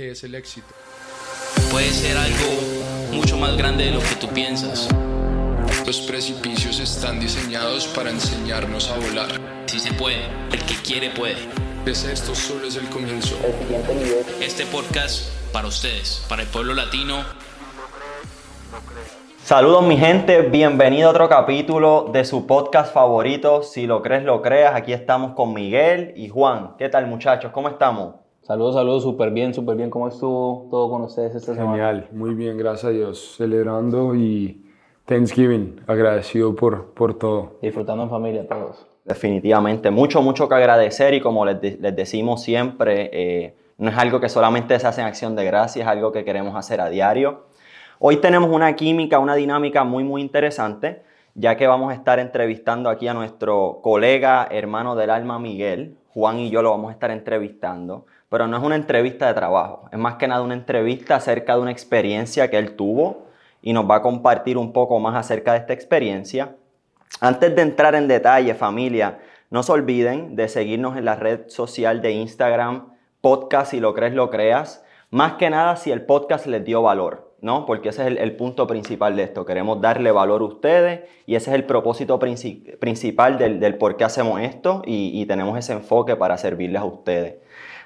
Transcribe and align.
qué 0.00 0.12
es 0.12 0.24
el 0.24 0.34
éxito. 0.34 0.68
Puede 1.70 1.90
ser 1.90 2.16
algo 2.16 3.12
mucho 3.12 3.36
más 3.36 3.54
grande 3.58 3.84
de 3.84 3.90
lo 3.90 4.00
que 4.00 4.14
tú 4.18 4.28
piensas. 4.28 4.88
Los 5.86 6.00
precipicios 6.00 6.80
están 6.80 7.20
diseñados 7.20 7.86
para 7.88 8.08
enseñarnos 8.08 8.90
a 8.90 8.96
volar. 8.96 9.28
Si 9.66 9.78
se 9.78 9.92
puede, 9.92 10.24
el 10.52 10.64
que 10.64 10.74
quiere 10.76 11.10
puede. 11.10 11.36
Pues 11.84 12.04
esto 12.04 12.34
solo 12.34 12.66
es 12.66 12.76
el 12.76 12.88
comienzo. 12.88 13.36
Este 14.40 14.64
podcast 14.64 15.28
para 15.52 15.68
ustedes, 15.68 16.24
para 16.30 16.42
el 16.42 16.48
pueblo 16.48 16.72
latino. 16.72 17.22
Saludos 19.44 19.84
mi 19.84 19.98
gente, 19.98 20.40
bienvenido 20.40 21.08
a 21.08 21.10
otro 21.10 21.28
capítulo 21.28 22.08
de 22.10 22.24
su 22.24 22.46
podcast 22.46 22.94
favorito, 22.94 23.62
Si 23.62 23.86
lo 23.86 24.00
crees, 24.00 24.24
lo 24.24 24.40
creas. 24.40 24.74
Aquí 24.74 24.94
estamos 24.94 25.34
con 25.34 25.52
Miguel 25.52 26.14
y 26.16 26.30
Juan. 26.30 26.76
¿Qué 26.78 26.88
tal 26.88 27.06
muchachos? 27.06 27.52
¿Cómo 27.52 27.68
estamos? 27.68 28.19
Saludos, 28.50 28.74
saludos, 28.74 29.04
súper 29.04 29.30
bien, 29.30 29.54
súper 29.54 29.76
bien. 29.76 29.90
¿Cómo 29.90 30.08
estuvo 30.08 30.66
todo 30.70 30.90
con 30.90 31.02
ustedes 31.02 31.36
esta 31.36 31.54
semana? 31.54 31.70
Genial, 31.70 32.08
muy 32.10 32.34
bien, 32.34 32.58
gracias 32.58 32.86
a 32.86 32.88
Dios. 32.90 33.34
Celebrando 33.36 34.16
y 34.16 34.66
Thanksgiving, 35.04 35.82
agradecido 35.86 36.56
por, 36.56 36.86
por 36.86 37.14
todo. 37.16 37.58
Disfrutando 37.62 38.02
en 38.02 38.10
familia 38.10 38.48
todos. 38.48 38.88
Definitivamente, 39.04 39.92
mucho, 39.92 40.20
mucho 40.20 40.48
que 40.48 40.56
agradecer 40.56 41.14
y 41.14 41.20
como 41.20 41.44
les, 41.44 41.60
de- 41.60 41.78
les 41.80 41.94
decimos 41.94 42.42
siempre, 42.42 43.08
eh, 43.12 43.54
no 43.78 43.88
es 43.88 43.96
algo 43.96 44.18
que 44.18 44.28
solamente 44.28 44.76
se 44.80 44.86
hace 44.88 45.00
en 45.00 45.06
acción 45.06 45.36
de 45.36 45.44
gracias, 45.44 45.84
es 45.86 45.88
algo 45.88 46.10
que 46.10 46.24
queremos 46.24 46.56
hacer 46.56 46.80
a 46.80 46.90
diario. 46.90 47.44
Hoy 48.00 48.16
tenemos 48.16 48.50
una 48.50 48.74
química, 48.74 49.20
una 49.20 49.36
dinámica 49.36 49.84
muy, 49.84 50.02
muy 50.02 50.22
interesante, 50.22 51.04
ya 51.36 51.56
que 51.56 51.68
vamos 51.68 51.92
a 51.92 51.94
estar 51.94 52.18
entrevistando 52.18 52.90
aquí 52.90 53.06
a 53.06 53.14
nuestro 53.14 53.78
colega, 53.80 54.48
hermano 54.50 54.96
del 54.96 55.10
alma 55.10 55.38
Miguel. 55.38 55.98
Juan 56.12 56.40
y 56.40 56.50
yo 56.50 56.60
lo 56.62 56.70
vamos 56.72 56.88
a 56.90 56.94
estar 56.94 57.12
entrevistando, 57.12 58.06
pero 58.30 58.46
no 58.46 58.56
es 58.56 58.62
una 58.62 58.76
entrevista 58.76 59.26
de 59.26 59.34
trabajo, 59.34 59.88
es 59.92 59.98
más 59.98 60.14
que 60.14 60.26
nada 60.26 60.40
una 60.40 60.54
entrevista 60.54 61.16
acerca 61.16 61.56
de 61.56 61.60
una 61.60 61.72
experiencia 61.72 62.48
que 62.48 62.56
él 62.56 62.74
tuvo 62.76 63.26
y 63.60 63.74
nos 63.74 63.90
va 63.90 63.96
a 63.96 64.02
compartir 64.02 64.56
un 64.56 64.72
poco 64.72 64.98
más 64.98 65.14
acerca 65.14 65.52
de 65.52 65.58
esta 65.58 65.74
experiencia. 65.74 66.56
Antes 67.20 67.54
de 67.54 67.60
entrar 67.60 67.94
en 67.94 68.08
detalle, 68.08 68.54
familia, 68.54 69.18
no 69.50 69.62
se 69.62 69.72
olviden 69.72 70.36
de 70.36 70.48
seguirnos 70.48 70.96
en 70.96 71.04
la 71.04 71.16
red 71.16 71.48
social 71.48 72.00
de 72.00 72.12
Instagram, 72.12 72.94
podcast 73.20 73.72
si 73.72 73.80
lo 73.80 73.92
crees, 73.94 74.14
lo 74.14 74.30
creas. 74.30 74.84
Más 75.10 75.32
que 75.34 75.50
nada 75.50 75.74
si 75.76 75.90
el 75.90 76.06
podcast 76.06 76.46
les 76.46 76.64
dio 76.64 76.82
valor, 76.82 77.34
¿no? 77.40 77.66
Porque 77.66 77.88
ese 77.88 78.02
es 78.06 78.16
el, 78.16 78.36
punto 78.36 78.68
principal 78.68 79.16
de 79.16 79.24
esto. 79.24 79.44
Queremos 79.44 79.80
darle 79.80 80.12
valor 80.12 80.40
a 80.40 80.44
ustedes 80.44 81.00
y 81.26 81.34
ese 81.34 81.50
es 81.50 81.56
el 81.56 81.64
propósito 81.64 82.20
princi- 82.20 82.78
principal 82.78 83.36
del, 83.36 83.58
del 83.58 83.76
por 83.76 83.96
qué 83.96 84.04
hacemos 84.04 84.40
esto 84.40 84.82
y, 84.86 85.20
y 85.20 85.26
tenemos 85.26 85.58
ese 85.58 85.72
enfoque 85.72 86.14
para 86.14 86.38
servirles 86.38 86.80
a 86.80 86.84
ustedes. 86.84 87.38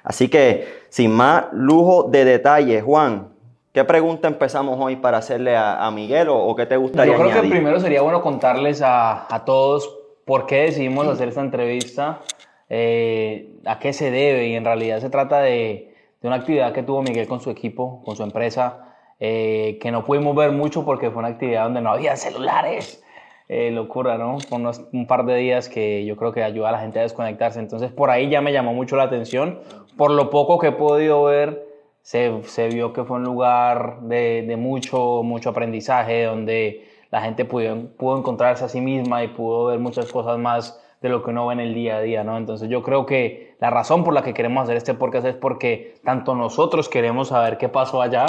Así 0.05 0.29
que, 0.29 0.67
sin 0.89 1.11
más 1.11 1.45
lujo 1.51 2.03
de 2.03 2.23
detalles, 2.23 2.83
Juan, 2.83 3.29
¿qué 3.73 3.83
pregunta 3.83 4.27
empezamos 4.27 4.77
hoy 4.79 4.95
para 4.97 5.17
hacerle 5.17 5.57
a, 5.57 5.83
a 5.83 5.89
Miguel 5.89 6.29
o, 6.29 6.37
o 6.37 6.55
qué 6.55 6.67
te 6.67 6.77
gustaría 6.77 7.13
Yo 7.13 7.19
creo 7.19 7.41
que 7.41 7.49
primero 7.49 7.79
sería 7.79 8.03
bueno 8.03 8.21
contarles 8.21 8.83
a, 8.83 9.33
a 9.33 9.43
todos 9.45 9.97
por 10.23 10.45
qué 10.45 10.61
decidimos 10.61 11.07
hacer 11.07 11.29
esta 11.29 11.41
entrevista, 11.41 12.21
eh, 12.69 13.55
a 13.65 13.79
qué 13.79 13.93
se 13.93 14.11
debe 14.11 14.47
y 14.47 14.55
en 14.55 14.63
realidad 14.63 14.99
se 14.99 15.09
trata 15.09 15.39
de, 15.39 15.95
de 16.21 16.27
una 16.27 16.37
actividad 16.37 16.71
que 16.71 16.83
tuvo 16.83 17.01
Miguel 17.01 17.27
con 17.27 17.41
su 17.41 17.49
equipo, 17.49 18.03
con 18.05 18.15
su 18.15 18.21
empresa, 18.21 18.93
eh, 19.19 19.79
que 19.81 19.91
no 19.91 20.03
pudimos 20.03 20.35
ver 20.35 20.51
mucho 20.51 20.85
porque 20.85 21.09
fue 21.09 21.19
una 21.19 21.29
actividad 21.29 21.63
donde 21.63 21.81
no 21.81 21.91
había 21.91 22.15
celulares. 22.15 23.03
Eh, 23.47 23.69
locura, 23.69 24.17
¿no? 24.17 24.39
Fue 24.39 24.57
unos, 24.57 24.81
un 24.91 25.05
par 25.05 25.23
de 25.25 25.35
días 25.35 25.69
que 25.69 26.03
yo 26.03 26.15
creo 26.15 26.31
que 26.31 26.43
ayuda 26.43 26.69
a 26.69 26.71
la 26.71 26.79
gente 26.79 26.97
a 26.97 27.03
desconectarse. 27.03 27.59
Entonces 27.59 27.91
por 27.91 28.09
ahí 28.09 28.27
ya 28.27 28.41
me 28.41 28.51
llamó 28.51 28.73
mucho 28.73 28.95
la 28.95 29.03
atención. 29.03 29.59
Por 29.97 30.09
lo 30.09 30.31
poco 30.31 30.57
que 30.57 30.67
he 30.67 30.71
podido 30.71 31.23
ver, 31.23 31.63
se, 32.01 32.41
se 32.43 32.69
vio 32.69 32.91
que 32.91 33.03
fue 33.03 33.17
un 33.17 33.23
lugar 33.23 33.99
de, 34.01 34.43
de 34.47 34.57
mucho, 34.57 35.21
mucho 35.21 35.51
aprendizaje, 35.51 36.23
donde 36.23 36.87
la 37.11 37.21
gente 37.21 37.45
pudo, 37.45 37.87
pudo 37.97 38.17
encontrarse 38.17 38.65
a 38.65 38.69
sí 38.69 38.81
misma 38.81 39.23
y 39.23 39.27
pudo 39.27 39.65
ver 39.65 39.79
muchas 39.79 40.11
cosas 40.11 40.39
más 40.39 40.81
de 41.01 41.09
lo 41.09 41.21
que 41.21 41.29
uno 41.29 41.45
ve 41.45 41.53
en 41.53 41.59
el 41.59 41.75
día 41.75 41.97
a 41.97 42.01
día, 42.01 42.23
¿no? 42.23 42.37
Entonces 42.37 42.67
yo 42.67 42.81
creo 42.81 43.05
que 43.05 43.55
la 43.59 43.69
razón 43.69 44.03
por 44.03 44.15
la 44.15 44.23
que 44.23 44.33
queremos 44.33 44.63
hacer 44.63 44.77
este 44.77 44.95
podcast 44.95 45.27
es 45.27 45.35
porque 45.35 45.95
tanto 46.03 46.33
nosotros 46.33 46.89
queremos 46.89 47.27
saber 47.27 47.59
qué 47.59 47.69
pasó 47.69 48.01
allá, 48.01 48.25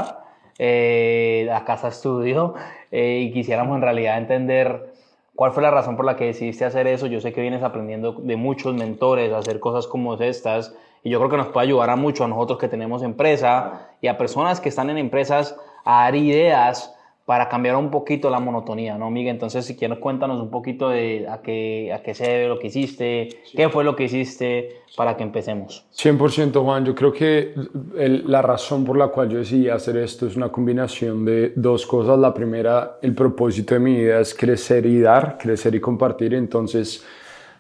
eh, 0.58 1.48
a 1.52 1.64
Casa 1.64 1.88
Estudio, 1.88 2.54
eh, 2.90 3.20
y 3.22 3.32
quisiéramos 3.32 3.76
en 3.76 3.82
realidad 3.82 4.18
entender 4.18 4.92
cuál 5.36 5.52
fue 5.52 5.62
la 5.62 5.70
razón 5.70 5.96
por 5.96 6.04
la 6.04 6.16
que 6.16 6.24
decidiste 6.24 6.64
hacer 6.64 6.86
eso. 6.88 7.06
Yo 7.06 7.20
sé 7.20 7.32
que 7.32 7.40
vienes 7.40 7.62
aprendiendo 7.62 8.12
de 8.12 8.36
muchos 8.36 8.74
mentores 8.74 9.32
a 9.32 9.38
hacer 9.38 9.60
cosas 9.60 9.86
como 9.86 10.14
estas, 10.14 10.74
y 11.04 11.10
yo 11.10 11.18
creo 11.18 11.30
que 11.30 11.36
nos 11.36 11.48
puede 11.48 11.66
ayudar 11.68 11.90
a 11.90 11.96
mucho 11.96 12.24
a 12.24 12.28
nosotros 12.28 12.58
que 12.58 12.66
tenemos 12.66 13.02
empresa 13.02 13.90
y 14.00 14.08
a 14.08 14.18
personas 14.18 14.60
que 14.60 14.70
están 14.70 14.90
en 14.90 14.98
empresas 14.98 15.56
a 15.84 16.04
dar 16.04 16.16
ideas 16.16 16.95
para 17.26 17.48
cambiar 17.48 17.74
un 17.76 17.90
poquito 17.90 18.30
la 18.30 18.38
monotonía, 18.38 18.96
¿no, 18.96 19.10
Miguel? 19.10 19.32
Entonces, 19.34 19.64
si 19.66 19.74
quieres, 19.76 19.98
cuéntanos 19.98 20.40
un 20.40 20.48
poquito 20.48 20.88
de 20.88 21.26
a 21.28 21.42
qué, 21.42 21.92
a 21.92 22.00
qué 22.00 22.14
se 22.14 22.22
debe 22.24 22.48
lo 22.48 22.58
que 22.60 22.68
hiciste, 22.68 23.28
qué 23.54 23.68
fue 23.68 23.82
lo 23.82 23.96
que 23.96 24.04
hiciste 24.04 24.76
para 24.96 25.16
que 25.16 25.24
empecemos. 25.24 25.84
100% 25.90 26.62
Juan, 26.62 26.84
yo 26.84 26.94
creo 26.94 27.12
que 27.12 27.52
el- 27.98 28.30
la 28.30 28.42
razón 28.42 28.84
por 28.84 28.96
la 28.96 29.08
cual 29.08 29.28
yo 29.28 29.38
decidí 29.38 29.68
hacer 29.68 29.96
esto 29.96 30.28
es 30.28 30.36
una 30.36 30.50
combinación 30.50 31.24
de 31.24 31.52
dos 31.56 31.84
cosas. 31.84 32.16
La 32.16 32.32
primera, 32.32 32.98
el 33.02 33.12
propósito 33.12 33.74
de 33.74 33.80
mi 33.80 33.96
vida 33.96 34.20
es 34.20 34.32
crecer 34.32 34.86
y 34.86 35.00
dar, 35.00 35.36
crecer 35.36 35.74
y 35.74 35.80
compartir. 35.80 36.32
Entonces, 36.32 37.04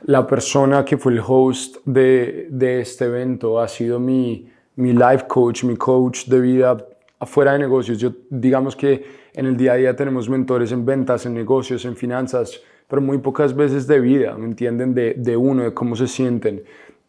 la 0.04 0.24
persona 0.24 0.84
que 0.84 0.96
fue 0.96 1.12
el 1.14 1.20
host 1.26 1.78
de, 1.84 2.46
de 2.50 2.80
este 2.82 3.06
evento 3.06 3.58
ha 3.58 3.66
sido 3.66 3.98
mi, 3.98 4.46
mi 4.76 4.92
life 4.92 5.24
coach, 5.26 5.64
mi 5.64 5.74
coach 5.74 6.26
de 6.26 6.40
vida 6.40 6.76
afuera 7.18 7.52
de 7.52 7.58
negocios. 7.58 7.98
Yo 7.98 8.12
digamos 8.30 8.76
que 8.76 9.04
en 9.32 9.46
el 9.46 9.56
día 9.56 9.72
a 9.72 9.76
día 9.76 9.96
tenemos 9.96 10.28
mentores 10.28 10.72
en 10.72 10.84
ventas, 10.84 11.26
en 11.26 11.34
negocios, 11.34 11.84
en 11.84 11.96
finanzas, 11.96 12.60
pero 12.88 13.02
muy 13.02 13.18
pocas 13.18 13.54
veces 13.54 13.86
de 13.86 14.00
vida, 14.00 14.36
¿me 14.36 14.46
entienden? 14.46 14.94
De, 14.94 15.14
de 15.14 15.36
uno, 15.36 15.64
de 15.64 15.74
cómo 15.74 15.96
se 15.96 16.06
sienten. 16.06 16.62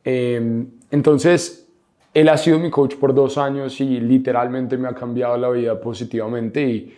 Eh, 0.04 0.66
entonces, 0.90 1.68
él 2.14 2.30
ha 2.30 2.38
sido 2.38 2.58
mi 2.58 2.72
coach 2.72 2.96
por 2.96 3.14
dos 3.14 3.38
años 3.38 3.80
y 3.80 4.00
literalmente 4.00 4.78
me 4.78 4.88
ha 4.88 4.96
cambiado 4.96 5.38
la 5.38 5.50
vida 5.50 5.80
positivamente 5.80 6.64
y 6.64 6.94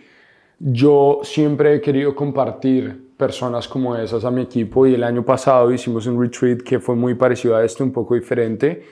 yo 0.58 1.20
siempre 1.22 1.74
he 1.74 1.80
querido 1.80 2.14
compartir 2.14 3.10
personas 3.16 3.68
como 3.68 3.96
esas 3.96 4.24
a 4.24 4.30
mi 4.30 4.42
equipo 4.42 4.86
y 4.86 4.94
el 4.94 5.04
año 5.04 5.24
pasado 5.24 5.70
hicimos 5.72 6.06
un 6.06 6.20
retreat 6.20 6.62
que 6.62 6.78
fue 6.78 6.94
muy 6.94 7.14
parecido 7.14 7.56
a 7.56 7.64
este, 7.64 7.82
un 7.82 7.92
poco 7.92 8.14
diferente 8.14 8.82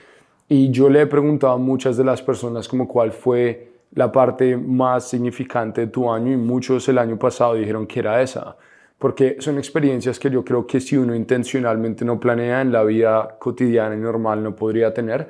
y 0.47 0.69
yo 0.69 0.89
le 0.89 1.01
he 1.01 1.07
preguntado 1.07 1.53
a 1.53 1.57
muchas 1.57 1.97
de 1.97 2.03
las 2.03 2.21
personas 2.21 2.67
como 2.67 2.87
cuál 2.87 3.11
fue 3.11 3.69
la 3.93 4.11
parte 4.11 4.55
más 4.55 5.07
significante 5.07 5.81
de 5.81 5.87
tu 5.87 6.11
año 6.11 6.31
y 6.31 6.37
muchos 6.37 6.87
el 6.89 6.97
año 6.97 7.17
pasado 7.17 7.55
dijeron 7.55 7.87
que 7.87 7.99
era 7.99 8.21
esa, 8.21 8.55
porque 8.97 9.37
son 9.39 9.57
experiencias 9.57 10.19
que 10.19 10.29
yo 10.29 10.43
creo 10.43 10.67
que 10.67 10.79
si 10.79 10.97
uno 10.97 11.15
intencionalmente 11.15 12.05
no 12.05 12.19
planea 12.19 12.61
en 12.61 12.71
la 12.71 12.83
vida 12.83 13.37
cotidiana 13.39 13.95
y 13.95 13.99
normal 13.99 14.43
no 14.43 14.55
podría 14.55 14.93
tener. 14.93 15.29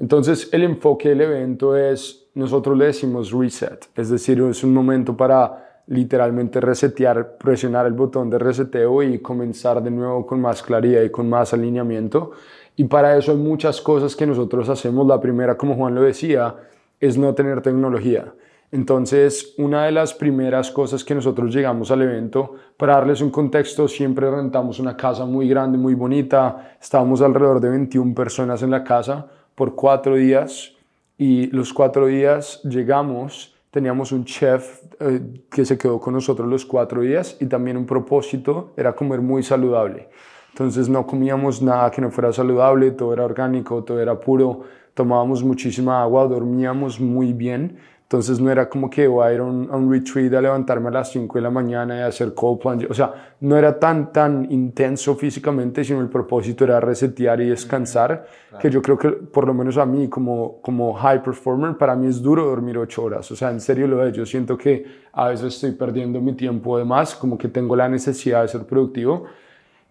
Entonces 0.00 0.48
el 0.52 0.62
enfoque 0.62 1.10
del 1.10 1.22
evento 1.22 1.76
es, 1.76 2.28
nosotros 2.34 2.78
le 2.78 2.86
decimos 2.86 3.32
reset, 3.32 3.88
es 3.96 4.08
decir, 4.10 4.40
es 4.42 4.62
un 4.62 4.72
momento 4.72 5.16
para 5.16 5.82
literalmente 5.88 6.60
resetear, 6.60 7.36
presionar 7.38 7.86
el 7.86 7.94
botón 7.94 8.30
de 8.30 8.38
reseteo 8.38 9.02
y 9.02 9.18
comenzar 9.20 9.82
de 9.82 9.90
nuevo 9.90 10.26
con 10.26 10.40
más 10.40 10.62
claridad 10.62 11.02
y 11.02 11.10
con 11.10 11.28
más 11.28 11.52
alineamiento. 11.54 12.32
Y 12.76 12.84
para 12.84 13.16
eso 13.16 13.32
hay 13.32 13.38
muchas 13.38 13.80
cosas 13.80 14.14
que 14.14 14.26
nosotros 14.26 14.68
hacemos. 14.68 15.06
La 15.06 15.20
primera, 15.20 15.56
como 15.56 15.74
Juan 15.74 15.94
lo 15.94 16.02
decía, 16.02 16.54
es 17.00 17.16
no 17.16 17.34
tener 17.34 17.60
tecnología. 17.62 18.32
Entonces, 18.70 19.54
una 19.56 19.86
de 19.86 19.92
las 19.92 20.12
primeras 20.12 20.70
cosas 20.70 21.02
que 21.02 21.14
nosotros 21.14 21.54
llegamos 21.54 21.90
al 21.90 22.02
evento, 22.02 22.54
para 22.76 22.94
darles 22.94 23.22
un 23.22 23.30
contexto, 23.30 23.88
siempre 23.88 24.30
rentamos 24.30 24.78
una 24.78 24.96
casa 24.96 25.24
muy 25.24 25.48
grande, 25.48 25.78
muy 25.78 25.94
bonita. 25.94 26.76
Estábamos 26.80 27.22
alrededor 27.22 27.60
de 27.60 27.70
21 27.70 28.14
personas 28.14 28.62
en 28.62 28.70
la 28.70 28.84
casa 28.84 29.26
por 29.54 29.74
cuatro 29.74 30.16
días 30.16 30.74
y 31.16 31.46
los 31.46 31.72
cuatro 31.72 32.06
días 32.06 32.62
llegamos, 32.62 33.54
teníamos 33.70 34.12
un 34.12 34.24
chef 34.24 34.82
eh, 35.00 35.20
que 35.50 35.64
se 35.64 35.78
quedó 35.78 35.98
con 35.98 36.14
nosotros 36.14 36.46
los 36.46 36.66
cuatro 36.66 37.00
días 37.00 37.36
y 37.40 37.46
también 37.46 37.76
un 37.76 37.86
propósito 37.86 38.72
era 38.76 38.94
comer 38.94 39.22
muy 39.22 39.42
saludable. 39.42 40.08
Entonces 40.50 40.88
no 40.88 41.06
comíamos 41.06 41.62
nada 41.62 41.90
que 41.90 42.00
no 42.00 42.10
fuera 42.10 42.32
saludable, 42.32 42.90
todo 42.90 43.12
era 43.14 43.24
orgánico, 43.24 43.82
todo 43.82 44.00
era 44.00 44.18
puro, 44.18 44.62
tomábamos 44.98 45.44
muchísima 45.44 46.02
agua, 46.02 46.26
dormíamos 46.26 46.98
muy 46.98 47.32
bien. 47.32 47.76
Entonces 48.02 48.40
no 48.40 48.50
era 48.50 48.68
como 48.68 48.90
que 48.90 49.06
voy 49.06 49.24
a 49.24 49.32
ir 49.32 49.38
a 49.38 49.44
un, 49.44 49.68
a 49.70 49.76
un 49.76 49.92
retreat 49.92 50.34
a 50.34 50.40
levantarme 50.40 50.88
a 50.88 50.90
las 50.90 51.12
5 51.12 51.38
de 51.38 51.42
la 51.42 51.50
mañana 51.50 51.98
y 51.98 52.00
hacer 52.00 52.34
cold 52.34 52.58
plunge. 52.58 52.86
O 52.90 52.94
sea, 52.94 53.36
no 53.40 53.56
era 53.56 53.78
tan, 53.78 54.12
tan 54.12 54.50
intenso 54.50 55.14
físicamente, 55.14 55.84
sino 55.84 56.00
el 56.00 56.08
propósito 56.08 56.64
era 56.64 56.80
resetear 56.80 57.40
y 57.42 57.50
descansar, 57.50 58.26
que 58.58 58.70
yo 58.70 58.82
creo 58.82 58.98
que 58.98 59.10
por 59.10 59.46
lo 59.46 59.54
menos 59.54 59.76
a 59.76 59.86
mí 59.86 60.08
como, 60.08 60.60
como 60.62 60.94
high 60.94 61.22
performer, 61.22 61.76
para 61.76 61.94
mí 61.94 62.08
es 62.08 62.20
duro 62.20 62.44
dormir 62.46 62.76
8 62.78 63.04
horas. 63.04 63.30
O 63.30 63.36
sea, 63.36 63.52
en 63.52 63.60
serio 63.60 63.86
lo 63.86 64.04
es. 64.04 64.12
Yo 64.16 64.26
siento 64.26 64.58
que 64.58 64.84
a 65.12 65.28
veces 65.28 65.54
estoy 65.54 65.72
perdiendo 65.72 66.20
mi 66.20 66.32
tiempo 66.32 66.76
de 66.76 66.84
más, 66.84 67.14
como 67.14 67.38
que 67.38 67.46
tengo 67.46 67.76
la 67.76 67.88
necesidad 67.88 68.42
de 68.42 68.48
ser 68.48 68.64
productivo. 68.64 69.26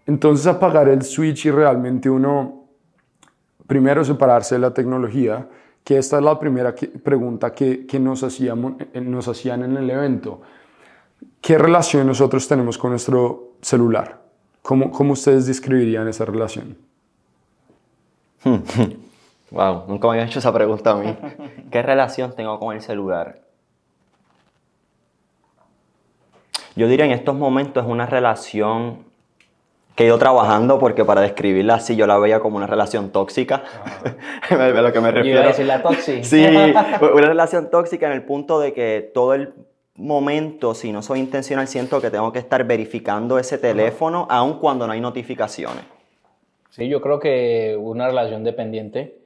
Entonces 0.06 0.48
apagar 0.48 0.90
el 0.90 1.04
switch 1.04 1.46
y 1.46 1.52
realmente 1.52 2.10
uno, 2.10 2.67
primero 3.68 4.04
separarse 4.04 4.56
de 4.56 4.62
la 4.62 4.74
tecnología, 4.74 5.48
que 5.84 5.98
esta 5.98 6.18
es 6.18 6.24
la 6.24 6.40
primera 6.40 6.74
pregunta 7.04 7.54
que, 7.54 7.86
que 7.86 8.00
nos, 8.00 8.24
hacíamos, 8.24 8.74
eh, 8.94 9.02
nos 9.02 9.28
hacían 9.28 9.64
en 9.64 9.78
el 9.78 9.90
evento. 9.90 10.42
¿Qué 11.42 11.58
relación 11.58 12.08
nosotros 12.08 12.48
tenemos 12.48 12.78
con 12.78 12.92
nuestro 12.92 13.54
celular? 13.62 14.22
¿Cómo, 14.62 14.92
cómo 14.92 15.14
ustedes 15.14 15.46
describirían 15.46 16.08
esa 16.08 16.26
relación? 16.26 16.78
wow, 19.52 19.84
nunca 19.88 20.08
me 20.08 20.16
había 20.16 20.26
hecho 20.26 20.40
esa 20.40 20.54
pregunta 20.54 20.92
a 20.92 20.96
mí. 20.96 21.16
¿Qué 21.72 21.82
relación 21.82 22.36
tengo 22.36 22.60
con 22.60 22.76
el 22.76 22.82
celular? 22.82 23.42
Yo 26.76 26.88
diría 26.88 27.06
en 27.06 27.12
estos 27.12 27.36
momentos 27.36 27.84
es 27.84 27.90
una 27.90 28.06
relación 28.06 29.07
que 29.98 30.04
he 30.04 30.08
ido 30.08 30.20
trabajando 30.20 30.78
porque 30.78 31.04
para 31.04 31.22
describirla 31.22 31.74
así 31.74 31.96
yo 31.96 32.06
la 32.06 32.20
veía 32.20 32.40
como 32.40 32.56
una 32.58 32.68
relación 32.68 33.10
tóxica. 33.10 33.64
a 34.50 34.56
lo 34.56 34.94
que 34.94 35.02
me 35.02 35.10
refiero. 35.10 35.40
Iba 35.40 35.46
a 35.46 35.48
decir 35.48 35.66
la 35.66 35.82
tóxica. 35.82 36.24
sí, 36.24 36.46
una 37.14 37.28
relación 37.28 37.72
tóxica 37.72 38.06
en 38.06 38.14
el 38.14 38.24
punto 38.24 38.60
de 38.60 38.74
que 38.74 39.10
todo 39.12 39.34
el 39.34 39.56
momento, 39.96 40.76
si 40.76 40.92
no 40.92 41.02
soy 41.02 41.20
intencional, 41.20 41.68
siento 41.68 42.00
que 42.00 42.12
tengo 42.12 42.32
que 42.32 42.38
estar 42.38 42.64
verificando 42.64 43.40
ese 43.40 43.58
teléfono 43.58 44.28
aun 44.30 44.60
cuando 44.60 44.86
no 44.86 44.94
hay 44.94 45.02
notificaciones. 45.02 45.84
Sí, 46.70 46.88
yo 46.88 47.02
creo 47.02 47.20
que 47.20 47.76
una 47.76 48.06
relación 48.06 48.44
dependiente 48.44 49.18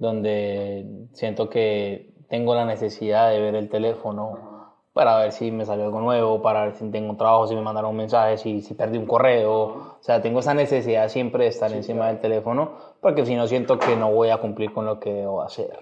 donde 0.00 0.86
siento 1.12 1.50
que 1.50 2.08
tengo 2.30 2.54
la 2.54 2.64
necesidad 2.64 3.30
de 3.30 3.38
ver 3.38 3.54
el 3.54 3.68
teléfono 3.68 4.55
para 4.96 5.18
ver 5.18 5.32
si 5.32 5.50
me 5.50 5.66
salió 5.66 5.84
algo 5.84 6.00
nuevo, 6.00 6.40
para 6.40 6.64
ver 6.64 6.74
si 6.74 6.88
tengo 6.88 7.10
un 7.10 7.18
trabajo, 7.18 7.46
si 7.46 7.54
me 7.54 7.60
mandaron 7.60 7.90
un 7.90 7.98
mensaje, 7.98 8.38
si, 8.38 8.62
si 8.62 8.72
perdí 8.72 8.96
un 8.96 9.04
correo. 9.04 9.52
O 9.52 9.98
sea, 10.00 10.22
tengo 10.22 10.40
esa 10.40 10.54
necesidad 10.54 11.10
siempre 11.10 11.44
de 11.44 11.50
estar 11.50 11.70
encima 11.70 12.06
del 12.06 12.18
teléfono, 12.18 12.70
porque 13.02 13.26
si 13.26 13.34
no 13.34 13.46
siento 13.46 13.78
que 13.78 13.94
no 13.94 14.10
voy 14.10 14.30
a 14.30 14.38
cumplir 14.38 14.72
con 14.72 14.86
lo 14.86 14.98
que 14.98 15.12
debo 15.12 15.42
hacer. 15.42 15.78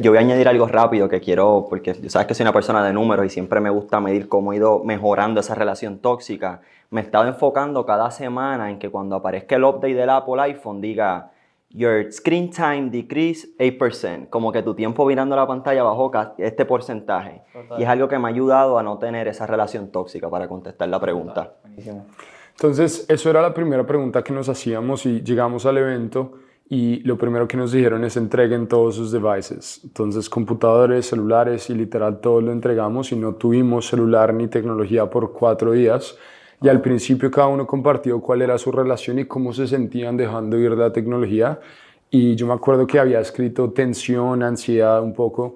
Yo 0.00 0.12
voy 0.12 0.18
a 0.18 0.20
añadir 0.20 0.46
algo 0.46 0.68
rápido 0.68 1.08
que 1.08 1.20
quiero, 1.20 1.66
porque 1.68 1.92
sabes 2.08 2.28
que 2.28 2.34
soy 2.34 2.44
una 2.44 2.52
persona 2.52 2.84
de 2.84 2.92
números 2.92 3.26
y 3.26 3.30
siempre 3.30 3.58
me 3.58 3.68
gusta 3.68 3.98
medir 3.98 4.28
cómo 4.28 4.52
he 4.52 4.58
ido 4.58 4.84
mejorando 4.84 5.40
esa 5.40 5.56
relación 5.56 5.98
tóxica. 5.98 6.60
Me 6.90 7.00
he 7.00 7.04
estado 7.04 7.26
enfocando 7.26 7.84
cada 7.84 8.12
semana 8.12 8.70
en 8.70 8.78
que 8.78 8.90
cuando 8.90 9.16
aparezca 9.16 9.56
el 9.56 9.64
update 9.64 9.94
del 9.94 10.08
Apple 10.08 10.40
iPhone 10.40 10.80
diga 10.80 11.32
Your 11.72 12.10
screen 12.10 12.50
time 12.50 12.90
decrease 12.90 13.48
8%, 13.58 14.28
como 14.28 14.50
que 14.50 14.60
tu 14.62 14.74
tiempo 14.74 15.06
mirando 15.06 15.36
la 15.36 15.46
pantalla 15.46 15.84
bajó 15.84 16.10
este 16.38 16.64
porcentaje. 16.64 17.42
Y 17.78 17.84
es 17.84 17.88
algo 17.88 18.08
que 18.08 18.18
me 18.18 18.26
ha 18.26 18.30
ayudado 18.30 18.76
a 18.76 18.82
no 18.82 18.98
tener 18.98 19.28
esa 19.28 19.46
relación 19.46 19.92
tóxica 19.92 20.28
para 20.28 20.48
contestar 20.48 20.88
la 20.88 21.00
pregunta. 21.00 21.54
Entonces, 22.50 23.06
eso 23.08 23.30
era 23.30 23.40
la 23.40 23.54
primera 23.54 23.86
pregunta 23.86 24.24
que 24.24 24.32
nos 24.32 24.48
hacíamos 24.48 25.06
y 25.06 25.22
llegamos 25.22 25.64
al 25.64 25.78
evento 25.78 26.32
y 26.68 27.00
lo 27.04 27.16
primero 27.16 27.46
que 27.46 27.56
nos 27.56 27.70
dijeron 27.70 28.04
es 28.04 28.16
entreguen 28.16 28.66
todos 28.66 28.96
sus 28.96 29.12
devices. 29.12 29.80
Entonces, 29.84 30.28
computadores, 30.28 31.06
celulares 31.06 31.70
y 31.70 31.74
literal 31.74 32.20
todo 32.20 32.40
lo 32.40 32.50
entregamos 32.50 33.12
y 33.12 33.16
no 33.16 33.34
tuvimos 33.34 33.86
celular 33.86 34.34
ni 34.34 34.48
tecnología 34.48 35.08
por 35.08 35.32
cuatro 35.32 35.70
días 35.70 36.16
y 36.62 36.68
al 36.68 36.80
principio 36.80 37.30
cada 37.30 37.48
uno 37.48 37.66
compartió 37.66 38.20
cuál 38.20 38.42
era 38.42 38.58
su 38.58 38.70
relación 38.70 39.18
y 39.18 39.24
cómo 39.24 39.52
se 39.52 39.66
sentían 39.66 40.16
dejando 40.16 40.58
ir 40.58 40.72
la 40.72 40.92
tecnología. 40.92 41.58
Y 42.10 42.34
yo 42.34 42.46
me 42.46 42.54
acuerdo 42.54 42.86
que 42.86 42.98
había 42.98 43.20
escrito 43.20 43.70
tensión, 43.70 44.42
ansiedad 44.42 45.02
un 45.02 45.14
poco. 45.14 45.54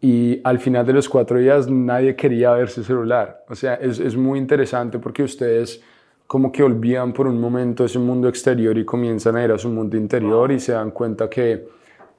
Y 0.00 0.40
al 0.44 0.58
final 0.58 0.84
de 0.84 0.92
los 0.92 1.08
cuatro 1.08 1.38
días 1.38 1.70
nadie 1.70 2.14
quería 2.16 2.52
ver 2.52 2.68
su 2.68 2.82
celular. 2.82 3.44
O 3.48 3.54
sea, 3.54 3.74
es, 3.74 4.00
es 4.00 4.16
muy 4.16 4.38
interesante 4.38 4.98
porque 4.98 5.22
ustedes 5.22 5.80
como 6.26 6.50
que 6.50 6.62
olvidan 6.62 7.12
por 7.12 7.26
un 7.26 7.40
momento 7.40 7.84
ese 7.84 7.98
mundo 7.98 8.28
exterior 8.28 8.76
y 8.76 8.84
comienzan 8.84 9.36
a 9.36 9.44
ir 9.44 9.52
a 9.52 9.58
su 9.58 9.68
mundo 9.68 9.96
interior 9.96 10.50
y 10.50 10.58
se 10.58 10.72
dan 10.72 10.90
cuenta 10.90 11.28
que 11.28 11.66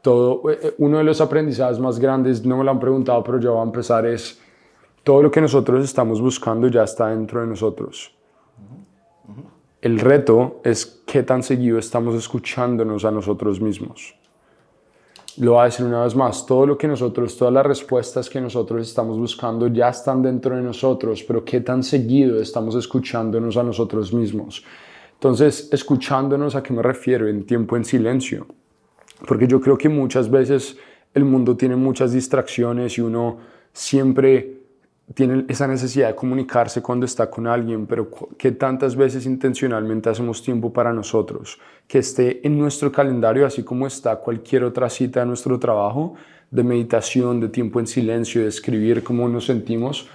todo, 0.02 0.50
eh, 0.52 0.60
eh, 0.62 0.76
uno 0.78 1.00
de 1.00 1.04
los 1.04 1.20
aprendizajes 1.20 1.80
más 1.80 2.00
grandes, 2.00 2.46
no 2.46 2.58
me 2.58 2.64
lo 2.64 2.72
han 2.72 2.80
preguntado, 2.80 3.24
pero 3.24 3.40
yo 3.40 3.54
voy 3.54 3.62
a 3.62 3.64
empezar, 3.64 4.06
es 4.06 4.40
todo 5.06 5.22
lo 5.22 5.30
que 5.30 5.40
nosotros 5.40 5.86
estamos 5.86 6.20
buscando 6.20 6.68
ya 6.68 6.84
está 6.84 7.10
dentro 7.10 7.40
de 7.40 7.46
nosotros. 7.46 8.12
El 9.80 10.00
reto 10.00 10.62
es 10.64 11.04
qué 11.06 11.22
tan 11.22 11.44
seguido 11.44 11.78
estamos 11.78 12.16
escuchándonos 12.16 13.06
a 13.06 13.12
nosotros 13.12 13.62
mismos. 13.62 14.16
Lo 15.38 15.52
voy 15.52 15.62
a 15.62 15.66
decir 15.66 15.86
una 15.86 16.04
vez 16.04 16.16
más, 16.16 16.44
todo 16.48 16.66
lo 16.66 16.76
que 16.76 16.88
nosotros, 16.88 17.38
todas 17.38 17.54
las 17.54 17.64
respuestas 17.68 18.28
que 18.28 18.42
nosotros 18.42 18.88
estamos 18.88 19.20
buscando 19.20 19.68
ya 19.68 19.90
están 19.90 20.24
dentro 20.24 20.56
de 20.56 20.64
nosotros, 20.64 21.22
pero 21.22 21.46
qué 21.46 21.62
tan 21.62 21.84
seguido 21.84 22.42
estamos 22.42 22.74
escuchándonos 22.74 23.58
a 23.58 23.64
nosotros 23.64 24.12
mismos. 24.12 24.66
Entonces, 25.14 25.70
escuchándonos 25.72 26.56
a 26.56 26.64
qué 26.64 26.74
me 26.74 26.82
refiero 26.82 27.28
en 27.28 27.46
tiempo 27.46 27.78
en 27.78 27.86
silencio, 27.86 28.48
porque 29.28 29.46
yo 29.46 29.62
creo 29.62 29.78
que 29.78 29.88
muchas 29.88 30.32
veces 30.32 30.78
el 31.14 31.26
mundo 31.26 31.56
tiene 31.56 31.76
muchas 31.76 32.12
distracciones 32.12 32.98
y 32.98 33.02
uno 33.02 33.38
siempre 33.72 34.55
tiene 35.14 35.46
esa 35.48 35.68
necesidad 35.68 36.08
de 36.08 36.16
comunicarse 36.16 36.82
cuando 36.82 37.06
está 37.06 37.30
con 37.30 37.46
alguien, 37.46 37.86
pero 37.86 38.10
que 38.38 38.52
tantas 38.52 38.96
veces 38.96 39.26
intencionalmente 39.26 40.10
hacemos 40.10 40.42
tiempo 40.42 40.74
para 40.74 40.92
nosotros, 40.92 41.60
que 41.88 42.00
esté 42.00 42.46
en 42.46 42.58
nuestro 42.58 42.92
calendario, 42.92 43.46
así 43.46 43.64
como 43.64 43.86
está 43.86 44.16
cualquier 44.16 44.64
otra 44.64 44.90
cita 44.90 45.20
de 45.20 45.28
nuestro 45.28 45.60
trabajo, 45.60 46.16
de 46.50 46.64
meditación, 46.64 47.40
de 47.40 47.50
tiempo 47.50 47.80
en 47.80 47.88
silencio, 47.88 48.42
de 48.42 48.48
escribir 48.48 49.04
cómo 49.04 49.30
nos 49.30 49.46
sentimos. 49.46 50.10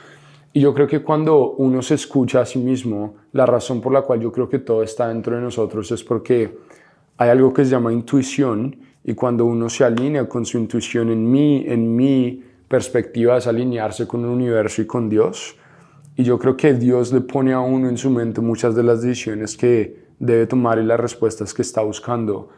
Y 0.52 0.60
yo 0.60 0.75
creo 0.75 0.88
que 0.88 1.02
cuando 1.02 1.52
uno 1.52 1.81
se 1.82 1.94
escucha 1.94 2.40
a 2.40 2.46
sí 2.46 2.58
mismo, 2.58 3.14
la 3.32 3.46
razón 3.46 3.81
por 3.81 3.92
la 3.92 4.02
cual 4.02 4.20
yo 4.20 4.32
creo 4.32 4.48
que 4.48 4.58
todo 4.58 4.82
está 4.82 5.06
dentro 5.06 5.37
de 5.37 5.42
nosotros 5.42 5.92
es 5.92 6.02
porque 6.02 6.58
hay 7.16 7.31
algo 7.31 7.52
que 7.52 7.64
se 7.64 7.70
llama 7.70 7.92
intuición 7.92 8.76
y 9.04 9.14
cuando 9.14 9.44
uno 9.44 9.69
se 9.69 9.84
alinea 9.84 10.28
con 10.28 10.44
su 10.44 10.58
intuición 10.58 11.10
en 11.10 11.31
mí, 11.31 11.64
en 11.69 11.94
mí, 11.94 12.42
perspectiva 12.70 13.37
es 13.37 13.49
alinearse 13.49 14.06
con 14.06 14.20
el 14.20 14.28
universo 14.28 14.81
y 14.81 14.87
con 14.87 15.08
Dios. 15.08 15.56
Y 16.14 16.22
yo 16.22 16.38
creo 16.38 16.56
que 16.56 16.72
Dios 16.72 17.12
le 17.12 17.20
pone 17.20 17.52
a 17.52 17.58
uno 17.58 17.88
en 17.88 17.99
su 17.99 18.11
mente 18.11 18.40
muchas 18.40 18.76
de 18.76 18.84
las 18.84 19.02
decisiones 19.02 19.56
que 19.56 20.06
debe 20.20 20.46
tomar 20.46 20.78
y 20.78 20.84
las 20.84 21.00
respuestas 21.00 21.52
que 21.52 21.62
está 21.62 21.82
buscando. 21.82 22.50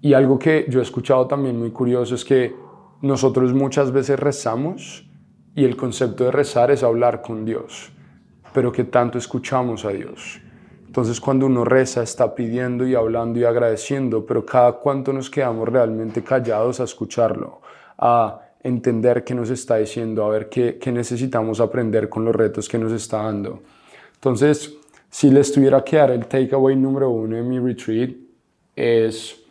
Y 0.00 0.14
algo 0.14 0.38
que 0.38 0.64
yo 0.70 0.80
he 0.80 0.82
escuchado 0.82 1.26
también 1.26 1.58
muy 1.58 1.72
curioso 1.72 2.14
es 2.14 2.24
que 2.24 2.56
nosotros 3.02 3.52
muchas 3.52 3.92
veces 3.92 4.18
rezamos 4.18 5.06
y 5.54 5.66
el 5.66 5.76
concepto 5.76 6.24
de 6.24 6.30
rezar 6.30 6.70
es 6.70 6.82
hablar 6.82 7.20
con 7.20 7.44
Dios, 7.44 7.92
pero 8.54 8.72
que 8.72 8.84
tanto 8.84 9.18
escuchamos 9.18 9.84
a 9.84 9.90
Dios. 9.90 10.40
Entonces 10.86 11.20
cuando 11.20 11.44
uno 11.44 11.66
reza 11.66 12.02
está 12.02 12.34
pidiendo 12.34 12.86
y 12.86 12.94
hablando 12.94 13.38
y 13.38 13.44
agradeciendo, 13.44 14.24
pero 14.24 14.46
cada 14.46 14.72
cuánto 14.72 15.12
nos 15.12 15.28
quedamos 15.28 15.68
realmente 15.68 16.24
callados 16.24 16.80
a 16.80 16.84
escucharlo, 16.84 17.60
a 17.98 18.40
entender 18.62 19.24
qué 19.24 19.34
nos 19.34 19.50
está 19.50 19.76
diciendo, 19.76 20.24
a 20.24 20.30
ver 20.30 20.48
qué, 20.48 20.78
qué, 20.78 20.92
necesitamos 20.92 21.60
aprender 21.60 22.08
con 22.08 22.24
los 22.24 22.34
retos 22.34 22.68
que 22.68 22.78
nos 22.78 22.92
está 22.92 23.22
dando. 23.22 23.62
Entonces, 24.14 24.76
si 25.08 25.30
les 25.30 25.50
tuviera 25.52 25.82
que 25.82 25.96
dar 25.96 26.10
el 26.10 26.26
takeaway 26.26 26.76
número 26.76 27.10
uno 27.10 27.36
en 27.36 27.48
mi 27.48 27.58
retreat, 27.58 28.10
es 28.76 29.42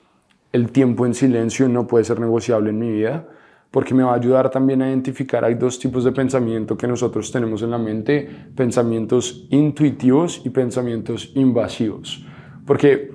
el 0.51 0.72
tiempo 0.72 1.05
en 1.05 1.13
silencio 1.13 1.67
no 1.67 1.86
puede 1.86 2.03
ser 2.03 2.19
negociable 2.19 2.69
en 2.69 2.79
mi 2.79 2.91
vida, 2.91 3.27
porque 3.72 3.93
me 3.93 4.03
va 4.03 4.13
a 4.13 4.15
ayudar 4.15 4.50
también 4.50 4.81
a 4.81 4.89
identificar, 4.89 5.45
hay 5.45 5.53
dos 5.53 5.77
tipos 5.77 6.03
de 6.03 6.12
pensamiento 6.12 6.75
que 6.75 6.88
nosotros 6.88 7.31
tenemos 7.31 7.62
en 7.62 7.69
la 7.72 7.77
mente, 7.77 8.27
pensamientos 8.55 9.48
intuitivos 9.51 10.41
y 10.43 10.50
pensamientos 10.50 11.31
invasivos. 11.36 12.25
Porque 12.65 13.12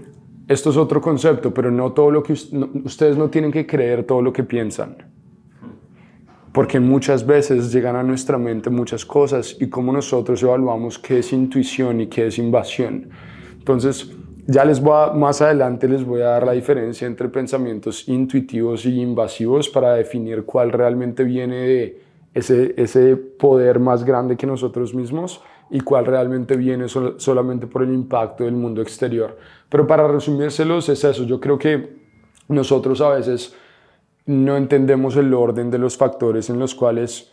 esto 0.46 0.70
es 0.70 0.76
otro 0.76 1.00
concepto, 1.00 1.52
pero 1.52 1.70
no 1.70 1.92
todo 1.92 2.10
lo 2.10 2.22
que 2.22 2.34
ustedes 2.34 3.16
no 3.16 3.30
tienen 3.30 3.50
que 3.50 3.66
creer 3.66 4.04
todo 4.04 4.22
lo 4.22 4.32
que 4.32 4.44
piensan 4.44 5.13
porque 6.54 6.78
muchas 6.78 7.26
veces 7.26 7.72
llegan 7.72 7.96
a 7.96 8.04
nuestra 8.04 8.38
mente 8.38 8.70
muchas 8.70 9.04
cosas 9.04 9.56
y 9.58 9.68
cómo 9.68 9.92
nosotros 9.92 10.40
evaluamos 10.40 11.00
qué 11.00 11.18
es 11.18 11.32
intuición 11.32 12.00
y 12.00 12.06
qué 12.06 12.28
es 12.28 12.38
invasión. 12.38 13.10
Entonces, 13.58 14.12
ya 14.46 14.64
les 14.64 14.80
voy 14.80 15.18
más 15.18 15.42
adelante 15.42 15.88
les 15.88 16.04
voy 16.04 16.20
a 16.20 16.26
dar 16.26 16.46
la 16.46 16.52
diferencia 16.52 17.08
entre 17.08 17.28
pensamientos 17.28 18.08
intuitivos 18.08 18.86
y 18.86 19.00
invasivos 19.00 19.68
para 19.68 19.94
definir 19.94 20.44
cuál 20.44 20.70
realmente 20.70 21.24
viene 21.24 21.56
de 21.56 22.02
ese, 22.34 22.72
ese 22.76 23.16
poder 23.16 23.80
más 23.80 24.04
grande 24.04 24.36
que 24.36 24.46
nosotros 24.46 24.94
mismos 24.94 25.42
y 25.70 25.80
cuál 25.80 26.06
realmente 26.06 26.56
viene 26.56 26.86
solamente 26.88 27.66
por 27.66 27.82
el 27.82 27.92
impacto 27.92 28.44
del 28.44 28.54
mundo 28.54 28.80
exterior. 28.80 29.36
Pero 29.68 29.88
para 29.88 30.06
resumírselos 30.06 30.88
es 30.88 31.02
eso, 31.02 31.24
yo 31.24 31.40
creo 31.40 31.58
que 31.58 31.96
nosotros 32.46 33.00
a 33.00 33.08
veces 33.08 33.56
no 34.26 34.56
entendemos 34.56 35.16
el 35.16 35.32
orden 35.34 35.70
de 35.70 35.78
los 35.78 35.96
factores 35.96 36.48
en 36.50 36.58
los 36.58 36.74
cuales 36.74 37.32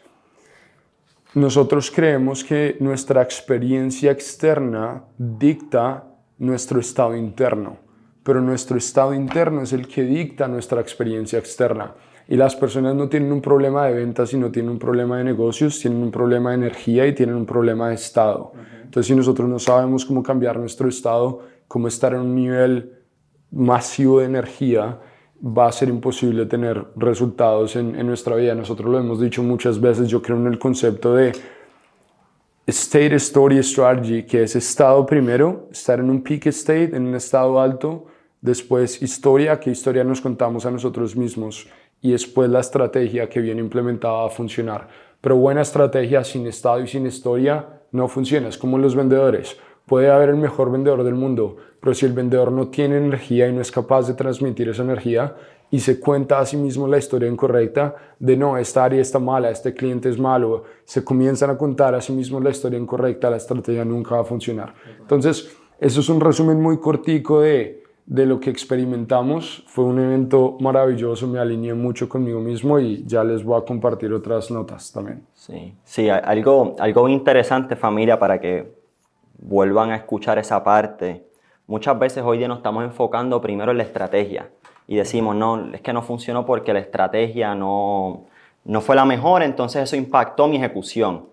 nosotros 1.34 1.92
creemos 1.92 2.44
que 2.44 2.76
nuestra 2.82 3.22
experiencia 3.22 4.12
externa 4.12 5.06
dicta 5.18 6.04
nuestro 6.40 6.82
estado 6.82 7.16
interno, 7.16 7.78
pero 8.24 8.42
nuestro 8.42 8.78
estado 8.78 9.14
interno 9.14 9.62
es 9.62 9.72
el 9.72 9.88
que 9.88 10.04
dicta 10.04 10.48
nuestra 10.50 10.82
experiencia 10.82 11.40
externa. 11.40 11.94
Y 12.28 12.36
las 12.36 12.56
personas 12.56 12.96
no 12.96 13.08
tienen 13.08 13.32
un 13.32 13.42
problema 13.42 13.86
de 13.88 13.94
ventas, 13.94 14.30
sino 14.30 14.52
tienen 14.52 14.72
un 14.72 14.80
problema 14.80 15.18
de 15.18 15.24
negocios, 15.24 15.80
tienen 15.80 16.02
un 16.02 16.12
problema 16.12 16.50
de 16.50 16.58
energía 16.58 17.08
y 17.08 17.16
tienen 17.16 17.36
un 17.36 17.46
problema 17.46 17.90
de 17.90 17.96
estado. 17.96 18.54
Entonces, 18.84 19.08
si 19.08 19.16
nosotros 19.16 19.48
no 19.50 19.60
sabemos 19.60 20.06
cómo 20.06 20.22
cambiar 20.24 20.58
nuestro 20.58 20.90
estado, 20.90 21.40
cómo 21.68 21.88
estar 21.88 22.14
en 22.14 22.22
un 22.22 22.36
nivel 22.36 22.94
masivo 23.52 24.20
de 24.20 24.26
energía, 24.26 25.00
va 25.44 25.68
a 25.68 25.72
ser 25.72 25.90
imposible 25.90 26.46
tener 26.46 26.86
resultados 26.96 27.76
en, 27.76 27.96
en 27.96 28.08
nuestra 28.08 28.36
vida. 28.36 28.54
Nosotros 28.56 28.90
lo 28.92 29.00
hemos 29.00 29.20
dicho 29.20 29.42
muchas 29.42 29.80
veces, 29.80 30.08
yo 30.08 30.22
creo 30.22 30.38
en 30.38 30.48
el 30.48 30.60
concepto 30.60 31.16
de 31.16 31.34
state, 32.68 33.16
story, 33.16 33.62
strategy, 33.64 34.24
que 34.24 34.44
es 34.44 34.56
estado 34.56 35.06
primero, 35.06 35.68
estar 35.72 36.00
en 36.00 36.10
un 36.10 36.22
peak 36.22 36.48
state, 36.48 36.96
en 36.96 37.08
un 37.08 37.16
estado 37.16 37.60
alto, 37.60 38.06
después 38.40 39.02
historia, 39.02 39.60
qué 39.60 39.72
historia 39.72 40.04
nos 40.04 40.22
contamos 40.22 40.66
a 40.66 40.72
nosotros 40.72 41.16
mismos 41.16 41.68
y 42.02 42.12
después 42.12 42.50
la 42.50 42.60
estrategia 42.60 43.30
que 43.30 43.42
viene 43.42 43.62
implementada 43.62 44.26
a 44.26 44.30
funcionar. 44.30 44.88
Pero 45.22 45.36
buena 45.36 45.62
estrategia 45.62 46.24
sin 46.24 46.48
estado 46.48 46.82
y 46.82 46.88
sin 46.88 47.06
historia 47.06 47.82
no 47.92 48.08
funciona, 48.08 48.48
es 48.48 48.58
como 48.58 48.78
los 48.78 48.96
vendedores. 48.96 49.58
Puede 49.92 50.10
haber 50.10 50.30
el 50.30 50.38
mejor 50.38 50.72
vendedor 50.72 51.04
del 51.04 51.16
mundo, 51.16 51.58
pero 51.82 51.94
si 51.94 52.06
el 52.06 52.14
vendedor 52.14 52.50
no 52.50 52.70
tiene 52.70 52.96
energía 52.96 53.50
y 53.50 53.52
no 53.52 53.60
es 53.60 53.70
capaz 53.70 54.08
de 54.08 54.14
transmitir 54.14 54.70
esa 54.70 54.84
energía 54.84 55.36
y 55.70 55.82
se 55.82 56.00
cuenta 56.00 56.40
a 56.40 56.46
sí 56.46 56.56
mismo 56.56 56.88
la 56.88 56.98
historia 56.98 57.28
incorrecta 57.28 57.94
de 58.18 58.38
no, 58.38 58.56
esta 58.56 58.86
área 58.86 59.02
está 59.02 59.20
mala, 59.20 59.50
este 59.50 59.74
cliente 59.74 60.08
es 60.08 60.18
malo, 60.18 60.64
se 60.86 61.04
comienzan 61.04 61.50
a 61.50 61.58
contar 61.58 61.94
a 61.94 62.00
sí 62.00 62.14
mismo 62.14 62.40
la 62.40 62.52
historia 62.52 62.80
incorrecta, 62.80 63.30
la 63.30 63.36
estrategia 63.36 63.84
nunca 63.84 64.16
va 64.16 64.22
a 64.22 64.24
funcionar. 64.24 64.74
Entonces, 64.98 65.54
eso 65.78 66.00
es 66.00 66.08
un 66.08 66.22
resumen 66.22 66.62
muy 66.62 66.80
cortico 66.80 67.42
de, 67.42 67.84
de 68.06 68.26
lo 68.26 68.40
que 68.40 68.50
experimentamos. 68.50 69.66
Fue 69.68 69.84
un 69.84 70.00
evento 70.00 70.56
maravilloso, 70.62 71.28
me 71.28 71.38
alineé 71.38 71.74
mucho 71.74 72.08
conmigo 72.08 72.40
mismo 72.40 72.80
y 72.80 73.04
ya 73.06 73.26
les 73.26 73.44
voy 73.44 73.60
a 73.60 73.66
compartir 73.66 74.14
otras 74.14 74.50
notas 74.52 74.90
también. 74.94 75.26
Sí, 75.34 75.76
sí, 75.84 76.08
algo, 76.08 76.78
algo 76.80 77.10
interesante 77.10 77.76
familia 77.76 78.18
para 78.18 78.40
que 78.40 78.80
vuelvan 79.42 79.92
a 79.92 79.98
escuchar 79.98 80.40
esa 80.40 80.64
parte. 80.64 81.26
Muchas 81.68 82.00
veces 82.00 82.24
hoy 82.24 82.38
día 82.38 82.48
nos 82.48 82.60
estamos 82.60 82.84
enfocando 82.84 83.42
primero 83.42 83.72
en 83.72 83.78
la 83.78 83.84
estrategia 83.84 84.50
y 84.88 84.96
decimos, 84.96 85.36
no, 85.36 85.74
es 85.74 85.82
que 85.82 85.94
no 85.94 86.02
funcionó 86.02 86.46
porque 86.46 86.74
la 86.74 86.80
estrategia 86.80 87.56
no, 87.56 88.26
no 88.64 88.82
fue 88.82 88.96
la 88.96 89.06
mejor, 89.06 89.44
entonces 89.44 89.84
eso 89.84 89.96
impactó 89.96 90.48
mi 90.48 90.58
ejecución. 90.58 91.28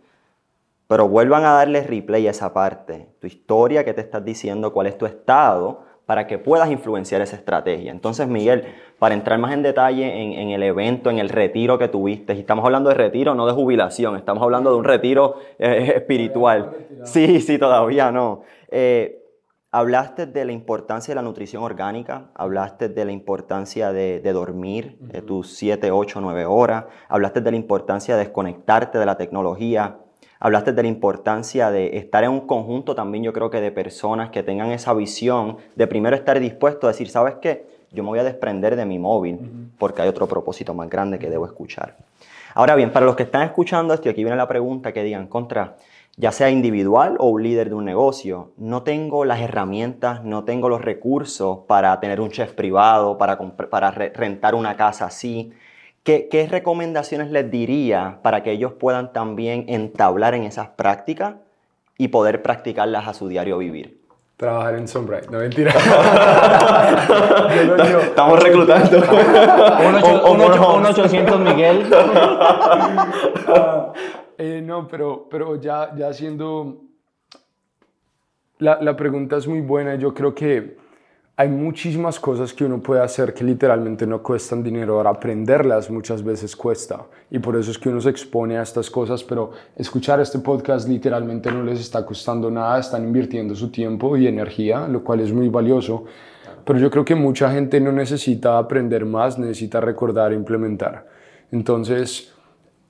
Pero 0.87 1.07
vuelvan 1.07 1.45
a 1.45 1.53
darle 1.53 1.83
replay 1.83 2.27
a 2.27 2.31
esa 2.31 2.55
parte, 2.55 3.09
tu 3.21 3.27
historia, 3.27 3.85
qué 3.85 3.93
te 3.93 4.00
estás 4.00 4.25
diciendo, 4.25 4.73
cuál 4.73 4.87
es 4.87 4.97
tu 4.97 5.05
estado, 5.05 5.85
para 6.07 6.27
que 6.27 6.38
puedas 6.38 6.71
influenciar 6.71 7.21
esa 7.21 7.37
estrategia. 7.37 7.91
Entonces, 7.91 8.27
Miguel, 8.27 8.75
para 8.99 9.14
entrar 9.14 9.38
más 9.38 9.52
en 9.52 9.62
detalle 9.62 10.40
en, 10.40 10.50
el 10.50 10.62
evento, 10.62 11.11
en 11.11 11.19
el 11.19 11.28
retiro 11.28 11.78
que 11.78 11.88
tuviste, 11.88 12.35
y 12.35 12.40
estamos 12.40 12.64
hablando 12.64 12.88
de 12.88 12.97
retiro, 12.97 13.35
no 13.35 13.47
de 13.47 13.52
jubilación, 13.52 14.17
estamos 14.17 14.43
hablando 14.43 14.73
de 14.73 14.76
un 14.76 14.85
retiro 14.85 15.37
eh, 15.59 15.93
espiritual. 15.97 16.73
Sí, 17.05 17.40
sí, 17.40 17.59
todavía 17.59 18.11
no. 18.11 18.43
Eh, 18.71 19.23
hablaste 19.71 20.26
de 20.26 20.45
la 20.45 20.52
importancia 20.52 21.12
de 21.12 21.17
la 21.17 21.23
nutrición 21.23 21.62
orgánica, 21.62 22.31
hablaste 22.35 22.88
de 22.88 23.05
la 23.05 23.12
importancia 23.12 23.93
de, 23.93 24.21
dormir 24.33 24.97
de 25.00 25.23
tus 25.23 25.52
7, 25.55 25.93
8, 25.93 26.21
9 26.21 26.47
horas, 26.47 26.87
hablaste 27.09 27.40
de 27.40 27.50
la 27.52 27.57
importancia 27.57 28.17
de 28.17 28.25
desconectarte 28.25 28.99
de 28.99 29.07
la 29.07 29.17
tecnología, 29.17 29.99
Hablaste 30.40 30.73
de 30.73 30.83
la 30.83 30.88
importancia 30.88 31.73
de 31.73 31.97
estar 31.97 32.23
en 32.23 32.31
un 32.31 32.47
conjunto 32.47 32.95
también, 32.95 33.25
yo 33.25 33.33
creo 33.33 33.50
que 33.50 33.61
de 33.61 33.73
personas 33.73 34.31
que 34.31 34.45
tengan 34.45 34.71
esa 34.71 34.95
visión 34.95 35.57
de 35.75 35.88
primero 35.88 36.14
estar 36.14 36.38
dispuesto 36.38 36.87
a 36.87 36.90
decir, 36.90 37.09
¿sabes 37.09 37.35
qué? 37.43 37.67
Yo 37.92 38.02
me 38.02 38.11
voy 38.11 38.18
a 38.18 38.25
desprender 38.25 38.76
de 38.76 38.87
mi 38.87 38.99
móvil 38.99 39.38
porque 39.78 40.02
hay 40.02 40.09
otro 40.09 40.26
propósito 40.26 40.75
más 40.75 40.88
grande 40.88 41.18
que 41.18 41.30
debo 41.30 41.47
escuchar. 41.47 41.97
Ahora 42.54 42.75
bien, 42.75 42.92
para 42.92 43.07
los 43.07 43.16
que 43.16 43.23
están 43.25 43.42
escuchando 43.42 43.95
esto, 43.95 44.09
aquí 44.11 44.23
viene 44.23 44.37
la 44.37 44.49
pregunta 44.49 44.92
que 44.92 45.02
digan, 45.04 45.28
contra, 45.28 45.76
ya 46.16 46.33
sea 46.33 46.50
individual 46.50 47.16
o 47.18 47.28
un 47.28 47.42
líder 47.42 47.68
de 47.68 47.75
un 47.75 47.85
negocio, 47.85 48.50
no 48.57 48.83
tengo 48.83 49.25
las 49.25 49.40
herramientas, 49.40 50.25
no 50.25 50.45
tengo 50.45 50.68
los 50.68 50.83
recursos 50.83 51.61
para 51.66 51.99
tener 52.00 52.21
un 52.21 52.30
chef 52.30 52.52
privado, 52.52 53.16
para, 53.18 53.38
para 53.38 53.90
rentar 53.90 54.54
una 54.54 54.76
casa 54.76 55.07
así, 55.07 55.52
¿Qué, 56.09 56.49
recomendaciones 56.50 57.30
les 57.30 57.50
diría 57.50 58.21
para 58.23 58.42
que 58.42 58.52
ellos 58.52 58.73
puedan 58.73 59.12
también 59.12 59.66
entablar 59.68 60.35
en 60.35 60.45
esas 60.45 60.68
prácticas 60.68 61.35
y 61.99 62.09
poder 62.09 62.40
practicarlas 62.40 63.07
a 63.07 63.12
su 63.12 63.28
diario 63.28 63.59
vivir? 63.59 63.98
Trabajar 64.38 64.76
en 64.76 64.87
Sunbright, 64.87 65.28
no 65.30 65.40
mentira. 65.40 65.73
Estamos 68.02 68.40
reclutando. 68.40 68.99
un, 70.30 70.87
800 70.87 71.40
Miguel. 71.40 71.87
Eh, 74.40 74.62
no, 74.62 74.87
pero, 74.87 75.26
pero 75.28 75.61
ya, 75.61 75.92
ya 75.97 76.12
siendo... 76.12 76.83
La, 78.59 78.80
la 78.80 78.95
pregunta 78.95 79.37
es 79.37 79.49
muy 79.49 79.61
buena. 79.61 79.97
Yo 79.97 80.14
creo 80.14 80.33
que 80.33 80.77
hay 81.40 81.49
muchísimas 81.49 82.18
cosas 82.18 82.52
que 82.52 82.64
uno 82.64 82.83
puede 82.83 83.00
hacer 83.00 83.33
que 83.33 83.45
literalmente 83.45 84.04
no 84.09 84.21
cuestan 84.21 84.61
dinero. 84.61 84.97
Ahora 84.97 85.11
aprenderlas 85.11 85.88
muchas 85.88 86.25
veces 86.25 86.57
cuesta 86.57 87.07
y 87.30 87.38
por 87.38 87.54
eso 87.54 87.71
es 87.71 87.78
que 87.78 87.88
uno 87.88 88.00
se 88.00 88.11
expone 88.11 88.59
a 88.59 88.62
estas 88.62 88.90
cosas, 88.90 89.23
pero 89.23 89.52
escuchar 89.76 90.18
este 90.18 90.40
podcast 90.40 90.88
literalmente 90.88 91.52
no 91.52 91.62
les 91.62 91.78
está 91.78 92.04
costando 92.04 92.50
nada, 92.50 92.80
están 92.80 93.04
invirtiendo 93.04 93.54
su 93.54 93.71
tiempo 93.71 94.16
y 94.16 94.26
energía, 94.26 94.88
lo 94.88 95.04
cual 95.04 95.21
es 95.21 95.33
muy 95.33 95.47
valioso. 95.49 96.07
Pero 96.64 96.80
yo 96.80 96.90
creo 96.90 97.04
que 97.04 97.14
mucha 97.14 97.52
gente 97.52 97.80
no 97.80 97.92
necesita 97.92 98.59
aprender 98.59 99.07
más, 99.07 99.38
necesita 99.38 99.80
recordar 99.80 100.33
e 100.33 100.35
implementar. 100.35 101.07
Entonces, 101.52 102.33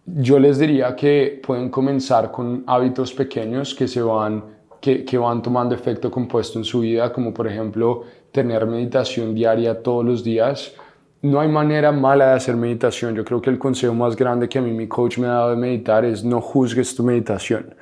yo 0.06 0.38
les 0.38 0.58
diría 0.58 0.96
que 0.96 1.38
pueden 1.46 1.68
comenzar 1.68 2.30
con 2.30 2.64
hábitos 2.66 3.12
pequeños 3.12 3.74
que 3.74 3.86
se 3.86 4.00
van 4.00 4.57
que, 4.80 5.04
que 5.04 5.18
van 5.18 5.42
tomando 5.42 5.74
efecto 5.74 6.10
compuesto 6.10 6.58
en 6.58 6.64
su 6.64 6.80
vida, 6.80 7.12
como 7.12 7.32
por 7.32 7.46
ejemplo 7.46 8.04
tener 8.32 8.66
meditación 8.66 9.34
diaria 9.34 9.82
todos 9.82 10.04
los 10.04 10.24
días. 10.24 10.74
No 11.20 11.40
hay 11.40 11.48
manera 11.48 11.90
mala 11.90 12.28
de 12.28 12.32
hacer 12.34 12.56
meditación. 12.56 13.14
Yo 13.14 13.24
creo 13.24 13.42
que 13.42 13.50
el 13.50 13.58
consejo 13.58 13.94
más 13.94 14.14
grande 14.14 14.48
que 14.48 14.58
a 14.58 14.62
mí 14.62 14.70
mi 14.70 14.86
coach 14.86 15.18
me 15.18 15.26
ha 15.26 15.30
dado 15.30 15.50
de 15.50 15.56
meditar 15.56 16.04
es 16.04 16.24
no 16.24 16.40
juzgues 16.40 16.94
tu 16.94 17.02
meditación. 17.02 17.74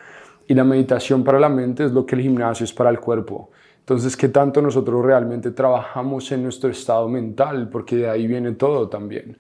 Y 0.49 0.55
la 0.55 0.65
meditación 0.65 1.25
para 1.25 1.39
la 1.39 1.49
mente 1.49 1.85
es 1.85 1.93
lo 1.93 2.07
que 2.07 2.15
el 2.15 2.23
gimnasio 2.23 2.65
es 2.65 2.73
para 2.73 2.91
el 2.91 3.01
cuerpo. 3.01 3.51
Entonces, 3.81 4.17
¿qué 4.17 4.29
tanto 4.29 4.63
nosotros 4.63 5.05
realmente 5.05 5.51
trabajamos 5.51 6.31
en 6.33 6.43
nuestro 6.43 6.71
estado 6.71 7.09
mental? 7.09 7.69
Porque 7.69 7.97
de 7.97 8.09
ahí 8.09 8.27
viene 8.27 8.53
todo 8.53 8.89
también. 8.89 9.37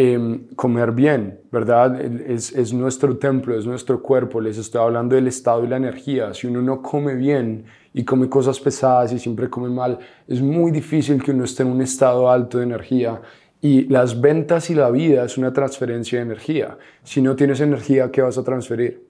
Em, 0.00 0.46
comer 0.54 0.92
bien, 0.92 1.40
¿verdad? 1.50 2.00
Es, 2.00 2.52
es, 2.52 2.72
nuestro 2.72 3.16
templo, 3.16 3.58
es 3.58 3.66
nuestro 3.66 4.00
cuerpo. 4.00 4.40
Les 4.40 4.56
estoy 4.56 4.80
hablando 4.80 5.16
del 5.16 5.26
estado 5.26 5.64
y 5.64 5.66
la 5.66 5.76
energía. 5.76 6.32
Si 6.34 6.46
uno 6.46 6.62
no 6.62 6.80
come 6.80 7.16
bien 7.16 7.64
y 7.92 8.04
come 8.04 8.28
cosas 8.28 8.60
pesadas 8.60 9.12
y 9.12 9.18
siempre 9.18 9.50
come 9.50 9.70
mal, 9.70 9.98
es 10.28 10.40
muy 10.40 10.70
difícil 10.70 11.20
que 11.20 11.32
uno 11.32 11.42
esté 11.42 11.64
en 11.64 11.70
un 11.70 11.82
estado 11.82 12.30
alto 12.30 12.58
de 12.58 12.64
energía. 12.64 13.20
Y 13.60 13.86
las 13.88 14.20
ventas 14.20 14.70
y 14.70 14.76
la 14.76 14.88
vida 14.92 15.24
es 15.24 15.36
una 15.36 15.52
transferencia 15.52 16.20
de 16.20 16.26
energía. 16.26 16.78
Si 17.02 17.20
no 17.20 17.34
tienes 17.34 17.60
energía, 17.60 18.08
¿qué 18.12 18.22
vas 18.22 18.38
a 18.38 18.44
transferir? 18.44 19.04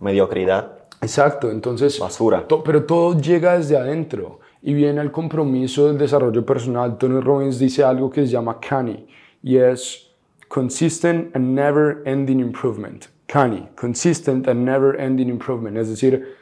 Mediocridad. 0.00 0.78
Exacto, 1.02 1.50
entonces... 1.50 1.98
Basura. 1.98 2.42
pero 2.64 2.84
todo 2.84 3.20
llega 3.20 3.58
desde 3.58 3.76
adentro 3.76 4.40
y 4.62 4.72
viene 4.72 5.02
el 5.02 5.12
compromiso 5.12 5.88
del 5.88 5.98
desarrollo 5.98 6.46
personal. 6.46 6.96
Tony 6.96 7.20
Robbins 7.20 7.58
dice 7.58 7.84
algo 7.84 8.08
que 8.08 8.22
se 8.22 8.28
llama 8.28 8.58
CANI 8.58 9.06
y 9.42 9.58
es 9.58 10.05
consistent 10.48 11.34
and 11.34 11.54
never 11.54 12.02
ending 12.06 12.40
improvement. 12.40 13.08
CANI, 13.26 13.68
consistent 13.74 14.46
and 14.46 14.64
never 14.64 14.98
ending 15.00 15.28
improvement, 15.28 15.76
es 15.76 15.88
decir, 15.88 16.36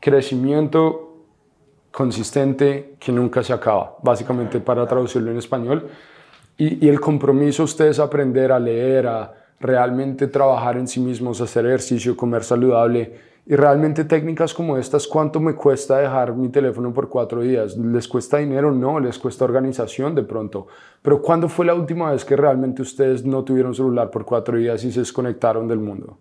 crecimiento 0.00 1.08
consistente 1.92 2.96
que 2.98 3.12
nunca 3.12 3.42
se 3.42 3.52
acaba, 3.52 3.96
básicamente 4.02 4.60
para 4.60 4.86
traducirlo 4.86 5.30
en 5.30 5.38
español. 5.38 5.88
Y, 6.56 6.86
y 6.86 6.88
el 6.88 7.00
compromiso 7.00 7.64
ustedes 7.64 7.98
aprender 7.98 8.52
a 8.52 8.58
leer, 8.58 9.06
a 9.06 9.34
realmente 9.60 10.26
trabajar 10.26 10.78
en 10.78 10.88
sí 10.88 11.00
mismos, 11.00 11.40
hacer 11.40 11.66
ejercicio, 11.66 12.16
comer 12.16 12.44
saludable, 12.44 13.29
y 13.50 13.56
realmente 13.56 14.04
técnicas 14.04 14.54
como 14.54 14.78
estas, 14.78 15.08
¿cuánto 15.08 15.40
me 15.40 15.56
cuesta 15.56 15.98
dejar 15.98 16.36
mi 16.36 16.50
teléfono 16.50 16.94
por 16.94 17.08
cuatro 17.08 17.40
días? 17.42 17.76
¿Les 17.76 18.06
cuesta 18.06 18.36
dinero? 18.36 18.70
No, 18.70 19.00
les 19.00 19.18
cuesta 19.18 19.44
organización 19.44 20.14
de 20.14 20.22
pronto. 20.22 20.68
Pero 21.02 21.20
¿cuándo 21.20 21.48
fue 21.48 21.66
la 21.66 21.74
última 21.74 22.12
vez 22.12 22.24
que 22.24 22.36
realmente 22.36 22.80
ustedes 22.80 23.24
no 23.24 23.42
tuvieron 23.42 23.74
celular 23.74 24.08
por 24.08 24.24
cuatro 24.24 24.56
días 24.56 24.84
y 24.84 24.92
se 24.92 25.00
desconectaron 25.00 25.66
del 25.66 25.80
mundo? 25.80 26.16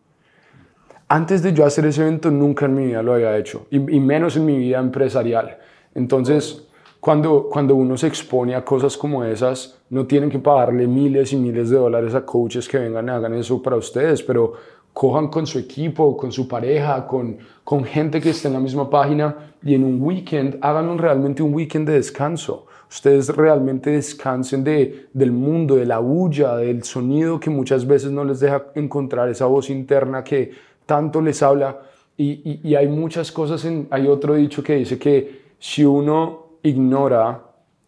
Antes 1.08 1.44
de 1.44 1.54
yo 1.54 1.68
hacer 1.68 1.86
ese 1.86 2.02
evento, 2.02 2.32
nunca 2.32 2.66
en 2.66 2.74
mi 2.74 2.88
vida 2.88 3.04
lo 3.04 3.14
había 3.14 3.38
hecho, 3.38 3.68
y, 3.70 3.78
menos 3.78 4.36
en 4.36 4.48
mi 4.48 4.58
vida 4.58 4.80
empresarial. 4.80 5.60
Entonces, 5.94 6.68
cuando, 7.00 7.48
cuando 7.48 7.76
uno 7.76 7.96
se 7.96 8.08
expone 8.08 8.56
a 8.56 8.66
cosas 8.66 8.98
como 8.98 9.24
esas, 9.24 9.80
no 9.92 10.08
tienen 10.08 10.32
que 10.32 10.40
pagarle 10.40 10.88
miles 10.88 11.32
y 11.32 11.38
miles 11.38 11.70
de 11.70 11.78
dólares 11.78 12.16
a 12.16 12.26
coaches 12.26 12.68
que 12.68 12.80
vengan 12.80 13.06
y 13.06 13.12
hagan 13.12 13.36
eso 13.36 13.62
para 13.62 13.76
ustedes, 13.76 14.24
pero 14.24 14.54
cojan 14.94 15.28
con 15.30 15.48
su 15.48 15.60
equipo, 15.60 16.18
con 16.18 16.32
su 16.32 16.48
pareja, 16.48 17.08
con, 17.08 17.38
con 17.64 17.84
gente 17.84 18.20
que 18.20 18.32
esté 18.32 18.48
en 18.48 18.56
la 18.56 18.60
misma 18.60 18.90
página 18.90 19.54
y 19.64 19.76
en 19.76 19.84
un 19.84 20.02
weekend 20.02 20.58
hagan 20.62 20.98
realmente 20.98 21.42
un 21.44 21.54
weekend 21.54 21.88
de 21.88 21.94
descanso. 21.94 22.66
Ustedes 22.90 23.30
realmente 23.30 23.92
descansen 23.92 24.64
de, 24.64 25.08
del 25.14 25.32
mundo, 25.32 25.76
de 25.76 25.86
la 25.86 26.00
bulla, 26.00 26.58
del 26.58 26.84
sonido 26.84 27.40
que 27.40 27.50
muchas 27.50 27.86
veces 27.86 28.12
no 28.12 28.24
les 28.24 28.40
deja 28.40 28.66
encontrar 28.76 29.30
esa 29.30 29.46
voz 29.46 29.70
interna 29.70 30.24
que 30.24 30.52
tanto 30.86 31.22
les 31.22 31.44
habla. 31.44 31.82
Y, 32.18 32.60
y, 32.68 32.76
hay 32.76 32.88
muchas 32.88 33.32
cosas, 33.32 33.64
en, 33.64 33.88
hay 33.92 34.08
otro 34.08 34.34
dicho 34.34 34.62
que 34.62 34.76
dice 34.76 34.98
que 34.98 35.54
si 35.60 35.86
uno 35.86 36.48
ignora 36.64 37.44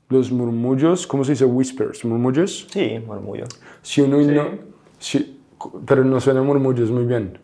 los 0.08 0.32
murmullos, 0.32 1.08
¿cómo 1.08 1.24
se 1.26 1.32
dice? 1.32 1.46
Whispers, 1.46 2.06
murmullos. 2.06 2.68
Sí, 2.72 3.00
murmullo. 3.06 3.46
Si 3.82 4.02
uno 4.02 4.20
si- 5.00 5.41
pero 5.86 6.04
no 6.04 6.20
suena 6.20 6.42
murmullos 6.42 6.92
muy 6.92 7.06
bien. 7.06 7.40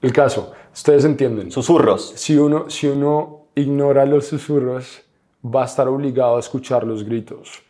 El 0.00 0.12
caso, 0.12 0.52
ustedes 0.72 1.04
entienden. 1.04 1.50
Susurros. 1.50 2.12
Si 2.16 2.36
uno, 2.36 2.68
si 2.68 2.88
uno 2.88 3.46
ignora 3.54 4.04
los 4.04 4.26
susurros, 4.26 5.02
va 5.44 5.62
a 5.62 5.66
estar 5.66 5.88
obligado 5.88 6.36
a 6.36 6.40
escuchar 6.40 6.84
los 6.84 7.04
gritos. 7.04 7.62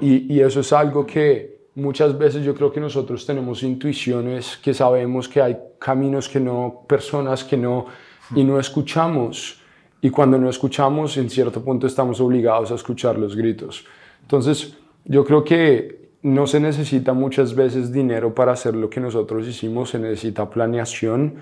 Y, 0.00 0.34
y 0.34 0.40
eso 0.40 0.60
es 0.60 0.72
algo 0.74 1.06
que 1.06 1.60
muchas 1.74 2.18
veces 2.18 2.44
yo 2.44 2.54
creo 2.54 2.70
que 2.70 2.80
nosotros 2.80 3.24
tenemos 3.24 3.62
intuiciones, 3.62 4.58
que 4.58 4.74
sabemos 4.74 5.28
que 5.28 5.40
hay 5.40 5.56
caminos 5.78 6.28
que 6.28 6.38
no, 6.38 6.82
personas 6.86 7.44
que 7.44 7.56
no, 7.56 7.86
y 8.34 8.44
no 8.44 8.58
escuchamos. 8.60 9.60
Y 10.02 10.10
cuando 10.10 10.38
no 10.38 10.48
escuchamos, 10.48 11.16
en 11.16 11.30
cierto 11.30 11.62
punto 11.62 11.86
estamos 11.86 12.20
obligados 12.20 12.70
a 12.72 12.74
escuchar 12.74 13.18
los 13.18 13.36
gritos. 13.36 13.84
Entonces, 14.22 14.76
yo 15.04 15.24
creo 15.24 15.44
que 15.44 15.99
no 16.22 16.46
se 16.46 16.60
necesita 16.60 17.12
muchas 17.12 17.54
veces 17.54 17.92
dinero 17.92 18.34
para 18.34 18.52
hacer 18.52 18.74
lo 18.76 18.90
que 18.90 19.00
nosotros 19.00 19.46
hicimos, 19.46 19.90
se 19.90 19.98
necesita 19.98 20.50
planeación 20.50 21.36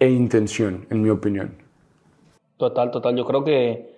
e 0.00 0.10
intención, 0.10 0.86
en 0.90 1.02
mi 1.02 1.10
opinión. 1.10 1.56
Total, 2.56 2.90
total. 2.90 3.16
Yo 3.16 3.24
creo 3.24 3.44
que 3.44 3.96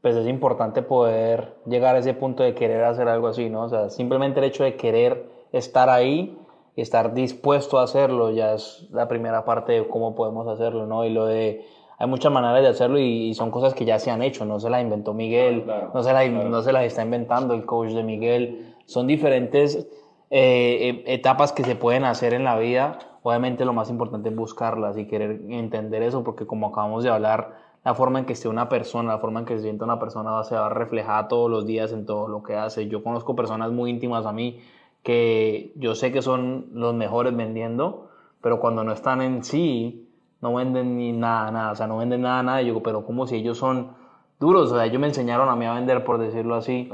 pues 0.00 0.16
es 0.16 0.26
importante 0.26 0.82
poder 0.82 1.54
llegar 1.66 1.94
a 1.94 1.98
ese 1.98 2.14
punto 2.14 2.42
de 2.42 2.54
querer 2.54 2.84
hacer 2.84 3.06
algo 3.08 3.28
así, 3.28 3.50
¿no? 3.50 3.64
O 3.64 3.68
sea, 3.68 3.90
simplemente 3.90 4.40
el 4.40 4.46
hecho 4.46 4.64
de 4.64 4.76
querer 4.76 5.26
estar 5.52 5.90
ahí 5.90 6.38
y 6.74 6.80
estar 6.80 7.12
dispuesto 7.12 7.78
a 7.78 7.82
hacerlo 7.82 8.30
ya 8.30 8.54
es 8.54 8.88
la 8.92 9.08
primera 9.08 9.44
parte 9.44 9.72
de 9.72 9.86
cómo 9.86 10.14
podemos 10.14 10.48
hacerlo, 10.48 10.86
¿no? 10.86 11.04
Y 11.04 11.10
lo 11.10 11.26
de 11.26 11.64
hay 11.98 12.06
muchas 12.06 12.32
maneras 12.32 12.62
de 12.62 12.68
hacerlo 12.68 12.98
y, 12.98 13.28
y 13.28 13.34
son 13.34 13.50
cosas 13.50 13.74
que 13.74 13.84
ya 13.84 13.98
se 13.98 14.10
han 14.10 14.22
hecho, 14.22 14.46
no 14.46 14.58
se 14.58 14.70
las 14.70 14.82
inventó 14.82 15.12
Miguel, 15.12 15.66
no, 15.92 16.02
se 16.02 16.14
las, 16.14 16.30
no 16.30 16.62
se 16.62 16.72
las 16.72 16.84
está 16.84 17.02
inventando 17.02 17.52
el 17.52 17.66
coach 17.66 17.90
de 17.90 18.02
Miguel, 18.02 18.69
son 18.86 19.06
diferentes 19.06 19.88
eh, 20.30 21.02
e- 21.06 21.14
etapas 21.14 21.52
que 21.52 21.64
se 21.64 21.76
pueden 21.76 22.04
hacer 22.04 22.34
en 22.34 22.44
la 22.44 22.58
vida. 22.58 22.98
Obviamente 23.22 23.64
lo 23.64 23.72
más 23.72 23.90
importante 23.90 24.28
es 24.30 24.36
buscarlas 24.36 24.96
y 24.96 25.06
querer 25.06 25.42
entender 25.48 26.02
eso, 26.02 26.24
porque 26.24 26.46
como 26.46 26.68
acabamos 26.68 27.04
de 27.04 27.10
hablar, 27.10 27.56
la 27.84 27.94
forma 27.94 28.18
en 28.18 28.26
que 28.26 28.34
esté 28.34 28.48
una 28.48 28.68
persona, 28.68 29.12
la 29.12 29.18
forma 29.18 29.40
en 29.40 29.46
que 29.46 29.56
se 29.56 29.62
sienta 29.62 29.84
una 29.84 29.98
persona 29.98 30.30
va 30.30 30.40
a 30.40 30.44
ser 30.44 30.60
reflejada 30.72 31.28
todos 31.28 31.50
los 31.50 31.66
días 31.66 31.92
en 31.92 32.06
todo 32.06 32.28
lo 32.28 32.42
que 32.42 32.56
hace. 32.56 32.88
Yo 32.88 33.02
conozco 33.02 33.34
personas 33.34 33.72
muy 33.72 33.90
íntimas 33.90 34.26
a 34.26 34.32
mí 34.32 34.60
que 35.02 35.72
yo 35.76 35.94
sé 35.94 36.12
que 36.12 36.20
son 36.22 36.66
los 36.74 36.94
mejores 36.94 37.34
vendiendo, 37.34 38.10
pero 38.42 38.60
cuando 38.60 38.84
no 38.84 38.92
están 38.92 39.22
en 39.22 39.42
sí, 39.44 40.08
no 40.42 40.54
venden 40.54 40.96
ni 40.96 41.12
nada, 41.12 41.50
nada, 41.50 41.72
o 41.72 41.76
sea, 41.76 41.86
no 41.86 41.98
venden 41.98 42.22
nada, 42.22 42.42
nada. 42.42 42.62
Y 42.62 42.66
yo 42.66 42.82
pero 42.82 43.04
como 43.04 43.26
si 43.26 43.36
ellos 43.36 43.58
son 43.58 43.92
duros, 44.38 44.72
o 44.72 44.76
sea, 44.76 44.86
ellos 44.86 45.00
me 45.00 45.06
enseñaron 45.06 45.48
a 45.48 45.56
mí 45.56 45.64
a 45.66 45.74
vender, 45.74 46.04
por 46.04 46.18
decirlo 46.18 46.54
así, 46.54 46.90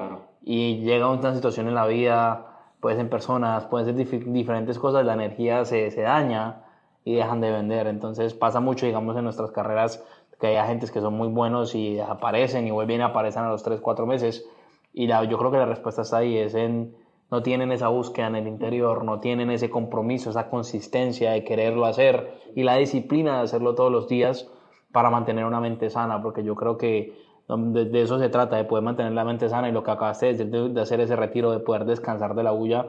y 0.47 0.79
llega 0.79 1.11
una 1.11 1.35
situación 1.35 1.67
en 1.69 1.75
la 1.75 1.87
vida, 1.87 2.47
puede 2.81 2.97
ser 2.97 3.11
personas, 3.11 3.67
pueden 3.67 3.87
ser 3.87 3.97
dif- 3.97 4.33
diferentes 4.33 4.79
cosas, 4.79 5.05
la 5.05 5.15
energía 5.15 5.65
se, 5.65 5.91
se 5.91 6.03
daña 6.03 6.63
y 7.05 7.17
dejan 7.17 7.41
de 7.41 7.51
vender. 7.51 7.89
Entonces 7.89 8.33
pasa 8.33 8.61
mucho, 8.61 8.87
digamos, 8.87 9.17
en 9.17 9.25
nuestras 9.25 9.51
carreras 9.51 10.05
que 10.41 10.47
hay 10.47 10.57
agentes 10.57 10.93
que 10.93 11.01
son 11.01 11.15
muy 11.15 11.29
buenos 11.29 11.75
y 11.75 11.95
desaparecen 11.97 12.67
y 12.67 12.71
vuelven 12.71 13.01
y 13.01 13.03
aparecen 13.03 13.43
a 13.43 13.49
los 13.51 13.65
3, 13.65 13.81
4 13.81 14.07
meses. 14.07 14.49
Y 14.95 15.09
la- 15.09 15.25
yo 15.25 15.37
creo 15.37 15.51
que 15.51 15.59
la 15.59 15.67
respuesta 15.67 16.03
está 16.03 16.19
ahí, 16.19 16.39
es 16.39 16.55
en 16.55 16.95
no 17.29 17.43
tienen 17.43 17.73
esa 17.73 17.89
búsqueda 17.89 18.29
en 18.29 18.37
el 18.37 18.47
interior, 18.47 19.05
no 19.05 19.19
tienen 19.19 19.51
ese 19.51 19.69
compromiso, 19.69 20.31
esa 20.31 20.49
consistencia 20.49 21.33
de 21.33 21.43
quererlo 21.43 21.85
hacer 21.87 22.41
y 22.55 22.63
la 22.63 22.77
disciplina 22.77 23.39
de 23.39 23.43
hacerlo 23.43 23.75
todos 23.75 23.91
los 23.91 24.07
días 24.07 24.49
para 24.93 25.11
mantener 25.11 25.45
una 25.45 25.61
mente 25.61 25.91
sana, 25.91 26.23
porque 26.23 26.45
yo 26.45 26.55
creo 26.55 26.79
que 26.79 27.26
de, 27.49 28.03
eso 28.03 28.19
se 28.19 28.29
trata, 28.29 28.57
de 28.57 28.65
poder 28.65 28.85
mantener 28.85 29.13
la 29.13 29.25
mente 29.25 29.49
sana 29.49 29.69
y 29.69 29.73
lo 29.73 29.83
que 29.85 29.91
acabaste 29.93 30.35
de, 30.35 30.45
de- 30.47 30.69
de 30.71 30.81
hacer 30.81 31.01
ese 31.01 31.17
retiro, 31.17 31.51
de 31.53 31.61
poder 31.61 31.85
descansar 31.85 32.35
de 32.35 32.43
la 32.43 32.51
bulla, 32.51 32.87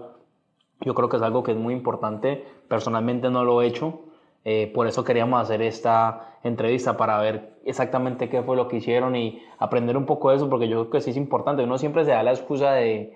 yo 0.82 0.94
creo 0.94 1.10
que 1.10 1.18
es 1.18 1.24
algo 1.24 1.44
que 1.44 1.52
es 1.52 1.58
muy 1.58 1.74
importante. 1.74 2.44
Personalmente 2.68 3.30
no 3.30 3.44
lo 3.44 3.62
he 3.62 3.68
hecho, 3.68 4.02
eh, 4.46 4.72
por 4.74 4.88
eso 4.88 5.04
queríamos 5.04 5.42
hacer 5.42 5.62
esta 5.62 6.36
entrevista 6.44 6.98
para 6.98 7.20
ver 7.20 7.58
exactamente 7.66 8.30
qué 8.30 8.42
fue 8.44 8.56
lo 8.56 8.68
que 8.68 8.78
hicieron 8.78 9.16
y 9.16 9.42
aprender 9.60 9.98
un 9.98 10.06
poco 10.06 10.30
de 10.30 10.38
eso, 10.38 10.50
porque 10.50 10.68
yo 10.70 10.82
creo 10.82 10.90
que 10.92 11.02
sí 11.02 11.10
es 11.12 11.18
importante. 11.18 11.64
Uno 11.64 11.78
siempre 11.78 12.06
se 12.06 12.12
da 12.12 12.24
la 12.24 12.32
excusa 12.32 12.72
de, 12.74 13.14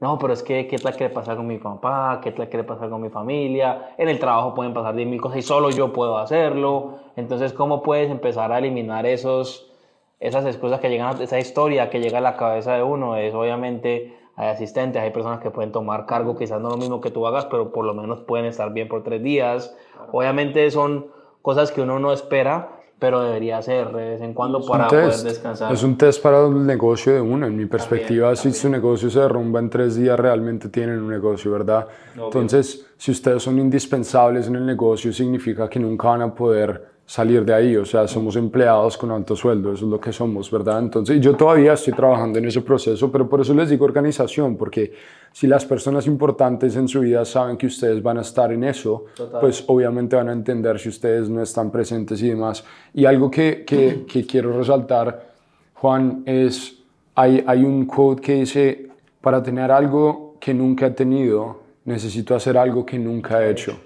no, 0.00 0.18
pero 0.18 0.32
es 0.32 0.42
que, 0.42 0.66
¿qué 0.66 0.78
tal 0.78 0.96
que 0.96 1.04
le 1.04 1.10
pasa 1.10 1.36
con 1.36 1.46
mi 1.46 1.58
papá? 1.58 2.20
¿Qué 2.22 2.32
tal 2.32 2.48
que 2.48 2.56
le 2.56 2.64
pasa 2.64 2.88
con 2.88 3.00
mi 3.00 3.10
familia? 3.10 3.94
En 3.98 4.08
el 4.08 4.18
trabajo 4.18 4.54
pueden 4.54 4.74
pasar 4.74 4.94
10.000 4.96 5.20
cosas 5.20 5.38
y 5.38 5.42
solo 5.42 5.70
yo 5.70 5.92
puedo 5.92 6.18
hacerlo. 6.18 6.98
Entonces, 7.16 7.52
¿cómo 7.52 7.82
puedes 7.82 8.10
empezar 8.10 8.50
a 8.52 8.58
eliminar 8.58 9.06
esos, 9.06 9.71
esas 10.22 10.46
excusas 10.46 10.80
que 10.80 10.88
llegan 10.88 11.16
a 11.16 11.22
esa 11.22 11.38
historia 11.38 11.90
que 11.90 12.00
llega 12.00 12.18
a 12.18 12.20
la 12.20 12.36
cabeza 12.36 12.74
de 12.74 12.82
uno? 12.82 13.16
Es 13.16 13.34
obviamente, 13.34 14.16
hay 14.36 14.48
asistentes, 14.48 15.02
hay 15.02 15.10
personas 15.10 15.40
que 15.40 15.50
pueden 15.50 15.72
tomar 15.72 16.06
cargo, 16.06 16.36
quizás 16.36 16.60
no 16.60 16.70
lo 16.70 16.76
mismo 16.76 17.00
que 17.00 17.10
tú 17.10 17.26
hagas, 17.26 17.46
pero 17.46 17.72
por 17.72 17.84
lo 17.84 17.92
menos 17.92 18.20
pueden 18.20 18.46
estar 18.46 18.72
bien 18.72 18.88
por 18.88 19.02
tres 19.02 19.22
días. 19.22 19.76
Obviamente 20.12 20.70
son 20.70 21.08
cosas 21.42 21.72
que 21.72 21.80
uno 21.80 21.98
no 21.98 22.12
espera, 22.12 22.78
pero 23.00 23.20
debería 23.20 23.58
hacer 23.58 23.88
de 23.88 24.10
vez 24.10 24.20
en 24.20 24.32
cuando 24.32 24.64
para 24.64 24.84
un 24.84 24.90
poder 24.90 25.16
descansar. 25.16 25.72
Es 25.72 25.82
un 25.82 25.98
test 25.98 26.22
para 26.22 26.46
el 26.46 26.64
negocio 26.64 27.12
de 27.12 27.20
uno. 27.20 27.46
En 27.48 27.56
mi 27.56 27.66
perspectiva, 27.66 28.36
si 28.36 28.52
su 28.52 28.68
negocio 28.68 29.10
se 29.10 29.18
derrumba 29.18 29.58
en 29.58 29.68
tres 29.68 29.96
días, 29.96 30.18
realmente 30.20 30.68
tienen 30.68 31.00
un 31.00 31.10
negocio, 31.10 31.50
¿verdad? 31.50 31.88
Entonces, 32.14 32.86
si 32.96 33.10
ustedes 33.10 33.42
son 33.42 33.58
indispensables 33.58 34.46
en 34.46 34.54
el 34.54 34.64
negocio, 34.64 35.12
significa 35.12 35.68
que 35.68 35.80
nunca 35.80 36.10
van 36.10 36.22
a 36.22 36.32
poder 36.32 36.91
salir 37.12 37.44
de 37.44 37.52
ahí. 37.52 37.76
O 37.76 37.84
sea, 37.84 38.08
somos 38.08 38.36
empleados 38.36 38.96
con 38.96 39.10
alto 39.10 39.36
sueldo, 39.36 39.74
eso 39.74 39.84
es 39.84 39.90
lo 39.90 40.00
que 40.00 40.14
somos, 40.14 40.50
¿verdad? 40.50 40.78
Entonces, 40.78 41.20
yo 41.20 41.36
todavía 41.36 41.74
estoy 41.74 41.92
trabajando 41.92 42.38
en 42.38 42.46
ese 42.46 42.62
proceso, 42.62 43.12
pero 43.12 43.28
por 43.28 43.42
eso 43.42 43.52
les 43.52 43.68
digo 43.68 43.84
organización, 43.84 44.56
porque 44.56 44.94
si 45.30 45.46
las 45.46 45.66
personas 45.66 46.06
importantes 46.06 46.74
en 46.74 46.88
su 46.88 47.00
vida 47.00 47.22
saben 47.26 47.58
que 47.58 47.66
ustedes 47.66 48.02
van 48.02 48.16
a 48.16 48.22
estar 48.22 48.50
en 48.50 48.64
eso, 48.64 49.04
pues 49.42 49.62
obviamente 49.66 50.16
van 50.16 50.30
a 50.30 50.32
entender 50.32 50.78
si 50.78 50.88
ustedes 50.88 51.28
no 51.28 51.42
están 51.42 51.70
presentes 51.70 52.22
y 52.22 52.30
demás. 52.30 52.64
Y 52.94 53.04
algo 53.04 53.30
que, 53.30 53.62
que, 53.66 54.06
que 54.10 54.24
quiero 54.24 54.56
resaltar, 54.56 55.34
Juan, 55.74 56.22
es, 56.24 56.78
hay, 57.14 57.44
hay 57.46 57.62
un 57.62 57.84
quote 57.84 58.22
que 58.22 58.34
dice, 58.36 58.88
para 59.20 59.42
tener 59.42 59.70
algo 59.70 60.36
que 60.40 60.54
nunca 60.54 60.86
he 60.86 60.92
tenido, 60.92 61.60
necesito 61.84 62.34
hacer 62.34 62.56
algo 62.56 62.86
que 62.86 62.98
nunca 62.98 63.44
he 63.44 63.50
hecho. 63.50 63.78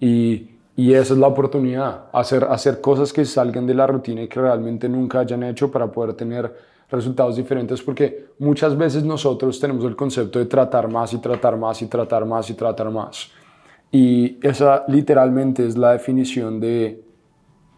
Y, 0.00 0.53
y 0.76 0.92
esa 0.92 1.14
es 1.14 1.18
la 1.20 1.28
oportunidad, 1.28 2.06
hacer, 2.12 2.44
hacer 2.44 2.80
cosas 2.80 3.12
que 3.12 3.24
salgan 3.24 3.66
de 3.66 3.74
la 3.74 3.86
rutina 3.86 4.22
y 4.22 4.28
que 4.28 4.40
realmente 4.40 4.88
nunca 4.88 5.20
hayan 5.20 5.42
hecho 5.44 5.70
para 5.70 5.86
poder 5.90 6.14
tener 6.14 6.52
resultados 6.90 7.36
diferentes, 7.36 7.80
porque 7.82 8.26
muchas 8.38 8.76
veces 8.76 9.04
nosotros 9.04 9.58
tenemos 9.60 9.84
el 9.84 9.96
concepto 9.96 10.38
de 10.38 10.46
tratar 10.46 10.88
más 10.88 11.12
y 11.12 11.18
tratar 11.18 11.56
más 11.56 11.80
y 11.82 11.86
tratar 11.86 12.24
más 12.26 12.50
y 12.50 12.54
tratar 12.54 12.90
más. 12.90 13.30
Y 13.90 14.38
esa 14.46 14.84
literalmente 14.88 15.66
es 15.66 15.76
la 15.76 15.92
definición 15.92 16.58
de 16.60 17.02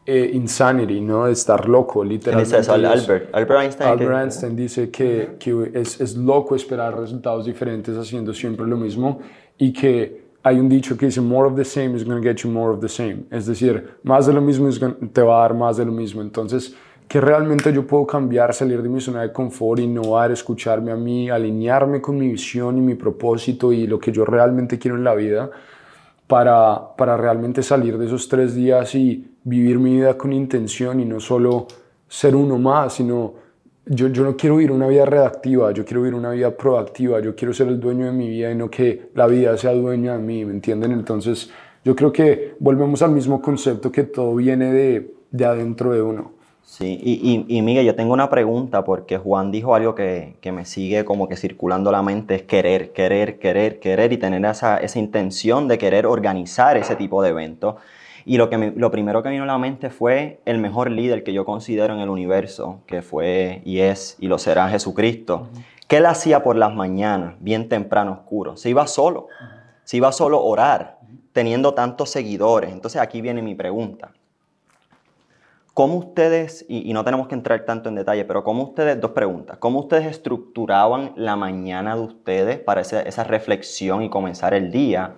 eh, 0.07 0.31
insanity, 0.35 1.01
¿no? 1.01 1.27
De 1.27 1.33
estar 1.33 1.69
loco, 1.69 2.01
¿Quién 2.01 2.09
literalmente. 2.11 2.59
es- 2.59 2.69
Albert. 2.69 3.29
Albert 3.35 3.61
Einstein. 3.61 3.91
Albert 3.91 4.11
que- 4.13 4.21
Einstein 4.23 4.57
dice 4.57 4.91
que, 4.91 5.37
que 5.39 5.71
es, 5.75 6.01
es 6.01 6.17
loco 6.17 6.55
esperar 6.55 6.97
resultados 6.99 7.45
diferentes 7.45 7.97
haciendo 7.97 8.33
siempre 8.33 8.67
lo 8.67 8.77
mismo 8.77 9.19
y 9.59 9.73
que 9.73 10.26
hay 10.47 10.61
un 10.61 10.69
dicho 10.69 10.97
que 10.97 11.07
dice 11.07 11.21
more 11.21 11.49
of 11.49 11.57
the 11.57 11.65
same 11.65 11.97
is 11.97 12.05
going 12.05 12.23
to 12.23 12.23
get 12.23 12.37
you 12.45 12.49
more 12.49 12.73
of 12.73 12.81
the 12.81 12.89
same. 12.89 13.25
Es 13.33 13.47
decir, 13.47 13.99
más 14.05 14.27
de 14.27 14.33
lo 14.33 14.41
mismo 14.41 14.69
te 15.13 15.21
va 15.21 15.39
a 15.39 15.41
dar 15.41 15.55
más 15.55 15.77
de 15.77 15.85
lo 15.85 15.91
mismo. 15.91 16.23
Entonces, 16.23 16.73
que 17.09 17.21
realmente 17.21 17.73
yo 17.73 17.85
puedo 17.85 18.07
cambiar, 18.07 18.55
salir 18.55 18.81
de 18.81 18.89
mi 18.89 19.01
zona 19.01 19.23
de 19.23 19.33
confort, 19.33 19.81
innovar, 19.81 20.31
escucharme 20.31 20.93
a 20.93 20.95
mí, 20.95 21.29
alinearme 21.29 22.01
con 22.01 22.17
mi 22.17 22.29
visión 22.29 22.79
y 22.79 22.81
mi 22.81 22.95
propósito 22.95 23.73
y 23.73 23.89
lo 23.89 23.99
que 23.99 24.13
yo 24.13 24.25
realmente 24.25 24.79
quiero 24.79 24.97
en 24.97 25.03
la 25.03 25.17
vida 25.17 25.51
para, 26.29 26.95
para 26.97 27.17
realmente 27.17 27.65
salir 27.65 27.99
de 27.99 28.07
esos 28.07 28.29
tres 28.29 28.55
días 28.55 28.95
y 28.95 29.29
vivir 29.43 29.81
mi 29.81 29.97
vida 29.97 30.17
con 30.17 30.33
intención 30.33 31.01
y 31.01 31.05
no 31.05 31.19
solo 31.19 31.67
ser 32.07 32.37
uno 32.37 32.57
más, 32.57 32.95
sino 32.95 33.35
yo, 33.87 34.09
yo 34.09 34.25
no 34.25 34.37
quiero 34.37 34.57
vivir 34.57 34.73
una 34.73 34.89
vida 34.89 35.05
redactiva, 35.05 35.71
yo 35.73 35.85
quiero 35.85 36.03
vivir 36.03 36.15
una 36.15 36.31
vida 36.31 36.51
proactiva, 36.57 37.21
yo 37.21 37.37
quiero 37.37 37.55
ser 37.55 37.69
el 37.69 37.79
dueño 37.79 38.07
de 38.07 38.13
mi 38.13 38.29
vida 38.29 38.51
y 38.51 38.55
no 38.57 38.69
que 38.69 39.11
la 39.15 39.27
vida 39.27 39.57
sea 39.57 39.73
dueña 39.73 40.15
de 40.15 40.19
mí, 40.19 40.45
¿me 40.45 40.53
entienden? 40.53 40.91
Entonces 40.93 41.51
yo 41.85 41.95
creo 41.95 42.13
que 42.13 42.55
volvemos 42.59 43.01
al 43.03 43.13
mismo 43.13 43.41
concepto 43.41 43.93
que 43.93 44.03
todo 44.03 44.35
viene 44.35 44.73
de, 44.73 45.15
de 45.31 45.45
adentro 45.45 45.93
de 45.93 46.03
uno. 46.03 46.33
Sí, 46.65 46.99
y, 47.01 47.47
y, 47.49 47.59
y 47.59 47.63
Miguel, 47.63 47.87
yo 47.87 47.95
tengo 47.95 48.13
una 48.13 48.29
pregunta 48.29 48.85
porque 48.85 49.19
Juan 49.19 49.53
dijo 49.53 49.77
algo 49.77 49.95
que, 49.95 50.35
que 50.41 50.51
me 50.51 50.65
sigue 50.65 51.05
como 51.05 51.29
que 51.29 51.37
circulando 51.37 51.93
la 51.93 52.03
mente, 52.03 52.35
es 52.35 52.43
querer, 52.43 52.93
querer, 52.93 53.39
querer, 53.39 53.79
querer 53.79 54.13
y 54.13 54.17
tener 54.17 54.45
esa, 54.45 54.79
esa 54.79 54.99
intención 54.99 55.69
de 55.69 55.79
querer 55.79 56.07
organizar 56.07 56.77
ese 56.77 56.97
tipo 56.97 57.23
de 57.23 57.29
eventos. 57.29 57.77
Y 58.27 58.37
lo, 58.39 58.51
que 58.51 58.59
me- 58.59 58.73
lo 58.73 58.91
primero 58.91 59.23
que 59.23 59.29
vino 59.31 59.45
a 59.45 59.47
la 59.47 59.57
mente 59.57 59.89
fue 59.89 60.41
el 60.45 60.59
mejor 60.59 60.91
líder 60.91 61.23
que 61.23 61.33
yo 61.33 61.45
considero 61.45 61.95
en 61.95 62.01
el 62.01 62.09
universo, 62.11 62.81
que 62.87 63.01
fue 63.01 63.63
y 63.65 63.79
es 63.79 64.17
y 64.19 64.27
lo 64.27 64.37
será 64.39 64.69
Jesucristo. 64.69 65.49
¿Qué 65.87 65.99
él 65.99 66.07
hacía 66.07 66.43
por 66.43 66.57
las 66.57 66.75
mañanas, 66.75 67.37
bien 67.39 67.69
temprano, 67.69 68.13
oscuro? 68.13 68.57
Se 68.57 68.69
iba 68.69 68.87
solo, 68.89 69.29
se 69.85 69.97
iba 69.99 70.11
solo 70.11 70.39
a 70.39 70.41
orar, 70.43 70.99
teniendo 71.33 71.73
tantos 71.75 72.11
seguidores. 72.11 72.73
Entonces 72.73 73.01
aquí 73.01 73.21
viene 73.23 73.41
mi 73.43 73.55
pregunta. 73.55 74.11
¿cómo 75.73 75.97
ustedes, 75.99 76.65
y, 76.71 76.89
y 76.89 76.95
no 76.95 77.05
tenemos 77.05 77.29
que 77.29 77.35
entrar 77.35 77.67
tanto 77.67 77.91
en 77.91 77.97
detalle, 77.97 78.25
pero 78.25 78.43
cómo 78.43 78.63
ustedes, 78.63 78.99
dos 78.99 79.11
preguntas, 79.11 79.59
¿cómo 79.59 79.81
ustedes 79.81 80.07
estructuraban 80.07 81.13
la 81.17 81.37
mañana 81.37 81.95
de 81.95 82.01
ustedes 82.01 82.59
para 82.59 82.81
esa, 82.81 83.03
esa 83.03 83.25
reflexión 83.25 84.03
y 84.03 84.09
comenzar 84.09 84.55
el 84.55 84.73
día? 84.73 85.17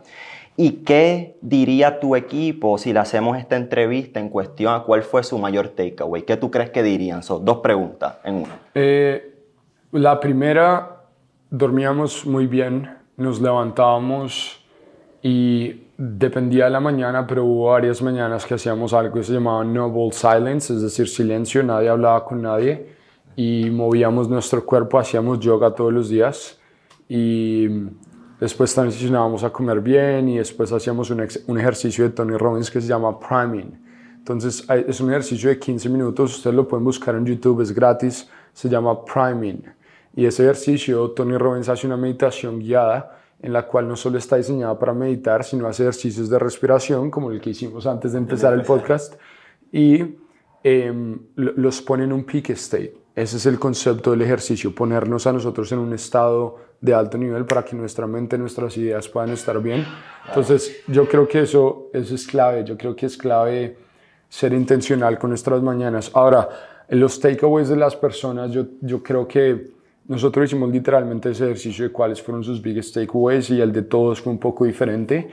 ¿Y 0.61 0.83
qué 0.83 1.39
diría 1.41 2.01
tu 2.01 2.17
equipo 2.17 2.79
si 2.79 2.93
le 2.93 2.99
hacemos 2.99 3.39
esta 3.39 3.55
entrevista 3.55 4.19
en 4.19 4.29
cuestión 4.29 4.75
a 4.75 4.83
cuál 4.83 5.05
fue 5.05 5.23
su 5.23 5.39
mayor 5.39 5.69
takeaway? 5.69 6.23
¿Qué 6.23 6.37
tú 6.37 6.51
crees 6.51 6.71
que 6.71 6.83
dirían? 6.83 7.23
Son 7.23 7.45
dos 7.45 7.59
preguntas 7.59 8.19
en 8.25 8.35
una. 8.35 8.59
Eh, 8.75 9.37
la 9.93 10.19
primera, 10.19 11.05
dormíamos 11.49 12.27
muy 12.27 12.49
bien, 12.49 12.91
nos 13.17 13.41
levantábamos 13.41 14.61
y 15.23 15.85
dependía 15.97 16.65
de 16.65 16.71
la 16.71 16.81
mañana, 16.81 17.25
pero 17.25 17.45
hubo 17.45 17.71
varias 17.71 18.03
mañanas 18.03 18.45
que 18.45 18.55
hacíamos 18.55 18.93
algo 18.93 19.15
que 19.15 19.23
se 19.23 19.35
llamaba 19.35 19.63
Noble 19.63 20.11
Silence, 20.11 20.75
es 20.75 20.83
decir, 20.83 21.07
silencio, 21.07 21.63
nadie 21.63 21.89
hablaba 21.89 22.25
con 22.25 22.43
nadie 22.43 22.97
y 23.37 23.71
movíamos 23.71 24.29
nuestro 24.29 24.67
cuerpo, 24.67 24.99
hacíamos 24.99 25.39
yoga 25.39 25.73
todos 25.73 25.93
los 25.93 26.09
días 26.09 26.59
y 27.09 27.69
Después 28.41 28.73
transicionábamos 28.73 29.43
a 29.43 29.51
comer 29.51 29.81
bien 29.81 30.29
y 30.29 30.39
después 30.39 30.71
hacíamos 30.73 31.11
un, 31.11 31.27
un, 31.47 31.59
ejercicio 31.59 32.05
de 32.05 32.11
Tony 32.11 32.37
Robbins 32.37 32.71
que 32.71 32.81
se 32.81 32.87
llama 32.87 33.19
priming. 33.19 33.73
Entonces 34.17 34.65
es 34.87 35.01
un 35.01 35.11
ejercicio 35.11 35.49
de 35.49 35.59
15 35.59 35.89
minutos, 35.89 36.37
ustedes 36.37 36.55
lo 36.55 36.69
pueden 36.69 36.85
buscar 36.85 37.15
en 37.15 37.25
YouTube, 37.25 37.63
es 37.63 37.73
gratis, 37.73 38.29
se 38.53 38.69
llama 38.69 39.05
priming. 39.05 39.65
Y 40.15 40.27
ese 40.27 40.45
ejercicio, 40.45 41.11
Tony 41.11 41.37
Robbins 41.37 41.69
hace 41.69 41.87
una 41.87 41.97
meditación 41.97 42.59
guiada 42.59 43.19
en 43.41 43.53
la 43.53 43.67
cual 43.67 43.87
no 43.89 43.97
solo 43.97 44.19
está 44.19 44.37
diseñada 44.37 44.79
para 44.79 44.93
meditar, 44.93 45.45
sino 45.45 45.67
hace 45.67 45.85
ejercicios 45.85 46.29
de 46.29 46.39
respiración, 46.39 47.11
como 47.11 47.31
el 47.31 47.41
que 47.41 47.51
hicimos 47.51 47.87
antes 47.87 48.13
de 48.13 48.19
empezar 48.19 48.53
el 48.53 48.63
podcast, 48.63 49.15
y 49.71 50.17
eh, 50.65 51.17
los 51.37 51.83
pone 51.83 52.05
en 52.05 52.13
un 52.13 52.25
peak 52.25 52.51
state. 52.51 52.95
Ese 53.19 53.39
es 53.39 53.47
el 53.47 53.59
concepto 53.59 54.13
del 54.13 54.23
ejercicio, 54.23 54.73
ponernos 54.73 55.27
a 55.27 55.33
nosotros 55.33 55.73
en 55.73 55.81
un 55.81 55.93
estado 55.93 56.55
de 56.81 56.95
alto 56.95 57.19
nivel 57.19 57.47
para 57.47 57.65
que 57.65 57.75
nuestra 57.75 58.07
mente, 58.07 58.39
nuestras 58.39 58.77
ideas 58.77 59.09
puedan 59.09 59.31
estar 59.31 59.61
bien. 59.61 59.85
Entonces, 60.29 60.85
yo 60.87 61.09
creo 61.09 61.27
que 61.27 61.41
eso, 61.41 61.89
eso 61.93 62.15
es 62.15 62.25
clave, 62.29 62.63
yo 62.63 62.79
creo 62.79 62.95
que 62.95 63.07
es 63.07 63.17
clave 63.17 63.77
ser 64.29 64.53
intencional 64.53 65.19
con 65.19 65.31
nuestras 65.31 65.61
mañanas. 65.61 66.13
Ahora, 66.15 66.49
los 66.91 67.19
takeaways 67.19 67.69
de 67.69 67.75
las 67.75 67.97
personas, 67.97 68.53
yo, 68.53 68.67
yo 68.83 69.03
creo 69.03 69.27
que 69.27 69.67
nosotros 70.07 70.47
hicimos 70.47 70.71
literalmente 70.71 71.31
ese 71.31 71.47
ejercicio 71.47 71.87
de 71.87 71.91
cuáles 71.91 72.23
fueron 72.23 72.45
sus 72.45 72.63
biggest 72.63 72.95
takeaways 72.95 73.51
y 73.51 73.61
el 73.61 73.73
de 73.73 73.83
todos 73.83 74.21
fue 74.21 74.33
un 74.33 74.39
poco 74.39 74.65
diferente. 74.65 75.29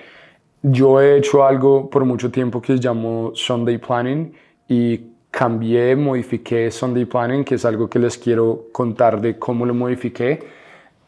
Yo 0.64 1.00
he 1.00 1.20
hecho 1.20 1.46
algo 1.46 1.88
por 1.88 2.04
mucho 2.04 2.32
tiempo 2.32 2.60
que 2.60 2.78
se 2.78 2.80
llamó 2.80 3.30
Sunday 3.36 3.78
Planning 3.78 4.34
y 4.68 5.15
cambié, 5.36 5.98
modifiqué 5.98 6.72
Sunday 6.72 7.04
Planning, 7.04 7.44
que 7.44 7.56
es 7.56 7.66
algo 7.66 7.90
que 7.90 8.00
les 8.00 8.18
quiero 8.18 8.68
contar 8.72 9.20
de 9.20 9.38
cómo 9.38 9.66
lo 9.66 9.74
modifiqué 9.74 10.40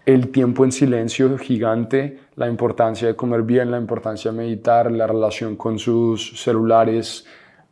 el 0.06 0.32
tiempo 0.32 0.66
en 0.66 0.74
silencio 0.74 1.38
gigante, 1.38 2.20
la 2.36 2.50
importancia 2.50 3.08
de 3.08 3.16
comer 3.16 3.44
bien, 3.44 3.72
la 3.72 3.78
importancia 3.78 4.30
de 4.30 4.38
meditar, 4.38 4.92
la 4.92 5.08
relación 5.08 5.56
con 5.56 5.80
sus 5.80 6.42
celulares, 6.42 7.26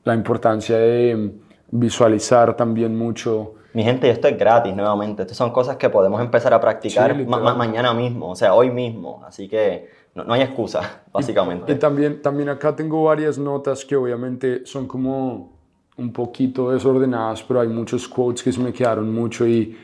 la 0.06 0.14
importancia 0.14 0.78
de 0.78 1.34
visualizar 1.72 2.56
también 2.56 2.98
mucho. 2.98 3.56
Mi 3.74 3.84
gente, 3.84 4.10
esto 4.10 4.30
es 4.30 4.38
gratis 4.38 4.74
nuevamente. 4.74 5.24
Estas 5.24 5.38
son 5.38 5.52
cosas 5.52 5.76
que 5.76 5.90
podemos 5.90 6.22
empezar 6.22 6.54
a 6.54 6.62
practicar 6.62 7.18
mañana 7.26 7.94
mismo, 7.94 8.32
o 8.32 8.36
sea, 8.38 8.54
hoy 8.54 8.72
mismo. 8.72 9.22
Así 9.28 9.50
que 9.50 9.90
no, 10.14 10.34
hay 10.34 10.42
excusa, 10.42 11.04
básicamente. 11.12 11.74
Y, 11.74 11.76
también, 11.76 12.22
también 12.22 12.48
acá 12.48 12.74
tengo 12.74 13.04
varias 13.04 13.38
notas 13.38 13.84
que 13.84 13.98
obviamente 13.98 14.66
son 14.66 14.88
como 14.88 15.55
un 15.98 16.12
poquito 16.12 16.72
desordenadas, 16.72 17.44
pero 17.44 17.62
hay 17.62 17.68
muchos 17.68 18.08
quotes 18.08 18.44
que 18.44 18.52
se 18.52 18.60
me 18.60 18.74
quedaron 18.74 19.14
mucho 19.14 19.48
y, 19.48 19.78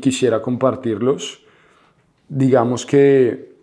quisiera 0.00 0.42
compartirlos 0.42 1.46
digamos 2.28 2.84
que 2.84 3.54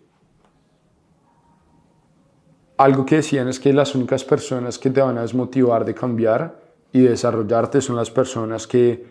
algo 2.76 3.04
que 3.04 3.16
decían 3.16 3.48
es 3.48 3.60
que 3.60 3.72
las 3.72 3.94
únicas 3.94 4.24
personas 4.24 4.78
que 4.78 4.90
te 4.90 5.00
van 5.00 5.18
a 5.18 5.22
desmotivar 5.22 5.84
de 5.84 5.94
cambiar 5.94 6.60
y 6.92 7.00
desarrollarte 7.00 7.80
son 7.80 7.96
las 7.96 8.10
personas 8.10 8.66
que 8.66 9.06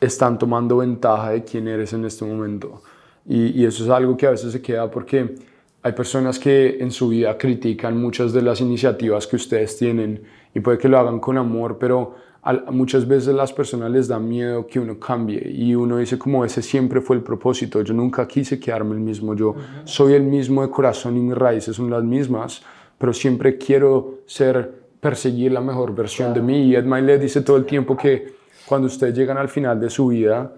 están 0.00 0.38
tomando 0.38 0.78
ventaja 0.78 1.30
de 1.30 1.44
quién 1.44 1.68
eres 1.68 1.92
en 1.92 2.04
este 2.04 2.24
momento. 2.24 2.82
Y, 3.26 3.60
y, 3.60 3.64
eso 3.64 3.84
es 3.84 3.90
algo 3.90 4.16
que 4.16 4.26
a 4.26 4.30
veces 4.30 4.52
se 4.52 4.62
queda 4.62 4.90
porque 4.90 5.36
hay 5.82 5.92
personas 5.92 6.38
que 6.38 6.78
en 6.80 6.90
su 6.90 7.08
vida 7.08 7.36
critican 7.36 8.00
muchas 8.00 8.32
de 8.32 8.42
las 8.42 8.60
iniciativas 8.60 9.26
que 9.26 9.36
ustedes 9.36 9.76
tienen 9.76 10.22
y 10.54 10.60
puede 10.60 10.78
que 10.78 10.88
lo 10.88 10.98
hagan 10.98 11.20
con 11.20 11.38
amor, 11.38 11.78
pero 11.78 12.14
muchas 12.70 13.06
veces 13.06 13.34
las 13.34 13.52
personas 13.52 13.90
les 13.90 14.08
da 14.08 14.18
miedo 14.18 14.66
que 14.66 14.80
uno 14.80 14.98
cambie 14.98 15.50
y 15.50 15.74
uno 15.74 15.98
dice 15.98 16.18
como 16.18 16.44
ese 16.44 16.62
siempre 16.62 17.00
fue 17.00 17.16
el 17.16 17.22
propósito, 17.22 17.82
yo 17.82 17.92
nunca 17.92 18.26
quise 18.26 18.58
quedarme 18.58 18.94
el 18.94 19.00
mismo, 19.00 19.34
yo 19.34 19.54
soy 19.84 20.14
el 20.14 20.22
mismo 20.22 20.62
de 20.62 20.70
corazón 20.70 21.16
y 21.16 21.20
mis 21.20 21.36
raíces 21.36 21.76
son 21.76 21.90
las 21.90 22.02
mismas, 22.02 22.62
pero 22.96 23.12
siempre 23.12 23.58
quiero 23.58 24.20
ser, 24.26 24.72
perseguir 25.00 25.52
la 25.52 25.60
mejor 25.60 25.94
versión 25.94 26.34
de 26.34 26.40
mí. 26.40 26.64
Y 26.64 26.74
Ed 26.74 26.84
Milet 26.84 27.20
dice 27.20 27.42
todo 27.42 27.56
el 27.56 27.64
tiempo 27.64 27.96
que 27.96 28.34
cuando 28.66 28.86
ustedes 28.86 29.16
llegan 29.16 29.38
al 29.38 29.48
final 29.48 29.80
de 29.80 29.90
su 29.90 30.08
vida 30.08 30.52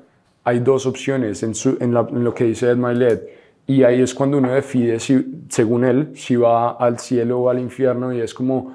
hay 0.44 0.60
dos 0.60 0.86
opciones 0.86 1.42
en, 1.42 1.54
su, 1.54 1.76
en, 1.80 1.92
lo 1.92 2.34
que 2.34 2.44
dice 2.44 2.70
Ed 2.70 2.76
Milet 2.76 3.40
y 3.66 3.84
ahí 3.84 4.00
es 4.00 4.14
cuando 4.14 4.38
uno 4.38 4.52
decide 4.52 4.98
si, 4.98 5.44
según 5.48 5.84
él, 5.84 6.12
si 6.14 6.36
va 6.36 6.72
al 6.72 6.98
cielo 6.98 7.40
o 7.40 7.50
al 7.50 7.58
infierno 7.58 8.12
y 8.12 8.20
es 8.20 8.32
como 8.32 8.74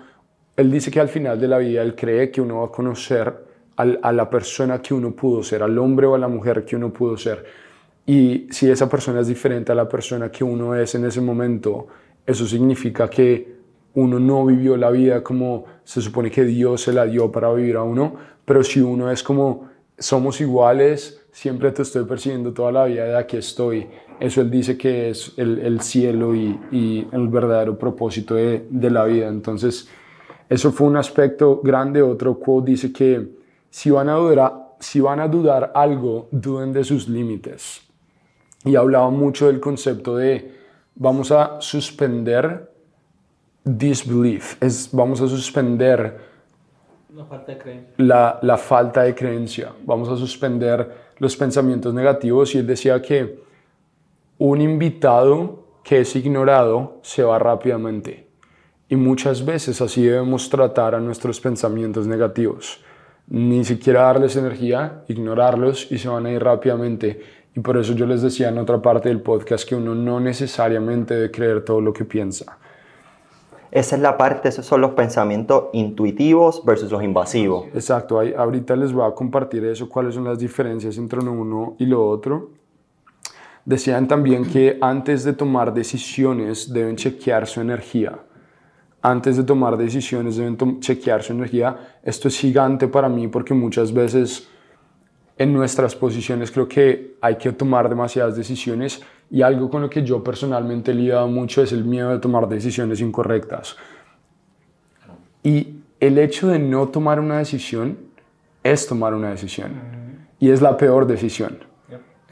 él 0.58 0.72
dice 0.72 0.89
que 0.89 1.00
al 1.00 1.10
final 1.10 1.39
de 1.39 1.48
la 1.48 1.58
vida 1.58 1.82
él 1.82 1.96
cree 1.96 2.32
que 2.32 2.41
uno 2.41 2.60
va 2.60 2.68
a 2.68 2.72
conocer 2.72 3.46
a 3.78 4.13
la 4.13 4.30
persona 4.30 4.82
que 4.82 4.94
uno 4.94 5.12
pudo 5.12 5.44
ser, 5.44 5.62
al 5.62 5.78
hombre 5.78 6.08
o 6.08 6.15
a 6.15 6.18
la 6.18 6.30
mujer 6.30 6.63
que 6.63 6.78
uno 6.78 6.94
pudo 6.94 7.18
ser. 7.18 7.44
Y 8.06 8.48
si 8.50 8.70
esa 8.70 8.88
persona 8.88 9.20
es 9.20 9.28
diferente 9.28 9.74
a 9.74 9.76
la 9.76 9.89
persona 9.89 10.32
que 10.32 10.46
uno 10.46 10.76
es 10.76 10.96
en 10.96 11.04
ese 11.06 11.20
momento, 11.20 11.88
eso 12.26 12.46
significa 12.46 13.10
que 13.10 13.56
uno 13.96 14.20
no 14.20 14.46
vivió 14.46 14.78
la 14.78 14.91
vida 14.91 15.24
como 15.24 15.65
se 15.84 16.02
supone 16.02 16.32
que 16.32 16.46
Dios 16.46 16.82
se 16.82 16.94
la 16.94 17.06
dio 17.06 17.32
para 17.32 17.52
vivir 17.54 17.76
a 17.76 17.84
uno, 17.84 18.15
pero 18.46 18.63
si 18.63 18.80
uno 18.80 19.12
es 19.12 19.24
como 19.24 19.70
somos 19.98 20.39
iguales, 20.39 21.22
siempre 21.32 21.72
te 21.72 21.82
estoy 21.82 22.06
persiguiendo 22.06 22.54
toda 22.54 22.72
la 22.72 22.86
vida, 22.86 23.06
de 23.06 23.18
aquí 23.18 23.38
estoy. 23.38 23.88
Eso 24.20 24.41
él 24.41 24.52
dice 24.52 24.78
que 24.78 25.10
es 25.10 25.34
el, 25.38 25.82
cielo 25.82 26.34
y, 26.36 27.08
el 27.12 27.28
verdadero 27.28 27.78
propósito 27.78 28.36
de, 28.36 28.65
de 28.70 28.89
la 28.89 29.06
vida. 29.06 29.28
Entonces, 29.28 29.89
eso 30.50 30.72
fue 30.72 30.88
un 30.88 30.98
aspecto 30.98 31.62
grande. 31.64 32.02
Otro 32.02 32.40
quote 32.40 32.72
dice 32.72 32.92
que 32.92 33.28
si 33.70 33.90
van 33.90 34.10
a 34.10 34.14
dudar, 34.14 34.76
si 34.80 35.00
van 35.00 35.20
a 35.20 35.28
dudar 35.28 35.72
algo, 35.74 36.28
duden 36.32 36.72
de 36.72 36.84
sus 36.84 37.08
límites. 37.08 37.82
Y 38.64 38.76
hablaba 38.76 39.10
mucho 39.10 39.48
del 39.48 39.60
concepto 39.60 40.18
de 40.18 40.52
vamos 40.96 41.32
a 41.32 41.60
suspender 41.60 42.72
disbelief, 43.64 44.62
es, 44.62 44.90
vamos 44.92 45.22
a 45.22 45.28
suspender 45.28 46.36
la 47.14 47.26
falta, 47.26 47.52
de 47.52 47.58
creencia. 47.58 47.94
La, 47.98 48.40
la 48.42 48.58
falta 48.58 49.02
de 49.04 49.16
creencia, 49.16 49.74
vamos 49.86 50.10
a 50.10 50.18
suspender 50.18 51.06
los 51.18 51.36
pensamientos 51.36 51.94
negativos 51.94 52.54
y 52.56 52.60
él 52.60 52.68
decía 52.68 53.02
que 53.02 53.44
un 54.38 54.62
invitado 54.62 55.64
que 55.84 56.02
es 56.02 56.16
ignorado 56.16 57.00
se 57.02 57.24
va 57.24 57.40
rápidamente 57.40 58.25
y 58.88 58.95
muchas 58.95 59.43
veces 59.43 59.82
así 59.82 60.04
debemos 60.04 60.50
tratar 60.50 60.93
a 60.93 61.00
nuestros 61.00 61.39
pensamientos 61.39 62.06
negativos. 62.06 62.84
Ni 63.28 63.65
siquiera 63.65 64.04
darles 64.04 64.36
energía, 64.36 65.04
ignorarlos 65.08 65.91
y 65.91 65.98
se 65.98 66.08
van 66.08 66.28
a 66.28 66.32
ir 66.32 66.43
rápidamente. 66.43 67.19
Y 67.56 67.62
por 67.62 67.78
eso 67.78 67.93
yo 67.93 68.06
les 68.06 68.21
decía 68.21 68.50
en 68.50 68.60
otra 68.60 68.82
parte 68.82 69.10
del 69.10 69.21
podcast 69.21 69.67
que 69.67 69.76
uno 69.76 69.95
no 69.95 70.19
necesariamente 70.19 71.15
debe 71.15 71.32
creer 71.32 71.65
todo 71.65 71.82
lo 71.82 71.91
que 71.93 72.06
piensa. 72.06 72.60
Esa 73.71 73.95
es 73.95 74.02
la 74.02 74.15
parte, 74.17 74.50
esos 74.50 74.65
son 74.65 74.82
los 74.82 74.91
pensamientos 74.91 75.65
intuitivos 75.74 76.63
versus 76.63 76.91
los 76.91 77.02
invasivos. 77.02 77.65
Exacto, 77.74 78.19
ahí, 78.19 78.34
ahorita 78.38 78.76
les 78.76 78.93
voy 78.93 79.10
a 79.10 79.15
compartir 79.15 79.65
eso, 79.65 79.89
cuáles 79.89 80.13
son 80.13 80.24
las 80.24 80.38
diferencias 80.38 80.98
entre 80.98 81.19
uno 81.19 81.76
y 81.80 81.88
lo 81.88 82.08
otro. 82.08 82.52
Decían 83.65 84.08
también 84.08 84.45
que 84.45 84.78
antes 84.80 85.24
de 85.24 85.34
tomar 85.34 85.74
decisiones 85.74 86.71
deben 86.71 86.95
chequear 86.95 87.48
su 87.48 87.60
energía 87.60 88.19
antes 89.06 89.38
de 89.38 89.44
tomar 89.44 89.78
decisiones 89.78 90.36
deben 90.36 90.80
chequear 90.80 91.22
su 91.22 91.34
energía. 91.34 92.00
Esto 92.02 92.28
es 92.28 92.39
gigante 92.39 92.88
para 92.88 93.08
mí 93.08 93.28
porque 93.28 93.54
muchas 93.54 93.94
veces 93.94 94.48
en 95.38 95.54
nuestras 95.54 95.96
posiciones 95.96 96.50
creo 96.50 96.68
que 96.68 97.15
hay 97.22 97.36
que 97.36 97.52
tomar 97.52 97.88
demasiadas 97.88 98.36
decisiones 98.36 99.02
y 99.30 99.44
algo 99.44 99.70
con 99.70 99.84
lo 99.84 99.89
que 99.91 100.04
yo 100.04 100.24
personalmente 100.24 100.91
he 100.91 100.96
lidiado 100.96 101.28
mucho 101.28 101.62
es 101.62 101.72
el 101.72 101.86
miedo 101.86 102.10
de 102.10 102.20
tomar 102.20 102.50
decisiones 102.50 103.00
incorrectas. 103.00 103.78
Y 105.44 105.82
el 106.00 106.18
hecho 106.18 106.48
de 106.48 106.58
no 106.58 106.88
tomar 106.88 107.20
una 107.20 107.38
decisión 107.38 107.98
es 108.63 108.88
tomar 108.88 109.13
una 109.13 109.30
decisión 109.30 109.74
y 110.39 110.50
es 110.50 110.63
la 110.63 110.76
peor 110.78 111.06
decisión. 111.06 111.60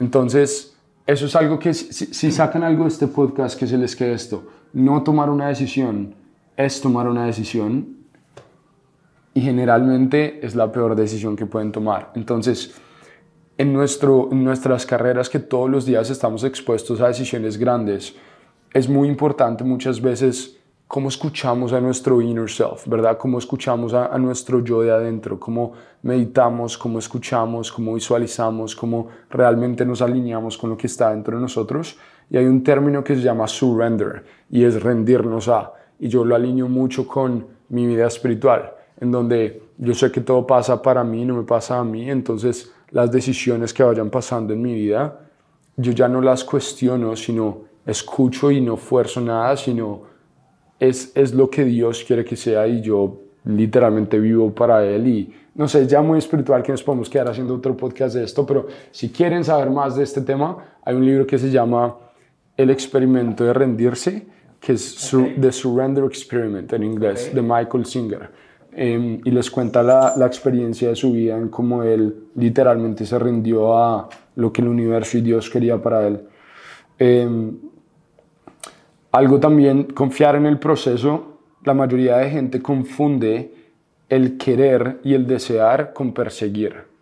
Entonces, 0.00 0.76
eso 1.06 1.26
es 1.26 1.36
algo 1.36 1.56
que 1.60 1.72
si, 1.72 2.06
si 2.06 2.32
sacan 2.32 2.64
algo 2.64 2.82
de 2.82 2.88
este 2.88 3.06
podcast 3.06 3.56
que 3.56 3.68
se 3.68 3.78
les 3.78 3.94
quede 3.94 4.14
esto, 4.14 4.44
no 4.72 5.04
tomar 5.04 5.30
una 5.30 5.46
decisión 5.46 6.23
es 6.56 6.80
tomar 6.80 7.08
una 7.08 7.26
decisión 7.26 7.96
y 9.34 9.40
generalmente 9.40 10.44
es 10.46 10.54
la 10.54 10.70
peor 10.70 10.94
decisión 10.94 11.36
que 11.36 11.46
pueden 11.46 11.72
tomar. 11.72 12.12
Entonces, 12.14 12.74
en, 13.58 13.72
nuestro, 13.72 14.28
en 14.30 14.44
nuestras 14.44 14.86
carreras 14.86 15.28
que 15.28 15.40
todos 15.40 15.68
los 15.68 15.86
días 15.86 16.10
estamos 16.10 16.44
expuestos 16.44 17.00
a 17.00 17.08
decisiones 17.08 17.56
grandes, 17.56 18.14
es 18.72 18.88
muy 18.88 19.08
importante 19.08 19.64
muchas 19.64 20.00
veces 20.00 20.58
cómo 20.86 21.08
escuchamos 21.08 21.72
a 21.72 21.80
nuestro 21.80 22.20
inner 22.20 22.48
self, 22.48 22.86
¿verdad? 22.86 23.18
Cómo 23.18 23.38
escuchamos 23.38 23.94
a, 23.94 24.16
nuestro 24.18 24.62
yo 24.62 24.82
de 24.82 24.92
adentro, 24.92 25.40
cómo 25.40 25.72
meditamos, 26.02 26.78
cómo 26.78 26.98
escuchamos, 26.98 27.72
cómo 27.72 27.94
visualizamos, 27.94 28.76
cómo 28.76 29.08
realmente 29.30 29.84
nos 29.84 30.02
alineamos 30.02 30.56
con 30.56 30.70
lo 30.70 30.76
que 30.76 30.86
está 30.86 31.10
dentro 31.10 31.36
de 31.36 31.42
nosotros. 31.42 31.98
Y 32.30 32.36
hay 32.36 32.46
un 32.46 32.62
término 32.62 33.02
que 33.02 33.16
se 33.16 33.22
llama 33.22 33.48
surrender 33.48 34.24
y 34.50 34.64
es 34.64 34.80
rendirnos 34.82 35.48
a. 35.48 35.72
Y 35.98 36.08
yo 36.08 36.24
lo 36.24 36.34
alineo 36.34 36.68
mucho 36.68 37.06
con 37.06 37.46
mi 37.68 37.86
vida 37.86 38.06
espiritual, 38.06 38.72
en 39.00 39.10
donde 39.10 39.62
yo 39.78 39.94
sé 39.94 40.10
que 40.10 40.20
todo 40.20 40.46
pasa 40.46 40.80
para 40.80 41.02
mí, 41.04 41.24
no 41.24 41.36
me 41.36 41.42
pasa 41.42 41.78
a 41.78 41.84
mí, 41.84 42.10
entonces 42.10 42.72
las 42.90 43.10
decisiones 43.10 43.72
que 43.72 43.82
vayan 43.82 44.10
pasando 44.10 44.52
en 44.52 44.62
mi 44.62 44.74
vida, 44.74 45.20
yo 45.76 45.92
ya 45.92 46.08
no 46.08 46.20
las 46.20 46.44
cuestiono, 46.44 47.16
sino 47.16 47.62
escucho 47.84 48.50
y 48.50 48.60
no 48.60 48.76
fuerzo 48.76 49.20
nada, 49.20 49.56
sino 49.56 50.02
es, 50.78 51.12
es 51.14 51.34
lo 51.34 51.50
que 51.50 51.64
Dios 51.64 52.04
quiere 52.06 52.24
que 52.24 52.36
sea 52.36 52.66
y 52.66 52.80
yo 52.80 53.20
literalmente 53.44 54.18
vivo 54.18 54.54
para 54.54 54.84
Él 54.84 55.08
y 55.08 55.34
no 55.54 55.68
sé, 55.68 55.86
ya 55.86 56.02
muy 56.02 56.18
espiritual 56.18 56.62
que 56.62 56.72
nos 56.72 56.82
podemos 56.82 57.08
quedar 57.08 57.28
haciendo 57.28 57.54
otro 57.54 57.76
podcast 57.76 58.16
de 58.16 58.24
esto, 58.24 58.44
pero 58.44 58.66
si 58.90 59.10
quieren 59.10 59.44
saber 59.44 59.70
más 59.70 59.94
de 59.94 60.02
este 60.02 60.20
tema, 60.20 60.56
hay 60.84 60.96
un 60.96 61.06
libro 61.06 61.26
que 61.26 61.38
se 61.38 61.50
llama 61.50 61.96
El 62.56 62.70
experimento 62.70 63.44
de 63.44 63.52
rendirse, 63.52 64.26
que 64.64 64.72
es 64.72 65.14
The 65.40 65.52
Surrender 65.52 66.04
Experiment 66.04 66.72
en 66.72 66.82
inglés, 66.82 67.34
de 67.34 67.42
Michael 67.42 67.84
Singer. 67.84 68.30
Em, 68.72 69.20
y 69.22 69.30
les 69.30 69.50
cuenta 69.50 69.82
la, 69.82 70.14
la, 70.16 70.26
experiencia 70.26 70.88
de 70.88 70.96
su 70.96 71.12
vida 71.12 71.36
en 71.36 71.48
cómo 71.48 71.82
él 71.82 72.30
literalmente 72.34 73.04
se 73.06 73.18
rindió 73.18 73.76
a 73.76 74.08
lo 74.36 74.52
que 74.52 74.62
el 74.62 74.68
universo 74.68 75.18
y 75.18 75.20
Dios 75.20 75.48
quería 75.50 75.80
para 75.80 76.06
él. 76.08 76.20
Eh, 76.98 77.52
algo 79.12 79.38
también, 79.38 79.84
confiar 79.84 80.34
en 80.36 80.46
el 80.46 80.58
proceso. 80.58 81.38
La 81.62 81.74
mayoría 81.74 82.16
de 82.16 82.30
gente 82.30 82.60
confunde 82.60 83.54
el 84.08 84.36
querer 84.38 84.98
y 85.04 85.14
el 85.14 85.26
desear 85.26 85.92
con 85.92 86.12
perseguir. 86.12 86.93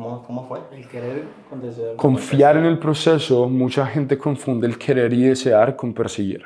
¿Cómo, 0.00 0.22
cómo 0.22 0.44
fue? 0.48 0.60
El 0.72 0.88
querer 0.88 1.24
con 1.50 1.60
desear. 1.60 1.94
Confiar 1.96 2.56
en 2.56 2.64
el 2.64 2.78
proceso, 2.78 3.46
mucha 3.50 3.84
gente 3.84 4.16
confunde 4.16 4.66
el 4.66 4.78
querer 4.78 5.12
y 5.12 5.24
desear 5.24 5.76
con 5.76 5.92
perseguir. 5.92 6.42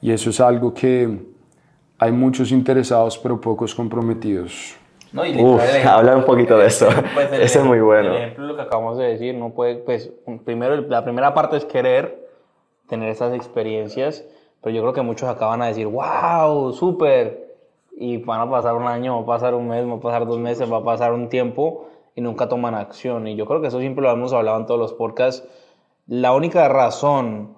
Y 0.00 0.12
eso 0.12 0.30
es 0.30 0.40
algo 0.40 0.72
que 0.72 1.18
hay 1.98 2.12
muchos 2.12 2.52
interesados 2.52 3.18
pero 3.18 3.40
pocos 3.40 3.74
comprometidos. 3.74 4.76
No, 5.12 5.26
y 5.26 5.42
Uf, 5.42 5.60
hablar 5.84 6.18
un 6.18 6.24
poquito 6.24 6.56
de 6.56 6.66
eso. 6.66 6.86
Pues 7.14 7.32
eso 7.32 7.60
es 7.60 7.64
muy 7.64 7.80
bueno. 7.80 8.10
El 8.10 8.22
ejemplo 8.22 8.46
lo 8.46 8.54
que 8.54 8.62
acabamos 8.62 8.96
de 8.96 9.06
decir, 9.06 9.34
no 9.34 9.50
puede, 9.50 9.74
pues, 9.76 10.12
primero, 10.44 10.76
la 10.82 11.02
primera 11.02 11.34
parte 11.34 11.56
es 11.56 11.64
querer, 11.64 12.28
tener 12.88 13.08
esas 13.08 13.34
experiencias, 13.34 14.24
pero 14.62 14.72
yo 14.72 14.82
creo 14.82 14.92
que 14.92 15.02
muchos 15.02 15.28
acaban 15.28 15.62
a 15.62 15.66
decir, 15.66 15.88
wow, 15.88 16.72
súper, 16.72 17.47
y 18.00 18.18
van 18.18 18.40
a 18.40 18.48
pasar 18.48 18.76
un 18.76 18.86
año, 18.86 19.16
va 19.16 19.22
a 19.22 19.26
pasar 19.26 19.54
un 19.54 19.66
mes, 19.66 19.86
va 19.88 19.94
a 19.94 20.00
pasar 20.00 20.24
dos 20.24 20.38
meses, 20.38 20.70
va 20.70 20.78
a 20.78 20.84
pasar 20.84 21.12
un 21.12 21.28
tiempo 21.28 21.88
y 22.14 22.20
nunca 22.20 22.48
toman 22.48 22.76
acción. 22.76 23.26
Y 23.26 23.34
yo 23.34 23.44
creo 23.44 23.60
que 23.60 23.66
eso 23.66 23.80
siempre 23.80 24.02
lo 24.02 24.10
hemos 24.12 24.32
hablado 24.32 24.58
en 24.58 24.66
todos 24.66 24.78
los 24.78 24.92
podcasts. 24.92 25.48
La 26.06 26.32
única 26.32 26.68
razón, 26.68 27.56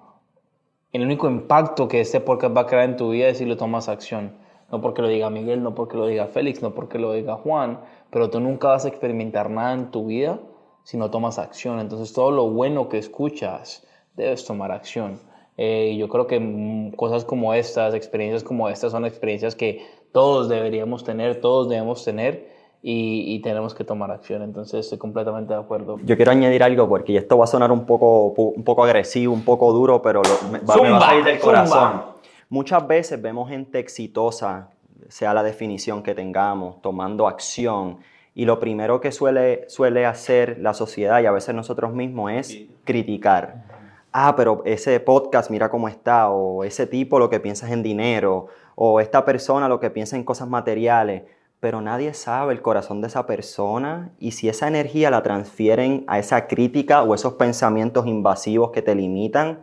el 0.93 1.03
único 1.03 1.29
impacto 1.29 1.87
que 1.87 2.01
este 2.01 2.21
podcast 2.21 2.57
va 2.57 2.61
a 2.61 2.65
crear 2.65 2.85
en 2.85 2.97
tu 2.97 3.11
vida 3.11 3.27
es 3.27 3.37
si 3.37 3.45
lo 3.45 3.55
tomas 3.55 3.87
acción. 3.87 4.35
No 4.71 4.81
porque 4.81 5.03
lo 5.03 5.09
diga 5.09 5.29
Miguel, 5.29 5.61
no 5.61 5.75
porque 5.75 5.97
lo 5.97 6.07
diga 6.07 6.25
Félix, 6.25 6.63
no 6.63 6.73
porque 6.73 6.97
lo 6.97 7.13
diga 7.13 7.35
Juan, 7.35 7.81
pero 8.09 8.31
tú 8.31 8.39
nunca 8.39 8.69
vas 8.69 8.85
a 8.85 8.87
experimentar 8.87 9.51
nada 9.51 9.73
en 9.73 9.91
tu 9.91 10.07
vida 10.07 10.39
si 10.83 10.97
no 10.97 11.11
tomas 11.11 11.37
acción. 11.37 11.79
Entonces 11.79 12.13
todo 12.13 12.31
lo 12.31 12.49
bueno 12.49 12.89
que 12.89 12.97
escuchas, 12.97 13.85
debes 14.15 14.43
tomar 14.43 14.71
acción. 14.71 15.19
Eh, 15.57 15.95
yo 15.99 16.09
creo 16.09 16.25
que 16.25 16.39
mm, 16.39 16.91
cosas 16.93 17.25
como 17.25 17.53
estas, 17.53 17.93
experiencias 17.93 18.43
como 18.43 18.69
estas, 18.69 18.91
son 18.91 19.05
experiencias 19.05 19.55
que 19.55 19.85
todos 20.11 20.49
deberíamos 20.49 21.03
tener, 21.03 21.41
todos 21.41 21.69
debemos 21.69 22.03
tener 22.03 22.49
y, 22.83 23.39
tenemos 23.41 23.75
que 23.75 23.83
tomar 23.83 24.11
acción. 24.11 24.41
Entonces, 24.41 24.81
estoy 24.81 24.97
completamente 24.97 25.53
de 25.53 25.59
acuerdo. 25.59 25.99
Yo 26.03 26.15
quiero 26.15 26.31
añadir 26.31 26.63
algo 26.63 26.89
porque 26.89 27.15
esto 27.15 27.37
va 27.37 27.43
a 27.43 27.47
sonar 27.47 27.71
un 27.71 27.85
poco, 27.85 28.27
un 28.27 28.63
poco 28.63 28.83
agresivo, 28.83 29.33
un 29.33 29.43
poco 29.43 29.71
duro, 29.71 30.01
pero 30.01 30.21
me, 30.51 30.59
va, 30.59 30.97
a 30.97 31.01
salir 31.01 31.23
del 31.23 31.39
corazón. 31.39 32.03
Muchas 32.49 32.87
veces 32.87 33.21
vemos 33.21 33.49
gente 33.49 33.79
exitosa, 33.79 34.69
sea 35.07 35.33
la 35.33 35.43
definición 35.43 36.01
que 36.01 36.15
tengamos, 36.15 36.81
tomando 36.81 37.27
acción. 37.27 37.97
Y 38.33 38.45
lo 38.45 38.59
primero 38.59 38.99
que 38.99 39.11
suele, 39.11 39.65
suele 39.69 40.05
hacer 40.05 40.57
la 40.59 40.73
sociedad 40.73 41.21
y 41.21 41.25
a 41.25 41.31
veces 41.31 41.53
nosotros 41.53 41.93
mismos 41.93 42.31
es 42.31 42.61
criticar 42.83 43.65
ah, 44.11 44.35
pero 44.35 44.61
ese 44.65 44.99
podcast 44.99 45.49
mira 45.49 45.69
cómo 45.69 45.87
está, 45.87 46.29
o 46.29 46.63
ese 46.63 46.87
tipo 46.87 47.19
lo 47.19 47.29
que 47.29 47.39
piensa 47.39 47.65
es 47.67 47.73
en 47.73 47.83
dinero, 47.83 48.47
o 48.75 48.99
esta 48.99 49.25
persona 49.25 49.67
lo 49.67 49.79
que 49.79 49.89
piensa 49.89 50.15
en 50.15 50.23
cosas 50.23 50.47
materiales, 50.47 51.23
pero 51.59 51.79
nadie 51.79 52.13
sabe 52.13 52.53
el 52.53 52.61
corazón 52.61 53.01
de 53.01 53.07
esa 53.07 53.27
persona 53.27 54.09
y 54.19 54.31
si 54.31 54.49
esa 54.49 54.67
energía 54.67 55.11
la 55.11 55.21
transfieren 55.21 56.03
a 56.07 56.17
esa 56.17 56.47
crítica 56.47 57.03
o 57.03 57.13
esos 57.13 57.33
pensamientos 57.33 58.07
invasivos 58.07 58.71
que 58.71 58.81
te 58.81 58.95
limitan, 58.95 59.59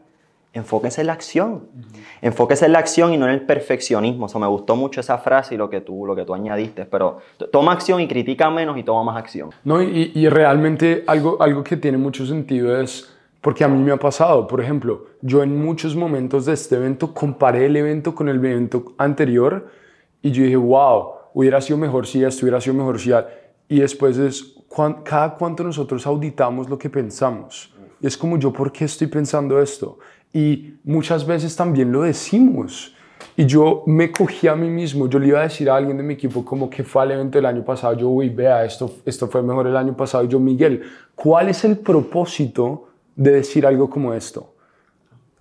enfóquese 0.53 1.01
en 1.01 1.09
la 1.09 1.15
acción. 1.15 1.65
Enfóquese 2.23 2.67
en 2.67 2.73
la 2.73 2.79
acción 2.79 3.13
y 3.13 3.17
no 3.17 3.27
en 3.27 3.33
el 3.33 3.43
perfeccionismo. 3.43 4.27
O 4.27 4.39
me 4.39 4.47
gustó 4.47 4.77
mucho 4.77 5.01
esa 5.01 5.19
frase 5.19 5.57
y 5.57 5.59
lo 5.59 5.69
que 5.69 5.81
tú, 5.81 6.07
lo 6.07 6.15
que 6.15 6.25
tú 6.25 6.35
añadiste, 6.35 6.85
pero 6.85 7.19
toma 7.51 7.73
acción 7.73 8.01
y 8.01 8.07
critica 8.07 8.49
menos 8.49 8.79
y 8.79 8.85
toma 8.85 9.03
más 9.03 9.17
acción. 9.17 9.51
No, 9.65 9.83
y, 9.83 10.13
y 10.15 10.29
realmente 10.29 11.03
algo, 11.07 11.43
algo 11.43 11.65
que 11.65 11.77
tiene 11.77 11.99
mucho 11.99 12.25
sentido 12.27 12.81
es 12.81 13.13
porque 13.41 13.65
a 13.65 13.69
mí 13.69 13.83
me 13.83 13.93
ha 13.93 13.97
pasado, 13.97 14.47
por 14.47 14.61
ejemplo, 14.61 15.07
yo 15.23 15.43
en 15.43 15.57
muchos 15.57 15.95
momentos 15.95 16.45
de 16.47 16.55
este 16.55 16.77
evento 16.77 17.15
comparé 17.15 17.67
el 17.67 17.77
evento 17.77 18.15
con 18.15 18.29
el 18.29 18.45
evento 18.45 18.95
anterior 18.99 19.69
y 20.23 20.33
yo 20.33 20.43
dije, 20.43 20.57
wow, 20.57 21.13
hubiera 21.35 21.61
sido 21.61 21.79
mejor 21.79 22.07
si 22.07 22.25
esto, 22.25 22.45
hubiera 22.45 22.61
sido 22.61 22.75
mejor 22.75 22.99
si... 22.99 23.13
Y 23.69 23.81
después 23.81 24.19
es, 24.19 24.57
cada 25.05 25.37
cuánto 25.37 25.63
nosotros 25.63 26.07
auditamos 26.07 26.69
lo 26.69 26.79
que 26.79 26.91
pensamos. 26.91 27.73
Y 28.01 28.07
es 28.07 28.17
como 28.17 28.39
yo, 28.39 28.53
¿por 28.53 28.73
qué 28.73 28.87
estoy 28.87 29.07
pensando 29.07 29.61
esto? 29.61 29.99
Y 30.33 30.75
muchas 30.85 31.27
veces 31.27 31.55
también 31.55 31.93
lo 31.93 32.03
decimos. 32.03 32.95
Y 33.37 33.47
yo 33.47 33.85
me 33.87 34.11
cogí 34.11 34.49
a 34.49 34.57
mí 34.57 34.69
mismo, 34.69 35.09
yo 35.09 35.19
le 35.19 35.29
iba 35.29 35.41
a 35.41 35.43
decir 35.43 35.71
a 35.71 35.77
alguien 35.77 35.97
de 35.97 36.03
mi 36.03 36.15
equipo 36.15 36.45
como 36.45 36.69
que 36.69 36.83
fue 36.83 37.03
al 37.03 37.13
evento 37.13 37.39
del 37.39 37.47
año 37.47 37.65
pasado, 37.65 37.95
yo, 37.95 38.09
uy, 38.09 38.29
vea, 38.29 38.65
esto, 38.65 38.97
esto 39.05 39.29
fue 39.29 39.43
mejor 39.43 39.67
el 39.67 39.77
año 39.77 39.97
pasado. 39.97 40.25
Y 40.25 40.29
yo, 40.29 40.41
Miguel, 40.41 40.83
¿cuál 41.15 41.49
es 41.49 41.65
el 41.65 41.79
propósito 41.79 42.88
de 43.19 43.33
decir 43.33 43.67
algo 43.67 43.91
como 43.91 44.15
esto? 44.15 44.55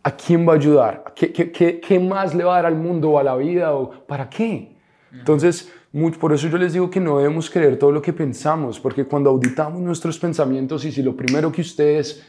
¿A 0.04 0.12
quién 0.12 0.48
va 0.48 0.54
a 0.54 0.56
ayudar? 0.56 1.14
¿Qué, 1.16 1.32
qué, 1.32 1.80
qué, 1.80 2.00
más 2.00 2.34
le 2.34 2.44
va 2.44 2.54
a 2.54 2.56
dar 2.58 2.66
al 2.66 2.76
mundo 2.76 3.12
o 3.12 3.20
a 3.20 3.24
la 3.24 3.36
vida? 3.36 3.74
O 3.74 3.92
¿Para 4.06 4.30
qué? 4.30 4.76
Entonces, 5.12 5.72
por 6.20 6.34
eso 6.34 6.48
yo 6.48 6.58
les 6.58 6.74
digo 6.74 6.90
que 6.90 7.00
no 7.00 7.18
debemos 7.18 7.50
creer 7.50 7.78
todo 7.78 7.92
lo 7.92 8.02
que 8.02 8.14
pensamos, 8.14 8.80
porque 8.80 9.06
cuando 9.06 9.30
auditamos 9.30 9.82
nuestros 9.82 10.18
pensamientos 10.18 10.86
y 10.86 10.92
si 10.92 11.02
lo 11.02 11.16
primero 11.16 11.52
que 11.52 11.62
ustedes 11.62 12.24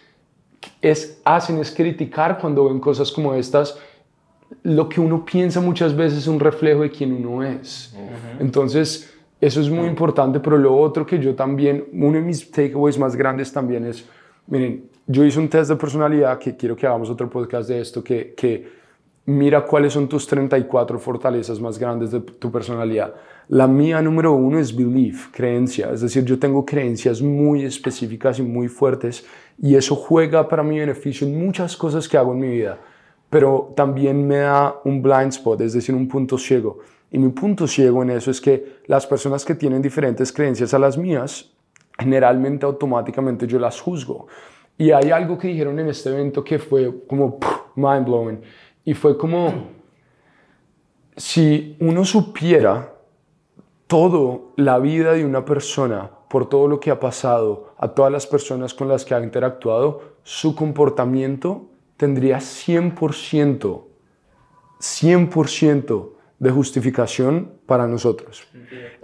es, 0.83 1.21
hacen 1.25 1.59
es 1.59 1.71
criticar 1.71 2.39
cuando 2.39 2.67
ven 2.67 2.81
cosas 2.81 3.11
como 3.11 3.35
estas, 3.35 3.79
lo 4.63 4.89
que 4.89 5.01
uno 5.01 5.25
piensa 5.25 5.61
muchas 5.61 5.95
veces 5.95 6.21
es 6.21 6.27
un 6.27 6.41
reflejo 6.41 6.83
de 6.83 6.91
quién 6.91 7.13
uno 7.13 7.43
es. 7.43 7.95
Entonces, 8.39 9.15
eso 9.41 9.61
es 9.61 9.71
muy 9.71 9.87
importante, 9.87 10.41
pero 10.41 10.59
lo 10.59 10.77
otro 10.77 11.07
que 11.07 11.19
yo 11.19 11.35
también, 11.35 11.87
uno 11.93 12.15
de 12.15 12.23
mis 12.23 12.51
takeaways 12.51 12.99
más 12.99 13.15
grandes 13.15 13.53
también 13.53 13.87
es, 13.87 14.05
miren, 14.47 14.89
yo 15.09 15.25
hice 15.25 15.41
un 15.41 15.49
test 15.49 15.71
de 15.71 15.77
personalidad 15.77 16.39
que 16.39 16.55
quiero 16.55 16.77
que 16.77 16.87
hagamos 16.87 17.09
otro 17.09 17.31
podcast 17.31 17.67
de 17.69 17.81
esto, 17.81 18.05
que, 18.05 18.35
que 18.37 18.69
mira 19.25 19.65
cuáles 19.65 19.95
son 19.95 20.07
tus 20.07 20.27
34 20.27 20.99
fortalezas 20.99 21.59
más 21.61 21.79
grandes 21.79 22.11
de 22.11 22.21
tu 22.21 22.53
personalidad. 22.53 23.15
La 23.49 23.67
mía 23.67 24.03
número 24.03 24.35
uno 24.35 24.59
es 24.59 24.77
belief, 24.77 25.31
creencia. 25.31 25.91
Es 25.93 26.03
decir, 26.03 26.25
yo 26.25 26.39
tengo 26.39 26.67
creencias 26.67 27.23
muy 27.23 27.65
específicas 27.65 28.39
y 28.39 28.43
muy 28.43 28.69
fuertes 28.69 29.25
y 29.61 29.75
eso 29.77 29.97
juega 29.97 30.47
para 30.47 30.63
mi 30.63 30.79
beneficio 30.79 31.27
en 31.27 31.43
muchas 31.43 31.75
cosas 31.75 32.07
que 32.07 32.19
hago 32.19 32.35
en 32.35 32.41
mi 32.41 32.49
vida. 32.51 32.79
Pero 33.31 33.73
también 33.75 34.27
me 34.27 34.39
da 34.39 34.77
un 34.85 35.03
blind 35.03 35.31
spot, 35.31 35.63
es 35.63 35.73
decir, 35.73 35.95
un 35.95 36.07
punto 36.07 36.37
ciego. 36.37 36.81
Y 37.11 37.19
mi 37.19 37.31
punto 37.31 37.67
ciego 37.67 38.03
en 38.03 38.11
eso 38.11 38.31
es 38.31 38.43
que 38.43 38.81
las 38.87 39.07
personas 39.07 39.47
que 39.47 39.55
tienen 39.55 39.81
diferentes 39.81 40.31
creencias 40.31 40.75
a 40.75 40.79
las 40.79 40.99
mías, 40.99 41.51
generalmente 41.99 42.67
automáticamente 42.67 43.47
yo 43.47 43.59
las 43.59 43.81
juzgo. 43.81 44.27
Y 44.79 44.93
hay 44.93 45.11
algo 45.11 45.37
que 45.37 45.49
dijeron 45.49 45.79
en 45.81 45.89
este 45.89 46.11
evento 46.11 46.45
que 46.45 46.59
fue 46.59 47.05
como 47.07 47.39
mind 47.75 48.07
blowing. 48.07 48.41
Y 48.85 48.95
fue 48.95 49.19
como 49.19 49.53
si 51.17 51.77
uno 51.81 52.05
supiera 52.05 52.95
todo 53.89 54.53
la 54.57 54.79
vida 54.79 55.15
de 55.15 55.25
una 55.25 55.45
persona 55.45 56.11
por 56.31 56.49
todo 56.49 56.69
lo 56.69 56.79
que 56.79 56.91
ha 56.91 57.01
pasado, 57.01 57.75
a 57.79 57.89
todas 57.89 58.13
las 58.13 58.27
personas 58.27 58.73
con 58.73 58.89
las 58.89 59.05
que 59.05 59.15
ha 59.15 59.21
interactuado, 59.21 60.03
su 60.23 60.55
comportamiento 60.55 61.67
tendría 61.97 62.39
100%, 62.39 63.83
100% 64.79 66.11
de 66.39 66.51
justificación 66.51 67.53
para 67.67 67.87
nosotros. 67.87 68.47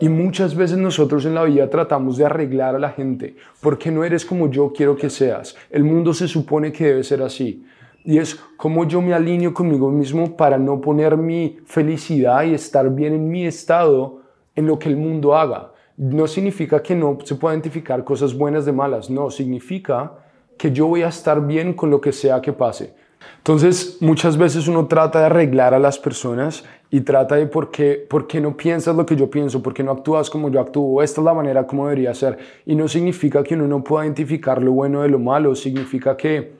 Y 0.00 0.08
muchas 0.08 0.54
veces 0.54 0.78
nosotros 0.78 1.24
en 1.26 1.34
la 1.34 1.44
vida 1.44 1.68
tratamos 1.68 2.16
de 2.16 2.26
arreglar 2.26 2.76
a 2.76 2.78
la 2.78 2.90
gente, 2.90 3.36
porque 3.60 3.90
no 3.90 4.04
eres 4.04 4.24
como 4.24 4.50
yo 4.50 4.72
quiero 4.72 4.96
que 4.96 5.10
seas. 5.10 5.56
El 5.70 5.84
mundo 5.84 6.14
se 6.14 6.28
supone 6.28 6.70
que 6.70 6.86
debe 6.86 7.02
ser 7.02 7.22
así. 7.22 7.64
Y 8.04 8.18
es 8.18 8.36
como 8.56 8.86
yo 8.86 9.00
me 9.00 9.14
alineo 9.14 9.52
conmigo 9.54 9.90
mismo 9.90 10.36
para 10.36 10.58
no 10.58 10.80
poner 10.80 11.16
mi 11.16 11.58
felicidad 11.64 12.44
y 12.44 12.54
estar 12.54 12.90
bien 12.90 13.14
en 13.14 13.28
mi 13.28 13.46
estado 13.46 14.20
en 14.54 14.66
lo 14.66 14.78
que 14.78 14.88
el 14.88 14.96
mundo 14.96 15.34
haga. 15.34 15.72
No 15.96 16.26
significa 16.26 16.82
que 16.82 16.94
no 16.94 17.18
se 17.24 17.34
pueda 17.34 17.54
identificar 17.54 18.04
cosas 18.04 18.34
buenas 18.34 18.64
de 18.66 18.72
malas, 18.72 19.10
no, 19.10 19.30
significa 19.30 20.12
que 20.58 20.70
yo 20.70 20.86
voy 20.86 21.02
a 21.02 21.08
estar 21.08 21.44
bien 21.44 21.72
con 21.72 21.90
lo 21.90 22.00
que 22.00 22.12
sea 22.12 22.40
que 22.40 22.52
pase. 22.52 22.94
Entonces, 23.38 23.98
muchas 24.00 24.36
veces 24.36 24.68
uno 24.68 24.86
trata 24.86 25.20
de 25.20 25.26
arreglar 25.26 25.74
a 25.74 25.78
las 25.78 25.98
personas 25.98 26.64
y 26.94 27.00
trata 27.00 27.34
de 27.34 27.48
por 27.48 27.72
qué, 27.72 28.06
por 28.08 28.28
qué 28.28 28.40
no 28.40 28.56
piensas 28.56 28.94
lo 28.94 29.04
que 29.04 29.16
yo 29.16 29.28
pienso, 29.28 29.60
por 29.60 29.74
qué 29.74 29.82
no 29.82 29.90
actúas 29.90 30.30
como 30.30 30.48
yo 30.48 30.60
actúo, 30.60 31.02
esta 31.02 31.20
es 31.20 31.24
la 31.24 31.34
manera 31.34 31.66
como 31.66 31.88
debería 31.88 32.14
ser. 32.14 32.38
Y 32.64 32.76
no 32.76 32.86
significa 32.86 33.42
que 33.42 33.56
uno 33.56 33.66
no 33.66 33.82
pueda 33.82 34.04
identificar 34.04 34.62
lo 34.62 34.70
bueno 34.70 35.02
de 35.02 35.08
lo 35.08 35.18
malo, 35.18 35.56
significa 35.56 36.16
que 36.16 36.52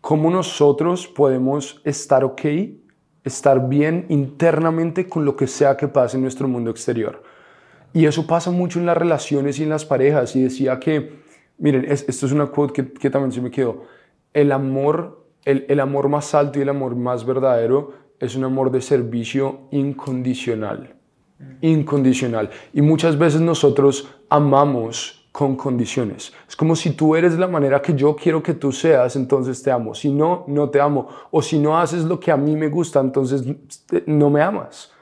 como 0.00 0.30
nosotros 0.30 1.06
podemos 1.06 1.82
estar 1.84 2.24
ok, 2.24 2.40
estar 3.22 3.68
bien 3.68 4.06
internamente 4.08 5.06
con 5.10 5.26
lo 5.26 5.36
que 5.36 5.46
sea 5.46 5.76
que 5.76 5.88
pase 5.88 6.16
en 6.16 6.22
nuestro 6.22 6.48
mundo 6.48 6.70
exterior. 6.70 7.22
Y 7.92 8.06
eso 8.06 8.26
pasa 8.26 8.50
mucho 8.50 8.78
en 8.78 8.86
las 8.86 8.96
relaciones 8.96 9.58
y 9.58 9.64
en 9.64 9.68
las 9.68 9.84
parejas. 9.84 10.34
Y 10.34 10.42
decía 10.42 10.80
que, 10.80 11.18
miren, 11.58 11.84
esto 11.84 12.24
es 12.24 12.32
una 12.32 12.46
quote 12.46 12.72
que, 12.72 12.92
que 12.94 13.10
también 13.10 13.32
se 13.32 13.42
me 13.42 13.50
quedó, 13.50 13.82
el 14.32 14.52
amor, 14.52 15.26
el, 15.44 15.66
el 15.68 15.80
amor 15.80 16.08
más 16.08 16.34
alto 16.34 16.58
y 16.58 16.62
el 16.62 16.70
amor 16.70 16.96
más 16.96 17.26
verdadero 17.26 18.01
es 18.22 18.36
un 18.36 18.44
amor 18.44 18.70
de 18.70 18.80
servicio 18.80 19.62
incondicional. 19.72 20.94
Incondicional. 21.60 22.50
Y 22.72 22.80
muchas 22.80 23.18
veces 23.18 23.40
nosotros 23.40 24.08
amamos 24.28 25.26
con 25.32 25.56
condiciones. 25.56 26.32
Es 26.48 26.54
como 26.54 26.76
si 26.76 26.92
tú 26.92 27.16
eres 27.16 27.36
la 27.36 27.48
manera 27.48 27.82
que 27.82 27.94
yo 27.94 28.14
quiero 28.14 28.40
que 28.40 28.54
tú 28.54 28.70
seas, 28.70 29.16
entonces 29.16 29.60
te 29.60 29.72
amo. 29.72 29.92
Si 29.92 30.12
no, 30.12 30.44
no 30.46 30.70
te 30.70 30.80
amo. 30.80 31.08
O 31.32 31.42
si 31.42 31.58
no 31.58 31.76
haces 31.76 32.04
lo 32.04 32.20
que 32.20 32.30
a 32.30 32.36
mí 32.36 32.54
me 32.54 32.68
gusta, 32.68 33.00
entonces 33.00 33.42
no 34.06 34.30
me 34.30 34.40
amas. 34.40 34.92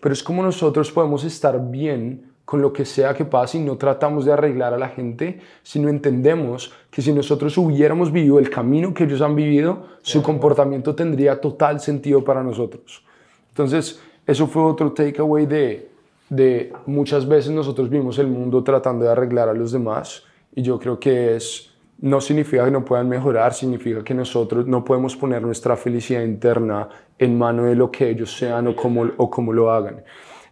Pero 0.00 0.12
es 0.12 0.22
como 0.22 0.44
nosotros 0.44 0.92
podemos 0.92 1.24
estar 1.24 1.70
bien 1.70 2.27
con 2.48 2.62
lo 2.62 2.72
que 2.72 2.86
sea 2.86 3.12
que 3.12 3.26
pase 3.26 3.58
y 3.58 3.60
no 3.60 3.76
tratamos 3.76 4.24
de 4.24 4.32
arreglar 4.32 4.72
a 4.72 4.78
la 4.78 4.88
gente, 4.88 5.38
sino 5.62 5.90
entendemos 5.90 6.72
que 6.90 7.02
si 7.02 7.12
nosotros 7.12 7.58
hubiéramos 7.58 8.10
vivido 8.10 8.38
el 8.38 8.48
camino 8.48 8.94
que 8.94 9.04
ellos 9.04 9.20
han 9.20 9.36
vivido, 9.36 9.84
su 10.00 10.22
comportamiento 10.22 10.94
tendría 10.94 11.42
total 11.42 11.78
sentido 11.78 12.24
para 12.24 12.42
nosotros. 12.42 13.04
Entonces, 13.50 14.00
eso 14.26 14.46
fue 14.46 14.62
otro 14.62 14.92
takeaway 14.92 15.44
de, 15.44 15.90
de 16.30 16.72
muchas 16.86 17.28
veces 17.28 17.50
nosotros 17.50 17.90
vimos 17.90 18.18
el 18.18 18.28
mundo 18.28 18.64
tratando 18.64 19.04
de 19.04 19.10
arreglar 19.10 19.50
a 19.50 19.52
los 19.52 19.70
demás 19.70 20.22
y 20.54 20.62
yo 20.62 20.78
creo 20.78 20.98
que 20.98 21.36
es 21.36 21.70
no 22.00 22.18
significa 22.18 22.64
que 22.64 22.70
no 22.70 22.82
puedan 22.82 23.10
mejorar, 23.10 23.52
significa 23.52 24.02
que 24.02 24.14
nosotros 24.14 24.66
no 24.66 24.82
podemos 24.82 25.14
poner 25.14 25.42
nuestra 25.42 25.76
felicidad 25.76 26.22
interna 26.22 26.88
en 27.18 27.36
mano 27.36 27.64
de 27.64 27.74
lo 27.74 27.90
que 27.90 28.08
ellos 28.08 28.34
sean 28.34 28.68
o 28.68 28.74
cómo, 28.74 29.06
o 29.18 29.28
cómo 29.28 29.52
lo 29.52 29.70
hagan. 29.70 30.02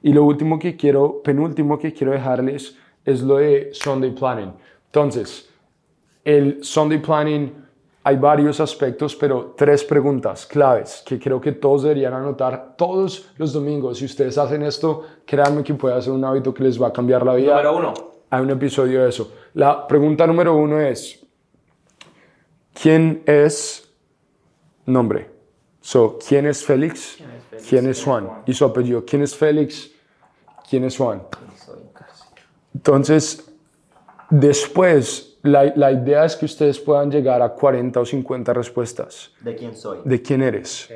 Y 0.07 0.13
lo 0.13 0.23
último 0.23 0.57
que 0.57 0.77
quiero, 0.77 1.21
penúltimo 1.21 1.77
que 1.81 1.93
quiero 1.93 2.13
dejarles 2.13 2.77
es 3.05 3.23
lo 3.23 3.39
de 3.39 3.71
Sunday 3.73 4.13
Planning. 4.13 4.53
Entonces, 4.85 5.51
el 6.23 6.63
Sunday 6.63 6.99
Planning 6.99 7.53
hay 8.05 8.17
varios 8.17 8.61
aspectos, 8.61 9.17
pero 9.17 9.55
tres 9.57 9.83
preguntas 9.83 10.47
claves 10.47 11.03
que 11.05 11.19
creo 11.19 11.41
que 11.41 11.51
todos 11.51 11.83
deberían 11.83 12.13
anotar 12.13 12.77
todos 12.77 13.33
los 13.37 13.53
domingos. 13.53 13.99
Si 13.99 14.05
ustedes 14.05 14.39
hacen 14.39 14.63
esto, 14.63 15.03
créanme 15.25 15.65
que 15.65 15.75
puede 15.75 16.01
ser 16.01 16.13
un 16.13 16.25
hábito 16.25 16.55
que 16.55 16.63
les 16.63 16.81
va 16.81 16.87
a 16.87 16.93
cambiar 16.93 17.27
la 17.27 17.35
vida. 17.35 17.57
Número 17.57 17.77
uno. 17.77 17.95
Hay 18.31 18.43
un 18.43 18.51
episodio 18.51 19.03
de 19.03 19.09
eso. 19.09 19.33
La 19.55 19.89
pregunta 19.89 20.25
número 20.25 20.55
uno 20.55 20.81
es, 20.81 21.27
¿quién 22.81 23.25
es 23.27 23.93
nombre? 24.85 25.29
So, 25.81 26.17
¿quién 26.29 26.47
es 26.47 26.65
Félix? 26.65 27.19
¿Quién 27.69 27.89
es 27.89 28.05
Juan? 28.05 28.29
Y 28.47 28.53
su 28.53 28.65
apellido. 28.65 29.05
¿Quién 29.05 29.23
es 29.23 29.35
Félix? 29.35 29.96
¿Quién 30.69 30.85
es 30.85 30.97
Juan? 30.97 31.23
Entonces, 32.75 33.49
después, 34.31 35.39
la, 35.43 35.65
la, 35.77 35.93
idea 35.93 36.25
es 36.25 36.37
que 36.37 36.45
ustedes 36.45 36.79
puedan 36.79 37.11
llegar 37.11 37.41
a 37.41 37.51
40 37.51 38.01
o 38.01 38.05
50 38.05 38.53
respuestas. 38.53 39.33
¿De 39.41 39.55
quién 39.55 39.75
soy? 39.75 39.99
De 40.05 40.21
quién 40.21 40.43
eres. 40.43 40.89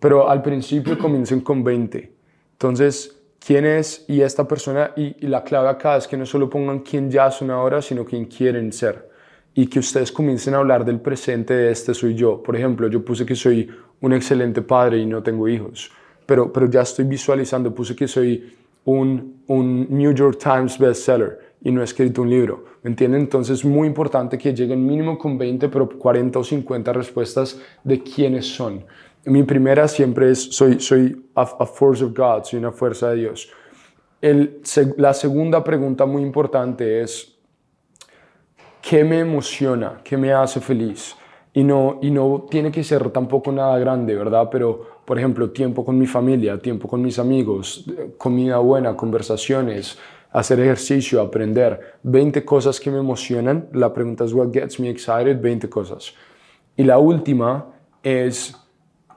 Pero 0.00 0.28
al 0.28 0.42
principio 0.42 0.98
comiencen 0.98 1.40
con 1.40 1.62
20. 1.62 2.12
Entonces, 2.52 3.20
¿quién 3.38 3.66
es? 3.66 4.04
Y 4.08 4.20
esta 4.20 4.48
persona, 4.48 4.92
y, 4.96 5.24
y, 5.24 5.28
la 5.28 5.44
clave 5.44 5.68
acá 5.68 5.96
es 5.96 6.08
que 6.08 6.16
no 6.16 6.26
solo 6.26 6.48
pongan 6.48 6.80
quién 6.80 7.10
ya 7.10 7.30
son 7.30 7.50
ahora, 7.50 7.82
sino 7.82 8.04
quién 8.04 8.24
quieren 8.24 8.72
ser. 8.72 9.08
Y 9.54 9.66
que 9.66 9.78
ustedes 9.78 10.10
comiencen 10.10 10.54
a 10.54 10.58
hablar 10.58 10.84
del 10.84 11.00
presente 11.00 11.54
de 11.54 11.70
este 11.70 11.92
soy 11.94 12.14
yo. 12.14 12.42
Por 12.42 12.56
ejemplo, 12.56 12.88
yo 12.88 13.04
puse 13.04 13.26
que 13.26 13.34
soy 13.34 13.68
un 14.00 14.12
excelente 14.12 14.62
padre 14.62 14.98
y 14.98 15.06
no 15.06 15.22
tengo 15.22 15.48
hijos. 15.48 15.90
Pero, 16.26 16.52
pero 16.52 16.68
ya 16.68 16.82
estoy 16.82 17.04
visualizando, 17.04 17.74
puse 17.74 17.96
que 17.96 18.06
soy 18.06 18.56
un, 18.88 19.42
un 19.48 19.86
New 19.90 20.12
York 20.12 20.38
Times 20.38 20.78
bestseller 20.78 21.38
y 21.60 21.70
no 21.70 21.82
he 21.82 21.84
escrito 21.84 22.22
un 22.22 22.30
libro. 22.30 22.64
¿Me 22.82 22.90
entienden? 22.90 23.20
Entonces 23.20 23.58
es 23.58 23.64
muy 23.64 23.86
importante 23.86 24.38
que 24.38 24.54
lleguen 24.54 24.86
mínimo 24.86 25.18
con 25.18 25.36
20, 25.36 25.68
pero 25.68 25.88
40 25.88 26.38
o 26.38 26.44
50 26.44 26.92
respuestas 26.94 27.60
de 27.84 28.02
quiénes 28.02 28.46
son. 28.46 28.84
Mi 29.26 29.42
primera 29.42 29.88
siempre 29.88 30.30
es, 30.30 30.42
soy, 30.42 30.80
soy 30.80 31.26
a, 31.34 31.42
a 31.42 31.66
force 31.66 32.02
of 32.02 32.16
God, 32.16 32.44
soy 32.44 32.60
una 32.60 32.72
fuerza 32.72 33.10
de 33.10 33.16
Dios. 33.16 33.50
El, 34.22 34.62
la 34.96 35.12
segunda 35.12 35.62
pregunta 35.62 36.06
muy 36.06 36.22
importante 36.22 37.02
es, 37.02 37.36
¿qué 38.80 39.04
me 39.04 39.18
emociona? 39.18 40.00
¿Qué 40.02 40.16
me 40.16 40.32
hace 40.32 40.60
feliz? 40.60 41.14
Y 41.52 41.62
no, 41.62 41.98
y 42.00 42.10
no 42.10 42.46
tiene 42.48 42.72
que 42.72 42.82
ser 42.82 43.10
tampoco 43.10 43.52
nada 43.52 43.78
grande, 43.78 44.14
¿verdad? 44.14 44.48
Pero 44.50 44.97
por 45.08 45.18
ejemplo, 45.18 45.48
tiempo 45.48 45.86
con 45.86 45.98
mi 45.98 46.06
familia, 46.06 46.58
tiempo 46.58 46.86
con 46.86 47.00
mis 47.00 47.18
amigos, 47.18 47.86
comida 48.18 48.58
buena, 48.58 48.94
conversaciones, 48.94 49.98
hacer 50.30 50.60
ejercicio, 50.60 51.22
aprender. 51.22 51.94
20 52.02 52.44
cosas 52.44 52.78
que 52.78 52.90
me 52.90 52.98
emocionan. 52.98 53.70
La 53.72 53.90
pregunta 53.90 54.24
es, 54.24 54.34
what 54.34 54.52
gets 54.52 54.78
me 54.78 54.90
excited? 54.90 55.40
20 55.40 55.70
cosas. 55.70 56.12
Y 56.76 56.84
la 56.84 56.98
última 56.98 57.68
es, 58.02 58.54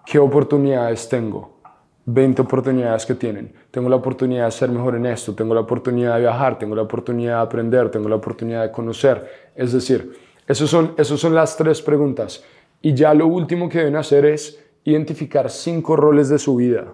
¿qué 0.06 0.18
oportunidades 0.18 1.10
tengo? 1.10 1.60
20 2.06 2.42
oportunidades 2.42 3.06
que 3.06 3.16
tienen. 3.16 3.54
Tengo 3.70 3.90
la 3.90 3.98
oportunidad 3.98 4.46
de 4.46 4.52
ser 4.52 4.70
mejor 4.70 4.96
en 4.96 5.08
esto, 5.08 5.36
tengo 5.36 5.54
la 5.54 5.60
oportunidad 5.60 6.16
de 6.16 6.22
viajar, 6.22 6.58
tengo 6.58 6.74
la 6.74 6.84
oportunidad 6.84 7.36
de 7.36 7.42
aprender, 7.42 7.92
tengo 7.92 8.08
la 8.08 8.16
oportunidad 8.16 8.62
de 8.62 8.72
conocer. 8.72 9.30
Es 9.54 9.74
decir, 9.74 10.18
esas 10.48 10.70
son, 10.70 10.94
esas 10.98 11.20
son 11.20 11.36
las 11.36 11.58
tres 11.58 11.82
preguntas. 11.82 12.46
Y 12.82 12.94
ya 12.94 13.14
lo 13.14 13.28
último 13.28 13.68
que 13.68 13.80
deben 13.80 13.98
hacer 13.98 14.24
es 14.24 14.58
identificar 14.84 15.50
cinco 15.50 15.96
roles 15.96 16.30
de 16.30 16.40
su 16.40 16.56
vida. 16.56 16.94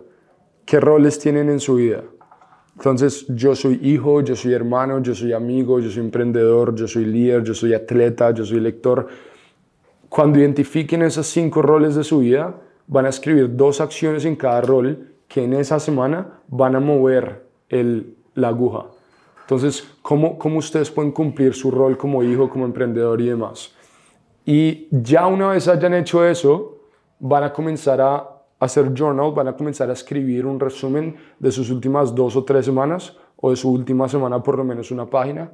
¿Qué 0.65 0.80
roles 0.80 1.19
tienen 1.19 1.50
en 1.50 1.60
su 1.60 1.76
vida? 1.76 2.04
Entonces, 2.76 3.26
yo 3.30 3.56
soy 3.56 3.80
hijo, 3.82 4.21
yo 4.21 4.36
soy 4.36 4.54
hermano, 4.54 5.02
yo 5.02 5.15
soy 5.15 5.34
amigo, 5.34 5.80
yo 5.80 5.89
soy 5.89 6.04
emprendedor, 6.04 6.76
yo 6.76 6.88
soy 6.88 7.06
líder, 7.06 7.43
yo 7.43 7.54
soy 7.54 7.73
atleta, 7.73 8.32
yo 8.32 8.45
soy 8.45 8.60
lector. 8.60 9.08
Cuando 10.10 10.39
identifiquen 10.39 11.02
esos 11.02 11.28
cinco 11.28 11.62
roles 11.62 11.95
de 11.95 12.04
su 12.04 12.19
vida, 12.19 12.56
van 12.86 13.06
a 13.06 13.10
escribir 13.10 13.56
dos 13.56 13.82
acciones 13.82 14.26
en 14.26 14.36
cada 14.36 14.62
rol 14.62 15.15
que 15.28 15.43
en 15.43 15.54
esa 15.54 15.80
semana 15.80 16.39
van 16.47 16.76
a 16.76 16.80
mover 16.80 17.43
el, 17.69 18.15
la 18.36 18.50
aguja. 18.50 18.86
Entonces, 19.41 19.88
¿cómo, 20.02 20.38
¿cómo 20.38 20.60
ustedes 20.60 20.91
pueden 20.91 21.12
cumplir 21.12 21.54
su 21.54 21.71
rol 21.71 21.97
como 21.97 22.21
hijo, 22.21 22.50
como 22.50 22.65
emprendedor 22.65 23.21
y 23.21 23.28
demás? 23.28 23.73
Y 24.45 24.88
ya 24.91 25.28
una 25.28 25.50
vez 25.50 25.67
hayan 25.67 25.93
hecho 25.93 26.26
eso, 26.26 26.77
van 27.19 27.43
a 27.43 27.53
comenzar 27.53 28.01
a 28.01 28.27
hacer 28.60 28.93
journal, 28.93 29.32
van 29.34 29.47
a 29.47 29.56
comenzar 29.56 29.89
a 29.89 29.93
escribir 29.93 30.45
un 30.45 30.60
resumen 30.60 31.15
de 31.39 31.51
sus 31.51 31.69
últimas 31.69 32.13
dos 32.13 32.36
o 32.36 32.43
tres 32.43 32.65
semanas 32.65 33.15
o 33.36 33.51
de 33.51 33.56
su 33.56 33.71
última 33.71 34.10
semana 34.10 34.41
por 34.41 34.58
lo 34.58 34.63
menos 34.63 34.91
una 34.91 35.06
página 35.06 35.51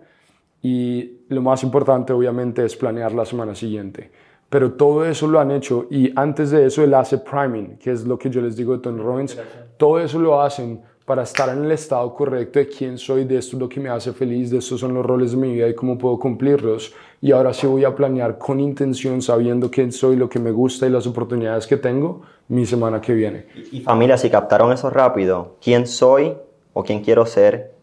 y 0.61 1.25
lo 1.27 1.41
más 1.41 1.63
importante 1.63 2.13
obviamente 2.13 2.63
es 2.63 2.75
planear 2.75 3.11
la 3.11 3.25
semana 3.25 3.53
siguiente. 3.53 4.11
Pero 4.49 4.73
todo 4.73 5.05
eso 5.05 5.27
lo 5.27 5.39
han 5.39 5.51
hecho 5.51 5.87
y 5.89 6.11
antes 6.15 6.51
de 6.51 6.65
eso 6.65 6.83
él 6.83 6.93
hace 6.93 7.17
priming, 7.17 7.77
que 7.77 7.91
es 7.91 8.05
lo 8.05 8.17
que 8.17 8.29
yo 8.29 8.39
les 8.39 8.55
digo 8.55 8.73
de 8.73 8.79
Tony 8.79 9.01
Robbins. 9.01 9.37
Todo 9.77 9.99
eso 9.99 10.19
lo 10.19 10.41
hacen 10.41 10.81
para 11.05 11.23
estar 11.23 11.49
en 11.49 11.65
el 11.65 11.71
estado 11.71 12.13
correcto 12.13 12.59
de 12.59 12.67
quién 12.67 12.97
soy, 12.97 13.25
de 13.25 13.37
esto 13.37 13.57
es 13.57 13.61
lo 13.61 13.67
que 13.67 13.79
me 13.79 13.89
hace 13.89 14.13
feliz, 14.13 14.49
de 14.49 14.59
estos 14.59 14.79
son 14.79 14.93
los 14.93 15.05
roles 15.05 15.31
de 15.31 15.37
mi 15.37 15.53
vida 15.53 15.67
y 15.67 15.75
cómo 15.75 15.97
puedo 15.97 16.17
cumplirlos. 16.17 16.93
Y 17.21 17.31
ahora 17.31 17.53
sí 17.53 17.67
voy 17.67 17.83
a 17.83 17.93
planear 17.93 18.37
con 18.37 18.59
intención, 18.59 19.21
sabiendo 19.21 19.69
quién 19.69 19.91
soy, 19.91 20.15
lo 20.15 20.29
que 20.29 20.39
me 20.39 20.51
gusta 20.51 20.85
y 20.85 20.89
las 20.89 21.05
oportunidades 21.05 21.67
que 21.67 21.75
tengo, 21.75 22.21
mi 22.47 22.65
semana 22.65 23.01
que 23.01 23.13
viene. 23.13 23.47
Y 23.71 23.81
familia, 23.81 24.17
si 24.17 24.29
captaron 24.29 24.71
eso 24.71 24.89
rápido, 24.89 25.57
quién 25.61 25.87
soy 25.87 26.37
o 26.71 26.83
quién 26.83 27.03
quiero 27.03 27.25
ser, 27.25 27.73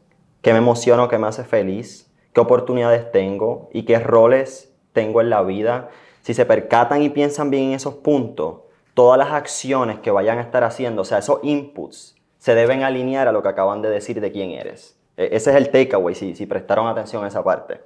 qué 0.40 0.52
me 0.52 0.58
emociona 0.58 1.04
o 1.04 1.08
qué 1.08 1.18
me 1.18 1.26
hace 1.26 1.44
feliz, 1.44 2.10
qué 2.32 2.40
oportunidades 2.40 3.12
tengo 3.12 3.68
y 3.72 3.82
qué 3.82 3.98
roles 3.98 4.72
tengo 4.92 5.20
en 5.20 5.28
la 5.28 5.42
vida, 5.42 5.90
si 6.22 6.32
se 6.32 6.46
percatan 6.46 7.02
y 7.02 7.10
piensan 7.10 7.50
bien 7.50 7.64
en 7.64 7.72
esos 7.72 7.94
puntos, 7.94 8.60
todas 8.94 9.18
las 9.18 9.32
acciones 9.32 9.98
que 10.00 10.10
vayan 10.10 10.38
a 10.38 10.42
estar 10.42 10.64
haciendo, 10.64 11.02
o 11.02 11.04
sea, 11.04 11.18
esos 11.18 11.40
inputs, 11.42 12.16
se 12.40 12.54
deben 12.54 12.82
alinear 12.82 13.28
a 13.28 13.32
lo 13.32 13.42
que 13.42 13.48
acaban 13.50 13.82
de 13.82 13.90
decir 13.90 14.18
de 14.20 14.32
quién 14.32 14.50
eres. 14.52 14.96
E- 15.16 15.28
Ese 15.32 15.50
es 15.50 15.56
el 15.56 15.68
takeaway, 15.70 16.14
si, 16.14 16.34
si 16.34 16.46
prestaron 16.46 16.86
atención 16.88 17.22
a 17.22 17.28
esa 17.28 17.44
parte. 17.44 17.80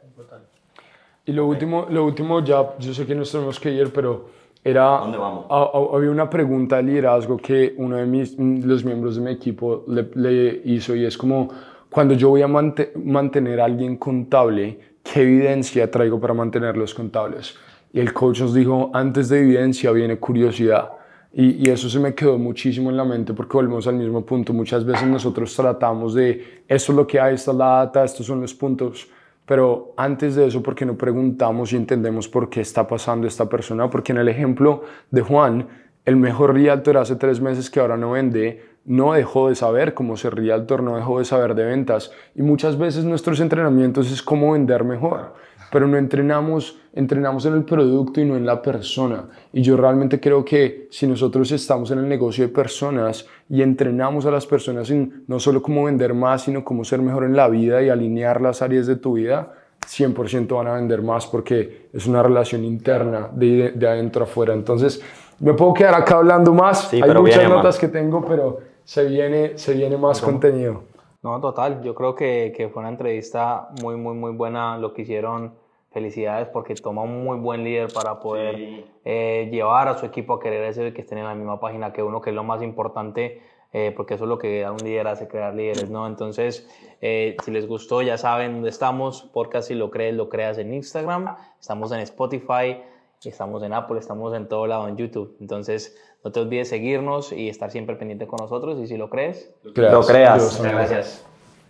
Y 1.26 1.32
lo 1.32 1.46
último, 1.46 1.86
lo 1.90 2.04
último 2.04 2.40
ya, 2.44 2.74
yo 2.78 2.94
sé 2.94 3.04
que 3.04 3.14
nos 3.16 3.32
tenemos 3.32 3.58
que 3.58 3.70
ir, 3.70 3.92
pero 3.92 4.26
era... 4.62 4.84
¿Dónde 5.00 5.18
vamos? 5.18 5.46
a- 5.50 5.70
a- 5.74 5.96
había 5.96 6.10
una 6.10 6.30
pregunta 6.30 6.76
de 6.76 6.84
liderazgo 6.84 7.36
que 7.36 7.74
uno 7.78 7.96
de 7.96 8.06
mis, 8.06 8.38
los 8.38 8.84
miembros 8.84 9.16
de 9.16 9.22
mi 9.22 9.32
equipo 9.32 9.84
le, 9.88 10.08
le 10.14 10.60
hizo 10.64 10.94
y 10.94 11.04
es 11.04 11.18
como, 11.18 11.48
cuando 11.90 12.14
yo 12.14 12.28
voy 12.28 12.42
a 12.42 12.48
mante- 12.48 12.92
mantener 12.94 13.60
a 13.60 13.64
alguien 13.64 13.96
contable, 13.96 14.78
¿qué 15.02 15.22
evidencia 15.22 15.90
traigo 15.90 16.20
para 16.20 16.32
mantenerlos 16.32 16.94
contables? 16.94 17.56
Y 17.92 17.98
el 18.00 18.12
coach 18.12 18.40
nos 18.40 18.54
dijo, 18.54 18.90
antes 18.94 19.28
de 19.30 19.40
evidencia 19.40 19.90
viene 19.92 20.18
curiosidad. 20.18 20.92
Y, 21.36 21.66
y 21.66 21.70
eso 21.70 21.88
se 21.90 21.98
me 21.98 22.14
quedó 22.14 22.38
muchísimo 22.38 22.90
en 22.90 22.96
la 22.96 23.04
mente 23.04 23.34
porque 23.34 23.56
volvemos 23.56 23.86
al 23.86 23.96
mismo 23.96 24.24
punto. 24.24 24.52
Muchas 24.52 24.84
veces 24.84 25.06
nosotros 25.08 25.54
tratamos 25.54 26.14
de, 26.14 26.62
esto 26.68 26.92
es 26.92 26.96
lo 26.96 27.06
que 27.06 27.18
hay, 27.18 27.34
esta 27.34 27.50
es 27.50 27.56
la 27.56 27.66
data, 27.66 28.04
estos 28.04 28.24
son 28.24 28.40
los 28.40 28.54
puntos, 28.54 29.08
pero 29.46 29.92
antes 29.96 30.36
de 30.36 30.46
eso, 30.46 30.62
¿por 30.62 30.74
qué 30.74 30.86
no 30.86 30.96
preguntamos 30.96 31.72
y 31.72 31.76
entendemos 31.76 32.28
por 32.28 32.48
qué 32.48 32.60
está 32.60 32.86
pasando 32.86 33.26
esta 33.26 33.46
persona? 33.48 33.90
Porque 33.90 34.12
en 34.12 34.18
el 34.18 34.28
ejemplo 34.28 34.84
de 35.10 35.20
Juan, 35.20 35.68
el 36.04 36.16
mejor 36.16 36.54
realtor 36.54 36.96
hace 36.96 37.16
tres 37.16 37.40
meses 37.40 37.70
que 37.70 37.80
ahora 37.80 37.96
no 37.96 38.12
vende, 38.12 38.62
no 38.86 39.12
dejó 39.12 39.48
de 39.48 39.54
saber 39.54 39.92
cómo 39.92 40.16
ser 40.16 40.34
realtor, 40.34 40.82
no 40.82 40.96
dejó 40.96 41.18
de 41.18 41.24
saber 41.24 41.54
de 41.54 41.64
ventas. 41.64 42.10
Y 42.34 42.42
muchas 42.42 42.78
veces 42.78 43.04
nuestros 43.04 43.40
entrenamientos 43.40 44.10
es 44.10 44.22
cómo 44.22 44.52
vender 44.52 44.84
mejor, 44.84 45.34
pero 45.74 45.88
no 45.88 45.98
entrenamos, 45.98 46.78
entrenamos 46.92 47.44
en 47.46 47.54
el 47.54 47.64
producto 47.64 48.20
y 48.20 48.24
no 48.24 48.36
en 48.36 48.46
la 48.46 48.62
persona. 48.62 49.24
Y 49.52 49.60
yo 49.60 49.76
realmente 49.76 50.20
creo 50.20 50.44
que 50.44 50.86
si 50.88 51.04
nosotros 51.04 51.50
estamos 51.50 51.90
en 51.90 51.98
el 51.98 52.08
negocio 52.08 52.46
de 52.46 52.52
personas 52.52 53.26
y 53.50 53.60
entrenamos 53.60 54.24
a 54.24 54.30
las 54.30 54.46
personas 54.46 54.88
en 54.90 55.24
no 55.26 55.40
solo 55.40 55.60
cómo 55.60 55.82
vender 55.86 56.14
más, 56.14 56.42
sino 56.42 56.62
cómo 56.64 56.84
ser 56.84 57.02
mejor 57.02 57.24
en 57.24 57.34
la 57.34 57.48
vida 57.48 57.82
y 57.82 57.88
alinear 57.88 58.40
las 58.40 58.62
áreas 58.62 58.86
de 58.86 58.94
tu 58.94 59.14
vida, 59.14 59.52
100% 59.84 60.54
van 60.54 60.68
a 60.68 60.74
vender 60.74 61.02
más 61.02 61.26
porque 61.26 61.88
es 61.92 62.06
una 62.06 62.22
relación 62.22 62.62
interna 62.62 63.28
de, 63.32 63.72
de 63.72 63.88
adentro 63.88 64.22
a 64.22 64.28
afuera. 64.28 64.54
Entonces, 64.54 65.02
me 65.40 65.54
puedo 65.54 65.74
quedar 65.74 65.94
acá 65.96 66.18
hablando 66.18 66.54
más. 66.54 66.88
Sí, 66.88 67.02
Hay 67.02 67.12
muchas 67.14 67.40
viene 67.40 67.52
notas 67.52 67.80
que 67.80 67.88
tengo, 67.88 68.24
pero 68.24 68.60
se 68.84 69.06
viene, 69.06 69.58
se 69.58 69.74
viene 69.74 69.96
más 69.96 70.22
contenido. 70.22 70.84
No, 71.24 71.40
total. 71.40 71.82
Yo 71.82 71.96
creo 71.96 72.14
que, 72.14 72.52
que 72.56 72.68
fue 72.68 72.78
una 72.78 72.90
entrevista 72.90 73.70
muy, 73.82 73.96
muy, 73.96 74.14
muy 74.14 74.30
buena 74.30 74.78
lo 74.78 74.92
que 74.92 75.02
hicieron. 75.02 75.63
Felicidades 75.94 76.48
porque 76.48 76.74
toma 76.74 77.02
un 77.02 77.22
muy 77.22 77.38
buen 77.38 77.62
líder 77.62 77.92
para 77.92 78.18
poder 78.18 78.84
eh, 79.04 79.48
llevar 79.52 79.86
a 79.86 79.96
su 79.96 80.04
equipo 80.04 80.34
a 80.34 80.40
querer 80.40 80.64
ese 80.64 80.92
que 80.92 81.02
estén 81.02 81.18
en 81.18 81.24
la 81.24 81.36
misma 81.36 81.60
página 81.60 81.92
que 81.92 82.02
uno, 82.02 82.20
que 82.20 82.30
es 82.30 82.36
lo 82.36 82.42
más 82.42 82.62
importante, 82.62 83.40
eh, 83.72 83.92
porque 83.94 84.14
eso 84.14 84.24
es 84.24 84.28
lo 84.28 84.36
que 84.36 84.64
a 84.64 84.72
un 84.72 84.78
líder 84.78 85.06
hace 85.06 85.28
crear 85.28 85.54
líderes, 85.54 85.90
¿no? 85.90 86.08
Entonces, 86.08 86.68
eh, 87.00 87.36
si 87.44 87.52
les 87.52 87.68
gustó, 87.68 88.02
ya 88.02 88.18
saben 88.18 88.54
dónde 88.54 88.70
estamos. 88.70 89.22
Podcast, 89.32 89.68
si 89.68 89.76
lo 89.76 89.92
crees, 89.92 90.16
lo 90.16 90.28
creas 90.28 90.58
en 90.58 90.74
Instagram. 90.74 91.36
Estamos 91.60 91.92
en 91.92 92.00
Spotify, 92.00 92.82
estamos 93.24 93.62
en 93.62 93.72
Apple, 93.72 94.00
estamos 94.00 94.34
en 94.34 94.48
todo 94.48 94.66
lado 94.66 94.88
en 94.88 94.96
YouTube. 94.96 95.36
Entonces, 95.40 95.96
no 96.24 96.32
te 96.32 96.40
olvides 96.40 96.70
seguirnos 96.70 97.30
y 97.30 97.48
estar 97.48 97.70
siempre 97.70 97.94
pendiente 97.94 98.26
con 98.26 98.38
nosotros. 98.40 98.80
Y 98.80 98.88
si 98.88 98.96
lo 98.96 99.10
crees, 99.10 99.54
Lo 99.62 99.72
creas. 99.72 100.42
Dios, 100.42 100.58
muchas 100.58 100.72
gracias. 100.72 101.33